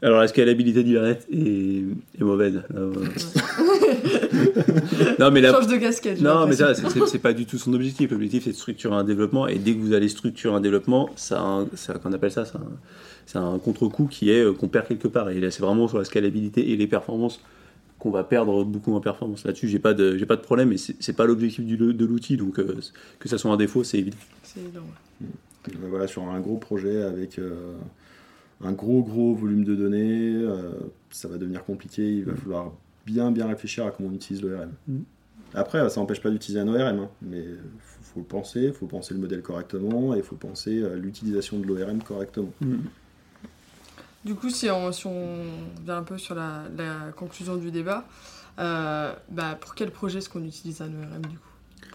Alors, 0.00 0.20
la 0.20 0.28
scalabilité 0.28 0.84
d'Hibernate 0.84 1.26
est, 1.32 1.82
est 2.18 2.22
mauvaise? 2.24 2.62
Euh. 2.76 2.92
non, 5.18 5.30
mais 5.30 5.40
la, 5.40 5.52
Change 5.52 5.66
de 5.66 5.76
casquette. 5.76 6.20
Non, 6.20 6.46
mais 6.46 6.54
ça, 6.56 6.74
c'est- 6.74 7.18
pas 7.18 7.32
du 7.32 7.46
tout 7.46 7.58
son 7.58 7.72
objectif. 7.74 8.10
L'objectif, 8.10 8.44
c'est 8.44 8.50
de 8.50 8.56
structurer 8.56 8.94
un 8.94 9.04
développement. 9.04 9.48
Et 9.48 9.56
dès 9.58 9.74
que 9.74 9.80
vous 9.80 9.92
allez 9.92 10.08
structurer 10.08 10.54
un 10.54 10.60
développement, 10.60 11.10
ça, 11.16 11.40
a 11.40 11.42
un- 11.44 11.66
ça 11.74 11.94
qu'on 11.94 12.12
appelle 12.12 12.30
ça, 12.30 12.44
c'est 13.26 13.38
un, 13.38 13.58
contre-coup 13.58 14.06
qui 14.06 14.30
est 14.30 14.42
euh, 14.44 14.52
qu'on 14.52 14.68
perd 14.68 14.86
quelque 14.86 15.08
part. 15.08 15.30
Et 15.30 15.40
là, 15.40 15.50
c'est 15.50 15.62
vraiment 15.62 15.88
sur 15.88 15.98
la 15.98 16.04
scalabilité 16.04 16.70
et 16.70 16.76
les 16.76 16.86
performances 16.86 17.40
qu'on 17.98 18.10
va 18.10 18.22
perdre 18.22 18.62
beaucoup 18.64 18.94
en 18.94 19.00
performance. 19.00 19.44
Là-dessus, 19.44 19.66
j'ai 19.68 19.80
pas 19.80 19.94
de, 19.94 20.16
j'ai 20.16 20.26
pas 20.26 20.36
de 20.36 20.40
problème. 20.42 20.72
Et 20.72 20.76
c'est 20.78 21.16
pas 21.16 21.26
l'objectif 21.26 21.64
du- 21.64 21.76
de 21.76 22.04
l'outil. 22.06 22.36
Donc, 22.36 22.60
euh, 22.60 22.76
que 23.18 23.28
ça 23.28 23.36
soit 23.38 23.50
un 23.50 23.56
défaut, 23.56 23.82
c'est 23.82 23.98
évident. 23.98 24.16
C'est 24.44 24.60
évident. 24.60 24.80
ouais. 25.20 25.26
Euh, 25.74 25.86
Voilà, 25.90 26.06
sur 26.06 26.22
un 26.22 26.38
gros 26.40 26.56
projet 26.56 27.02
avec 27.02 27.38
euh, 27.40 27.72
un 28.62 28.72
gros 28.72 29.02
gros 29.02 29.34
volume 29.34 29.64
de 29.64 29.74
données, 29.74 30.32
euh, 30.34 30.72
ça 31.10 31.28
va 31.28 31.38
devenir 31.38 31.64
compliqué. 31.64 32.12
Il 32.12 32.24
va 32.24 32.34
falloir 32.34 32.72
bien 33.06 33.30
bien 33.30 33.46
réfléchir 33.46 33.86
à 33.86 33.90
comment 33.90 34.08
on 34.10 34.14
utilise 34.14 34.42
l'ORM. 34.42 34.72
Mm. 34.86 34.98
Après, 35.54 35.88
ça 35.88 36.00
n'empêche 36.00 36.20
pas 36.20 36.30
d'utiliser 36.30 36.60
un 36.60 36.68
ORM, 36.68 36.98
hein, 37.00 37.08
mais 37.22 37.42
faut, 37.78 38.02
faut 38.02 38.20
le 38.20 38.26
penser, 38.26 38.64
il 38.64 38.72
faut 38.72 38.86
penser 38.86 39.14
le 39.14 39.20
modèle 39.20 39.40
correctement 39.40 40.14
et 40.14 40.18
il 40.18 40.22
faut 40.22 40.36
penser 40.36 40.84
à 40.84 40.94
l'utilisation 40.94 41.58
de 41.58 41.66
l'ORM 41.66 42.02
correctement. 42.02 42.52
Du 44.24 44.34
coup, 44.34 44.50
si 44.50 44.68
on, 44.68 44.92
si 44.92 45.06
on 45.06 45.38
vient 45.84 45.98
un 45.98 46.02
peu 46.02 46.18
sur 46.18 46.34
la, 46.34 46.64
la 46.76 47.12
conclusion 47.16 47.56
du 47.56 47.70
débat, 47.70 48.06
euh, 48.58 49.14
bah, 49.30 49.56
pour 49.58 49.74
quel 49.74 49.90
projet 49.90 50.18
est-ce 50.18 50.28
qu'on 50.28 50.44
utilise 50.44 50.82
un 50.82 50.88
ORM 50.88 51.22
du 51.22 51.38
coup? 51.38 51.47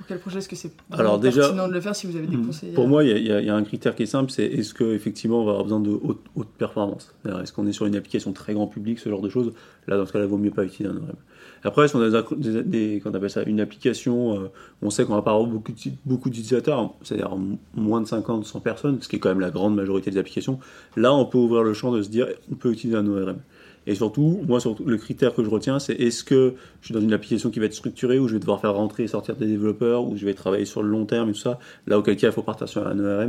Pour 0.04 0.08
quel 0.10 0.20
projet 0.20 0.40
est-ce 0.40 0.50
que 0.50 0.56
c'est 0.58 0.72
Alors, 0.92 1.18
déjà, 1.18 1.42
pertinent 1.44 1.70
de 1.70 1.74
le 1.74 1.80
faire 1.80 1.96
si 1.96 2.08
vous 2.08 2.18
avez 2.18 2.28
des 2.28 2.36
Mhm. 2.36 2.48
conseils 2.48 2.72
Pour 2.74 2.90
moi, 2.90 3.06
il 3.06 3.26
y, 3.26 3.32
a- 3.32 3.40
y 3.40 3.46
y 3.46 3.50
un 3.50 3.64
critère 3.64 3.96
qui 3.96 4.04
est 4.04 4.08
simple, 4.08 4.32
c'est 4.32 4.44
est-ce 4.46 4.74
qu'effectivement 4.74 5.42
on 5.42 5.46
va 5.46 5.52
avoir 5.52 5.64
besoin 5.64 5.80
de 5.80 5.92
haute, 5.92 6.20
haute 6.36 6.50
performance? 6.58 7.16
Est-ce 7.26 7.54
qu'on 7.54 7.66
est 7.68 7.72
sur 7.72 7.86
une 7.86 7.96
application 7.96 8.34
très 8.34 8.54
grand 8.54 8.68
public, 8.68 9.00
ce 9.00 9.08
genre 9.10 9.22
de 9.22 9.30
choses? 9.30 9.54
Là, 9.88 9.96
dans 9.98 10.06
ce 10.06 10.12
cas-là, 10.12 10.26
il 10.26 10.30
vaut 10.30 10.38
mieux 10.38 10.52
pas 10.52 10.66
utiliser 10.66 10.94
un 10.94 10.98
ORM. 10.98 11.16
Après, 11.64 11.88
si 11.88 11.96
on 11.96 12.02
a 12.02 12.10
des, 12.36 12.64
des- 12.64 13.00
qu'on 13.02 13.14
appelle 13.14 13.30
ça, 13.30 13.44
une 13.44 13.62
application, 13.62 14.36
euh, 14.38 14.48
on 14.82 14.90
sait 14.90 15.06
qu'on 15.06 15.16
va 15.16 15.22
pas 15.22 15.32
avoir 15.32 15.48
beaucoup, 15.48 15.72
beaucoup 16.06 16.30
d'utilisateurs, 16.30 16.94
c'est-à-dire 17.04 17.34
moins 17.74 18.02
de 18.02 18.06
50, 18.08 18.46
100 18.46 18.60
personnes, 18.60 18.98
ce 19.02 19.08
qui 19.08 19.16
est 19.16 19.20
quand 19.20 19.30
même 19.30 19.40
la 19.40 19.52
grande 19.52 19.74
majorité 19.74 20.12
des 20.12 20.18
applications. 20.18 20.60
Là, 20.98 21.14
on 21.14 21.24
peut 21.26 21.38
ouvrir 21.38 21.64
le 21.64 21.74
champ 21.74 21.94
de 21.94 22.02
se 22.02 22.10
dire 22.10 22.28
on 22.52 22.56
peut 22.56 22.72
utiliser 22.74 22.98
un 22.98 23.08
ORM. 23.08 23.38
Et 23.88 23.96
surtout, 23.96 24.42
moi, 24.48 24.60
surtout, 24.60 24.86
le 24.86 24.98
critère 24.98 25.34
que 25.36 25.44
je 25.44 25.50
retiens, 25.50 25.80
c'est 25.80 25.94
est-ce 25.94 26.24
que 26.24 26.54
je 26.82 26.86
suis 26.86 26.94
dans 26.94 27.02
une 27.02 27.14
application 27.14 27.50
qui 27.50 27.60
va 27.60 27.66
être 27.66 27.74
structurée, 27.74 28.20
où 28.20 28.28
je 28.28 28.34
vais 28.34 28.40
devoir 28.40 28.62
faire 28.62 28.74
rentrer 28.74 29.04
et 29.04 29.08
sortir 29.08 29.36
des 29.36 29.48
développeurs, 29.48 30.06
où 30.08 30.16
je 30.16 30.26
vais 30.26 30.34
travailler 30.34 30.66
sur 30.66 30.82
le 30.84 30.90
long 30.90 31.06
terme 31.06 31.30
et 31.30 31.34
tout 31.34 31.40
ça. 31.40 31.60
Là, 31.88 32.00
auquel 32.00 32.16
cas, 32.16 32.28
il 32.28 32.34
faut 32.34 32.44
partir 32.44 32.68
sur 32.70 32.88
un. 32.88 32.98
Euh, 33.00 33.28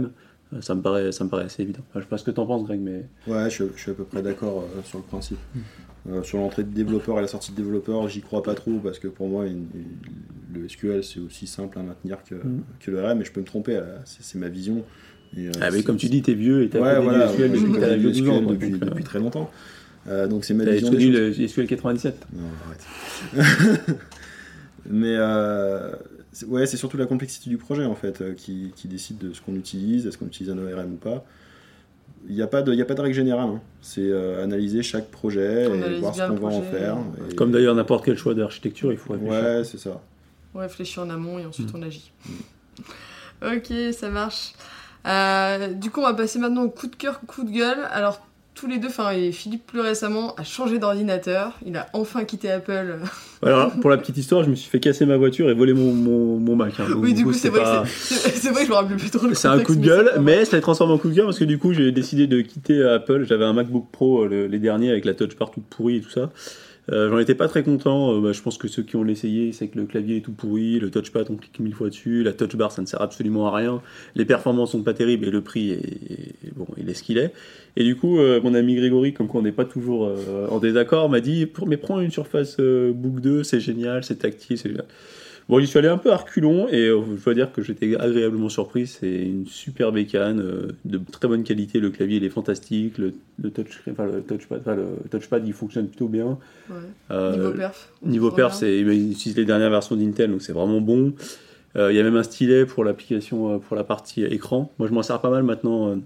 Ça 0.61 0.75
me 0.77 0.83
paraît, 0.83 1.11
ça 1.11 1.25
me 1.25 1.31
paraît 1.31 1.45
assez 1.47 1.63
évident. 1.63 1.81
Enfin, 1.91 1.99
je 2.01 2.05
sais 2.05 2.09
pas 2.11 2.19
ce 2.19 2.25
que 2.25 2.31
t'en 2.31 2.47
penses, 2.47 2.65
Greg, 2.65 2.79
mais 2.81 3.05
Ouais, 3.27 3.51
je, 3.51 3.65
je 3.75 3.81
suis 3.81 3.91
à 3.91 3.95
peu 3.95 4.05
près 4.05 4.23
d'accord 4.23 4.63
euh, 4.77 4.81
sur 4.85 4.99
le 4.99 5.05
principe. 5.05 5.39
Euh, 6.09 6.23
sur 6.23 6.39
l'entrée 6.39 6.63
de 6.65 6.69
développeur 6.71 7.19
et 7.19 7.23
la 7.23 7.27
sortie 7.29 7.51
de 7.53 7.57
développeur, 7.57 8.07
j'y 8.09 8.21
crois 8.21 8.43
pas 8.43 8.55
trop 8.55 8.79
parce 8.83 8.99
que 8.99 9.09
pour 9.09 9.27
moi, 9.27 9.47
une- 9.47 9.67
une- 9.75 10.61
le 10.61 10.69
SQL 10.69 11.03
c'est 11.03 11.19
aussi 11.19 11.47
simple 11.47 11.79
à 11.79 11.83
maintenir 11.83 12.19
que, 12.29 12.35
Mm. 12.37 12.63
que 12.79 12.91
le 12.91 13.03
RM, 13.03 13.19
mais 13.19 13.25
je 13.25 13.33
peux 13.33 13.41
me 13.41 13.47
tromper, 13.47 13.81
c'est 14.05 14.39
ma 14.39 14.49
vision. 14.49 14.85
Et, 15.37 15.49
euh, 15.49 15.53
ah, 15.63 15.71
mais 15.73 15.83
comme 15.83 15.97
tu 15.97 16.07
dis, 16.11 16.21
t'es 16.23 16.35
vieux 16.35 16.63
et 16.63 16.69
t'as 16.69 16.79
ouais, 16.81 17.01
voilà, 17.03 17.27
SQL 17.29 17.51
depuis 17.53 17.61
j'ai 17.61 17.73
que 17.73 17.81
t'as 17.81 17.89
connu 17.89 17.99
vieux 18.01 18.09
le 18.11 18.13
12 18.13 18.29
ans. 18.29 18.35
SQL 18.35 18.45
quoi. 18.45 18.53
depuis, 18.53 18.73
euh, 18.75 18.79
depuis 18.91 19.05
très 19.05 19.19
longtemps. 19.19 19.51
Euh, 20.09 20.27
donc 20.27 20.45
c'est 20.45 20.55
ma 20.55 20.65
vision. 20.65 20.93
choses. 20.93 21.03
le 21.05 21.33
SQL 21.49 21.67
97. 21.67 22.27
Non, 22.35 22.43
arrête. 22.67 23.97
Mais 24.91 25.17
euh, 25.17 25.93
c'est- 26.33 26.47
ouais, 26.47 26.67
c'est 26.67 26.77
surtout 26.77 26.97
la 26.99 27.07
complexité 27.07 27.49
du 27.49 27.57
projet 27.57 27.85
en 27.87 27.95
fait 27.95 28.21
euh, 28.21 28.35
qui, 28.35 28.73
qui 28.77 28.87
décide 28.89 29.17
de 29.19 29.33
ce 29.33 29.41
qu'on 29.41 29.55
utilise, 29.55 30.07
est-ce 30.07 30.19
qu'on 30.19 30.27
utilise 30.27 30.53
un 30.53 30.59
ORM 30.59 30.93
ou 30.93 30.97
pas. 30.97 31.25
Il 32.29 32.35
n'y 32.35 32.43
a, 32.43 32.47
pas 32.47 32.63
de- 32.63 32.73
il 32.73 32.79
y 32.79 32.83
a 32.83 32.87
pas 32.87 32.95
de 32.95 33.01
règle 33.01 33.15
générale. 33.15 33.49
hein. 33.49 33.61
C'est 33.83 34.01
euh, 34.03 34.43
analyser 34.45 34.83
chaque 34.83 35.09
projet 35.11 35.67
On 35.71 35.75
et 35.75 36.01
voir 36.01 36.15
ce 36.15 36.23
qu'on 36.23 36.35
va 36.37 36.49
en 36.49 36.63
faire. 36.63 36.97
Et- 37.31 37.35
Comme 37.35 37.51
d'ailleurs 37.51 37.75
n'importe 37.75 38.05
quel 38.05 38.17
choix 38.17 38.35
d'architecture, 38.35 38.93
il 38.93 38.99
faut 38.99 39.13
réfléchir. 39.15 39.43
Ouais, 39.43 39.65
c'est 39.65 39.79
ça. 39.79 40.01
On 40.55 40.59
réfléchit 40.59 41.01
en 41.01 41.11
amont 41.11 41.39
et 41.39 41.47
ensuite 41.47 41.73
Mm. 41.73 41.77
on 41.79 41.83
agit. 41.83 42.13
Ok, 43.43 43.73
ça 43.93 44.09
marche. 44.11 44.53
Euh, 45.07 45.73
du 45.75 45.91
coup, 45.91 46.01
on 46.01 46.05
va 46.05 46.15
passer 46.15 46.39
maintenant 46.39 46.63
au 46.65 46.71
coup 46.71 46.87
de 46.87 46.97
cœur, 46.97 47.21
coup 47.27 47.45
de 47.45 47.51
gueule. 47.51 47.79
Alors, 47.91 48.27
tous 48.55 48.67
les 48.69 48.79
deux, 48.79 48.89
enfin, 48.89 49.11
et 49.11 49.33
Philippe 49.33 49.67
plus 49.67 49.81
récemment, 49.81 50.35
a 50.37 50.45
changé 50.45 50.79
d'ordinateur. 50.79 51.53
Il 51.67 51.77
a 51.77 51.87
enfin 51.93 52.25
quitté 52.25 52.51
Apple. 52.51 52.97
Alors, 53.43 53.73
pour 53.81 53.91
la 53.91 53.97
petite 53.97 54.17
histoire, 54.17 54.43
je 54.45 54.51
me 54.51 54.55
suis 54.55 54.71
fait 54.71 54.81
casser 54.81 55.05
ma 55.07 55.17
voiture 55.17 55.51
et 55.51 55.55
voler 55.55 55.75
mon, 55.75 55.93
mon, 55.93 56.39
mon 56.39 56.57
Mac. 56.57 56.79
hein. 56.79 56.85
Donc, 56.89 57.03
oui, 57.03 57.15
du 57.15 57.25
coup, 57.25 57.33
c'est 57.33 57.49
vrai, 57.49 57.61
pas- 57.63 57.83
que 57.85 58.51
vrai 58.51 58.61
que 58.63 58.67
je 58.67 58.71
me 58.71 58.75
rappelle 58.77 58.97
plus 58.97 59.11
trop 59.11 59.27
le 59.27 59.35
C'est 59.35 59.49
un 59.49 59.59
coup 59.61 59.75
de 59.75 59.85
gueule, 59.85 60.13
mais 60.21 60.45
ça 60.45 60.53
s'est 60.53 60.61
transformé 60.61 60.93
en 60.95 60.99
coup 60.99 61.09
de 61.09 61.15
gueule 61.15 61.25
parce 61.27 61.39
que 61.39 61.45
du 61.45 61.59
coup 61.59 61.73
j'ai 61.73 61.91
décidé 61.93 62.27
de 62.27 62.41
quitter 62.41 62.83
Apple. 62.85 63.25
J'avais 63.29 63.45
un 63.45 63.53
MacBook 63.53 63.87
Pro 63.91 64.23
euh, 64.25 64.29
le- 64.29 64.47
les 64.47 64.59
derniers 64.59 64.91
avec 64.91 65.05
la 65.05 65.15
touch 65.15 65.37
bar 65.37 65.51
toute 65.51 65.65
pourrie 65.65 65.97
et 65.97 66.01
tout 66.01 66.11
ça. 66.11 66.31
Euh, 66.93 67.11
J'en 67.11 67.19
étais 67.19 67.35
pas 67.35 67.49
très 67.49 67.63
content. 67.63 68.15
Euh, 68.15 68.21
bah, 68.21 68.33
je 68.33 68.43
pense 68.43 68.59
que 68.59 68.69
ceux 68.69 68.83
qui 68.83 68.97
ont 68.97 69.05
l'essayé, 69.05 69.53
c'est 69.53 69.69
que 69.69 69.79
le 69.79 69.87
clavier 69.87 70.19
est 70.19 70.21
tout 70.21 70.33
pourri, 70.33 70.79
le 70.79 70.91
touchpad 70.91 71.27
on 71.31 71.37
clique 71.37 71.59
mille 71.61 71.75
fois 71.75 71.89
dessus, 71.89 72.23
la 72.23 72.33
touch 72.33 72.57
bar 72.57 72.73
ça 72.73 72.83
ne 72.83 72.87
sert 72.87 73.01
absolument 73.01 73.47
à 73.47 73.57
rien, 73.57 73.81
les 74.15 74.25
performances 74.25 74.73
sont 74.73 74.83
pas 74.83 74.95
terribles 74.95 75.27
et 75.27 75.31
le 75.31 75.41
prix 75.41 75.71
est, 75.71 76.55
bon, 76.55 76.67
il 76.77 76.89
est 76.89 76.95
ce 76.95 77.03
qu'il 77.03 77.19
est. 77.19 77.33
Et 77.77 77.85
du 77.85 77.97
coup, 77.97 78.19
euh, 78.19 78.41
mon 78.43 78.55
ami 78.55 78.75
Grégory, 78.77 79.15
comme 79.15 79.29
quoi 79.29 79.41
on 79.41 79.45
n'est 79.45 79.53
pas 79.53 79.65
toujours 79.65 80.13
en 80.51 80.59
désaccord, 80.59 81.09
m'a 81.09 81.21
dit 81.21 81.49
mais 81.67 81.77
prends 81.77 82.01
une 82.01 82.11
Surface 82.11 82.59
Book 82.59 83.21
2, 83.21 83.43
c'est 83.43 83.61
génial, 83.61 84.05
c'est 84.05 84.17
tactile, 84.17 84.59
c'est 84.59 84.69
génial. 84.69 84.87
Bon, 85.49 85.61
j'y 85.61 85.67
suis 85.67 85.79
allé 85.79 85.89
un 85.89 85.99
peu 85.99 86.11
à 86.11 86.17
reculons 86.17 86.69
et 86.69 86.89
euh, 86.89 87.03
je 87.19 87.23
dois 87.23 87.35
dire 87.35 87.53
que 87.53 87.61
j'étais 87.61 87.95
agréablement 87.97 88.49
surpris. 88.49 88.87
C'est 88.87 89.13
une 89.13 89.47
super 89.47 89.93
bécane, 89.93 90.41
euh, 90.41 90.69
de 90.87 90.99
très 91.13 91.29
bonne 91.29 91.45
qualité. 91.45 91.81
Le 91.81 91.91
clavier 91.91 92.17
il 92.17 92.25
est 92.25 92.31
fantastique, 92.31 92.97
le, 92.97 93.13
le 93.43 93.51
touch, 93.51 93.83
enfin, 93.91 94.07
le 94.07 94.23
touchpad, 94.23 94.61
enfin, 94.61 94.75
le 94.75 95.09
touchpad 95.11 95.47
il 95.47 95.53
fonctionne 95.53 95.89
plutôt 95.89 96.09
bien. 96.09 96.39
Ouais. 96.71 96.77
Euh, 97.11 97.37
Niveau 97.37 97.53
perf. 97.53 97.93
Niveau 98.03 98.31
perf, 98.31 98.55
c'est, 98.55 98.79
ils 98.79 99.13
utilisent 99.13 99.37
les 99.37 99.45
dernières 99.45 99.71
versions 99.71 99.97
d'Intel, 99.97 100.31
donc 100.31 100.41
c'est 100.41 100.53
vraiment 100.55 100.81
bon. 100.81 101.13
Euh, 101.77 101.93
Il 101.93 101.97
y 101.97 102.01
a 102.01 102.03
même 102.03 102.17
un 102.17 102.23
stylet 102.23 102.65
pour 102.65 102.83
l'application, 102.85 103.59
pour 103.59 103.77
la 103.77 103.85
partie 103.85 104.25
écran. 104.25 104.73
Moi, 104.79 104.89
je 104.89 104.95
m'en 104.95 105.03
sers 105.03 105.21
pas 105.21 105.31
mal 105.31 105.43
maintenant 105.43 105.99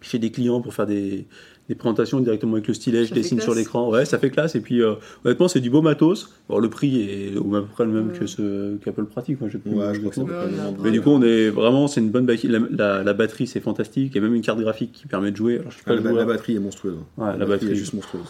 chez 0.00 0.18
des 0.18 0.30
clients 0.30 0.62
pour 0.62 0.74
faire 0.74 0.86
des, 0.86 1.26
des 1.70 1.76
présentations 1.76 2.18
directement 2.18 2.54
avec 2.54 2.66
le 2.66 2.74
stylet. 2.74 3.04
Je 3.04 3.14
dessine 3.14 3.40
sur 3.40 3.54
l'écran. 3.54 3.88
Ouais, 3.90 4.04
ça 4.04 4.18
fait 4.18 4.30
classe. 4.30 4.56
Et 4.56 4.60
puis, 4.60 4.82
euh, 4.82 4.94
honnêtement, 5.24 5.46
c'est 5.46 5.60
du 5.60 5.70
beau 5.70 5.82
matos. 5.82 6.28
Le 6.50 6.68
prix 6.68 7.00
est 7.08 7.36
au 7.38 7.44
même 7.44 7.66
près 7.66 7.84
le 7.84 7.92
même 7.92 8.08
Ouais. 8.10 8.18
que 8.18 8.26
ce 8.26 8.74
qu'Apple 8.78 9.04
pratique. 9.04 9.40
Moi, 9.40 9.48
j'ai 9.52 9.58
plus 9.58 9.70
Ouais, 9.70 9.94
je 9.94 10.00
crois 10.00 10.24
que 10.24 10.30
Ouais, 10.30 10.74
Mais 10.82 10.90
du 10.90 11.00
coup, 11.00 11.10
on 11.10 11.22
est 11.22 11.48
vraiment, 11.48 11.86
c'est 11.86 12.00
une 12.00 12.10
bonne 12.10 12.26
ba- 12.26 12.32
la, 12.42 12.58
la, 12.72 13.04
la 13.04 13.12
batterie, 13.12 13.46
c'est 13.46 13.60
fantastique. 13.60 14.10
Il 14.12 14.16
y 14.16 14.18
a 14.18 14.22
même 14.22 14.34
une 14.34 14.42
carte 14.42 14.58
graphique 14.58 14.90
qui 14.90 15.06
permet 15.06 15.30
de 15.30 15.36
jouer. 15.36 15.58
Alors, 15.60 15.70
je 15.70 15.76
suis 15.76 15.84
Ah, 15.86 15.94
pas 15.96 16.10
la, 16.12 16.24
batterie 16.24 16.56
est 16.56 16.58
monstrueuse. 16.58 16.96
Ouais, 17.16 17.26
la 17.38 17.44
est 17.44 17.48
batterie. 17.48 17.76
juste 17.76 17.94
monstrueuse. 17.94 18.26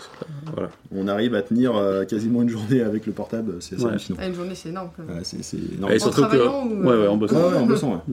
Voilà. 0.52 0.68
On 0.94 1.08
arrive 1.08 1.34
à 1.34 1.40
tenir 1.40 1.74
euh, 1.76 2.04
quasiment 2.04 2.42
une 2.42 2.50
journée 2.50 2.82
avec 2.82 3.06
le 3.06 3.12
portable, 3.14 3.54
c'est 3.60 3.76
assez 3.76 3.84
Ouais. 3.84 3.90
hallucinant. 3.92 4.18
Ah, 4.20 4.26
une 4.28 4.34
journée, 4.34 4.54
c'est 4.54 4.68
énorme 4.68 4.90
quand 4.94 5.02
même. 5.02 5.16
Ouais, 5.16 5.22
c'est 5.24 5.56
Et 5.56 5.76
énorme. 5.78 5.98
surtout 5.98 6.16
que, 6.22 6.26
travaillant 6.26 6.66
ou, 6.66 6.82
ouais, 6.82 6.88
euh, 6.92 7.00
ouais, 7.04 7.06
en 7.08 7.16
bossant. 7.16 7.36
Ouais, 7.36 7.52
ouais, 7.54 7.56
en 7.58 7.66
bossant, 7.66 8.04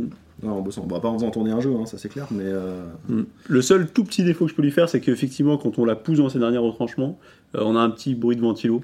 Ouais, 0.44 0.50
en 0.50 0.62
bossant. 0.62 0.86
Bon, 0.86 1.00
pas 1.00 1.08
en 1.10 1.16
faisant 1.18 1.32
tourner 1.32 1.52
un 1.52 1.60
jeu, 1.60 1.74
hein, 1.76 1.86
ça 1.86 1.98
c'est 1.98 2.10
clair, 2.10 2.28
mais 2.32 2.44
euh, 2.46 2.84
Mm. 3.10 3.22
Le 3.48 3.62
seul 3.62 3.88
tout 3.92 4.04
petit 4.04 4.24
défaut 4.24 4.46
que 4.46 4.52
je 4.52 4.56
peux 4.56 4.62
lui 4.62 4.72
faire, 4.72 4.88
c'est 4.90 5.00
qu'effectivement, 5.02 5.58
quand 5.58 5.80
on 5.80 5.86
la 5.86 5.96
pousse 5.96 6.18
dans 6.20 6.30
ses 6.30 6.40
derniers 6.40 6.58
retranchements, 6.60 7.18
euh, 7.56 7.62
on 7.64 7.76
a 7.76 7.80
un 7.80 7.90
petit 7.90 8.14
bruit 8.16 8.36
de 8.36 8.42
ventilo. 8.42 8.82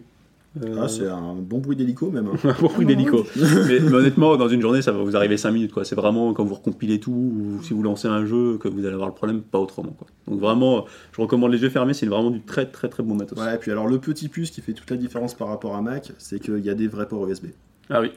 Euh, 0.64 0.82
ah, 0.84 0.88
c'est 0.88 1.08
un 1.08 1.34
bon 1.34 1.58
bruit 1.58 1.76
d'hélico 1.76 2.12
même. 2.12 2.28
hein. 2.28 2.38
un 2.44 2.62
bon 2.62 2.68
bruit 2.68 2.86
d'hélico. 2.86 3.26
mais, 3.36 3.80
mais 3.80 3.94
honnêtement, 3.94 4.38
dans 4.38 4.48
une 4.48 4.62
journée, 4.62 4.84
ça 4.84 4.92
va 4.92 5.02
vous 5.04 5.16
arriver 5.16 5.36
5 5.36 5.50
minutes. 5.52 5.72
quoi. 5.72 5.84
C'est 5.84 5.96
vraiment 5.96 6.32
quand 6.34 6.44
vous 6.44 6.54
recompilez 6.56 7.00
tout, 7.00 7.12
ou 7.12 7.64
si 7.64 7.74
vous 7.74 7.82
lancez 7.82 8.08
un 8.08 8.26
jeu, 8.26 8.58
que 8.60 8.68
vous 8.68 8.80
allez 8.86 8.94
avoir 8.94 9.10
le 9.10 9.16
problème, 9.16 9.42
pas 9.42 9.58
autrement. 9.60 9.96
Quoi. 9.98 10.08
Donc 10.28 10.40
vraiment, 10.40 10.86
je 11.12 11.22
recommande 11.22 11.52
les 11.52 11.62
yeux 11.62 11.70
fermés, 11.70 11.94
c'est 11.96 12.06
vraiment 12.06 12.30
du 12.30 12.42
très 12.42 12.68
très 12.68 12.88
très 12.88 13.02
bon 13.04 13.16
matos. 13.16 13.40
Ouais, 13.40 13.56
et 13.56 13.58
puis 13.58 13.72
alors 13.72 13.88
le 13.88 13.98
petit 14.00 14.28
plus 14.28 14.52
qui 14.52 14.62
fait 14.62 14.74
toute 14.74 14.90
la 14.92 14.98
différence 14.98 15.34
par 15.34 15.48
rapport 15.48 15.76
à 15.76 15.82
Mac, 15.82 16.12
c'est 16.20 16.40
qu'il 16.40 16.60
y 16.60 16.70
a 16.70 16.76
des 16.76 16.88
vrais 16.88 17.08
ports 17.08 17.28
USB. 17.28 17.48
Ah 17.90 18.00
oui. 18.02 18.12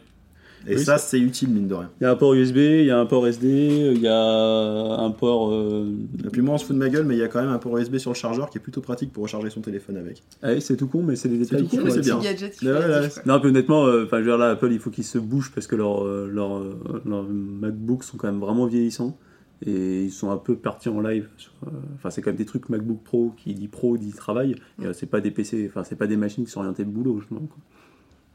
Et 0.69 0.75
Oui, 0.77 0.85
ça, 0.85 0.99
c'est 0.99 1.19
utile, 1.21 1.51
mine 1.51 1.69
de 1.69 1.75
rien. 1.75 1.91
Il 2.01 2.05
y 2.05 2.07
a 2.07 2.11
un 2.11 2.17
port 2.17 2.35
USB, 2.35 2.57
il 2.57 2.87
y 2.87 2.91
a 2.91 2.99
un 2.99 3.07
port 3.07 3.27
SD, 3.27 3.93
il 3.95 4.01
y 4.01 4.09
a 4.09 4.17
un 4.21 5.11
port. 5.11 5.53
euh, 5.53 5.87
Et 6.25 6.29
puis 6.31 6.43
moi, 6.43 6.55
on 6.55 6.59
se 6.59 6.65
fout 6.65 6.75
de 6.75 6.81
ma 6.81 6.89
gueule, 6.89 7.05
mais 7.07 7.15
il 7.15 7.19
y 7.21 7.23
a 7.23 7.29
quand 7.29 7.41
même 7.41 7.51
un 7.51 7.59
port 7.59 7.77
USB 7.79 7.99
sur 7.99 8.11
le 8.11 8.17
chargeur 8.17 8.51
qui 8.51 8.59
est 8.59 8.61
plutôt 8.61 8.81
pratique 8.81 9.13
pour 9.13 9.23
recharger 9.23 9.51
son 9.51 9.61
téléphone 9.61 9.97
avec. 9.97 10.23
ah, 10.43 10.59
c'est 10.61 10.77
tout 10.77 10.89
con, 10.89 11.03
mais 11.03 11.15
c'est 11.17 11.29
des 11.29 11.39
détails 11.39 11.67
qui 11.67 11.79
mais 11.79 11.91
c'est 11.91 12.01
bien. 12.01 12.19
gadget. 12.21 12.61
Non, 13.27 13.39
puis 13.41 13.49
honnêtement, 13.51 13.87
euh, 13.87 14.05
enfin, 14.05 14.19
je 14.19 14.23
veux 14.25 14.31
dire, 14.31 14.39
là, 14.39 14.51
Apple, 14.51 14.73
il 14.73 14.79
faut 14.81 14.91
qu'ils 14.91 15.05
se 15.05 15.19
bougent 15.19 15.53
parce 15.55 15.67
que 15.67 15.77
leurs 15.77 16.05
euh, 16.05 16.29
leurs, 16.33 16.57
euh, 16.59 16.75
leurs 17.05 17.25
MacBooks 17.29 18.03
sont 18.05 18.17
quand 18.17 18.27
même 18.27 18.41
vraiment 18.41 18.67
vieillissants 18.67 19.17
et 19.65 20.03
ils 20.05 20.11
sont 20.11 20.31
un 20.31 20.37
peu 20.37 20.55
partis 20.57 20.89
en 20.89 21.01
live. 21.01 21.29
euh, 21.67 21.71
Enfin, 21.95 22.11
c'est 22.11 22.21
quand 22.23 22.31
même 22.31 22.37
des 22.37 22.45
trucs 22.45 22.69
MacBook 22.69 23.03
Pro 23.05 23.33
qui 23.37 23.55
dit 23.55 23.69
pro 23.69 23.97
dit 23.97 24.13
travail. 24.13 24.57
Et, 24.83 24.87
euh, 24.87 24.93
c'est 24.93 25.07
pas 25.07 25.21
des 25.21 25.31
PC, 25.31 25.67
enfin, 25.71 25.83
c'est 25.85 25.97
pas 25.97 26.07
des 26.07 26.17
machines 26.17 26.45
qui 26.45 26.51
sont 26.51 26.61
orientées 26.61 26.85
boulot. 26.85 27.21
Je 27.21 27.27
quoi. 27.29 27.47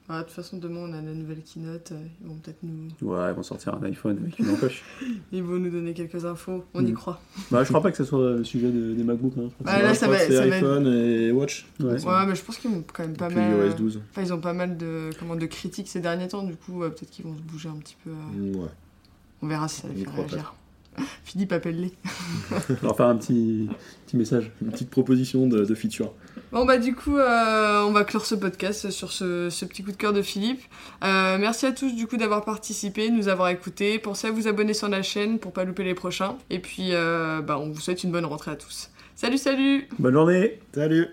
Ah, 0.10 0.20
de 0.20 0.24
toute 0.24 0.34
façon, 0.34 0.58
demain, 0.58 0.82
on 0.82 0.94
a 0.94 1.02
la 1.02 1.14
nouvelle 1.14 1.42
keynote. 1.42 1.94
euh, 1.94 2.04
Ils 2.22 2.28
vont 2.28 2.36
peut-être 2.36 2.58
nous... 2.64 2.90
Ouais, 3.08 3.30
ils 3.32 3.34
vont 3.36 3.44
sortir 3.44 3.76
un 3.76 3.84
iPhone 3.84 4.18
avec 4.22 4.38
une 4.40 4.50
encoche. 4.50 4.84
Ils 5.32 5.42
vont 5.42 5.58
nous 5.58 5.70
donner 5.70 5.94
quelques 5.94 6.26
infos. 6.26 6.66
On 6.74 6.86
y 6.86 6.92
Mm. 6.92 6.96
croit. 6.96 7.22
bah, 7.50 7.64
je 7.64 7.70
crois 7.70 7.82
pas 7.82 7.92
que 7.92 7.98
ce 7.98 8.04
soit 8.04 8.32
le 8.32 8.44
sujet 8.44 8.70
de- 8.72 8.94
des 8.94 9.04
MacBooks. 9.04 9.34
hein. 9.38 9.44
Je 9.48 9.54
crois 9.64 9.66
que 9.66 9.70
Ah, 9.70 9.76
c'est- 9.78 9.84
là, 9.84 9.94
ça 9.94 10.08
va- 10.10 10.18
c'est 10.20 10.36
ça 10.36 10.48
va 10.48 10.56
iPhone 10.58 10.88
et 10.88 11.32
Watch. 11.32 11.66
Ouais. 11.80 12.04
Ouais, 12.06 12.26
mais 12.28 12.36
je 12.36 12.44
pense 12.44 12.58
qu'ils 12.58 12.72
vont 12.72 12.84
quand 12.92 13.04
même 13.04 13.16
pas 13.16 13.28
Puis 13.28 13.38
mal... 13.38 13.68
iOS 13.68 13.74
12. 13.76 14.02
Enfin, 14.12 14.22
ils 14.24 14.34
ont 14.34 14.42
pas 14.42 14.54
mal 14.54 14.76
de, 14.76 15.12
comment, 15.18 15.36
de 15.38 15.46
critiques 15.46 15.88
ces 15.88 16.02
derniers 16.02 16.28
temps. 16.28 16.44
Du 16.44 16.56
coup, 16.58 16.84
euh, 16.84 16.90
peut-être 16.90 17.10
qu'ils 17.12 17.24
vont 17.26 17.38
se 17.38 17.42
bouger 17.44 17.70
un 17.70 17.78
petit 17.78 17.96
peu. 18.04 18.10
euh, 18.10 18.54
Ouais. 18.54 18.70
On 19.44 19.48
verra 19.48 19.68
si 19.70 19.82
ça 19.82 19.88
les 19.88 20.04
fait 20.04 20.10
réagir. 20.12 20.54
Philippe, 21.24 21.52
appelle-les. 21.52 21.94
Leur 22.82 22.96
faire 22.96 23.08
un 23.08 23.16
petit, 23.18 23.70
petit 24.06 24.18
message. 24.18 24.52
Une 24.62 24.72
petite 24.72 24.90
proposition 24.90 25.48
de, 25.48 25.66
de 25.66 25.76
feature. 25.76 26.14
Bon 26.52 26.66
bah 26.66 26.78
du 26.78 26.94
coup 26.94 27.18
euh, 27.18 27.82
on 27.84 27.92
va 27.92 28.04
clore 28.04 28.26
ce 28.26 28.36
podcast 28.36 28.90
sur 28.90 29.14
ce, 29.14 29.50
ce 29.50 29.64
petit 29.64 29.84
coup 29.84 29.92
de 29.92 29.98
cœur 29.98 30.12
de 30.12 30.22
Philippe. 30.22 30.62
Euh, 31.02 31.38
merci 31.40 31.66
à 31.66 31.72
tous 31.72 31.96
du 31.96 32.08
coup 32.08 32.18
d'avoir 32.18 32.44
participé, 32.44 33.10
de 33.10 33.16
nous 33.16 33.30
avoir 33.30 33.48
écoutés. 33.50 34.00
Pensez 34.00 34.28
à 34.28 34.32
vous 34.32 34.50
abonner 34.50 34.74
sur 34.74 34.90
la 34.90 35.02
chaîne 35.02 35.40
pour 35.40 35.54
pas 35.54 35.64
louper 35.64 35.86
les 35.86 35.94
prochains. 35.94 36.36
Et 36.50 36.60
puis 36.60 36.90
euh, 36.92 37.42
bah, 37.42 37.58
on 37.58 37.70
vous 37.70 37.80
souhaite 37.80 38.04
une 38.04 38.12
bonne 38.12 38.26
rentrée 38.26 38.52
à 38.52 38.56
tous. 38.56 38.90
Salut 39.16 39.38
salut 39.38 39.88
Bonne 39.98 40.14
journée 40.14 40.60
Salut 40.74 41.08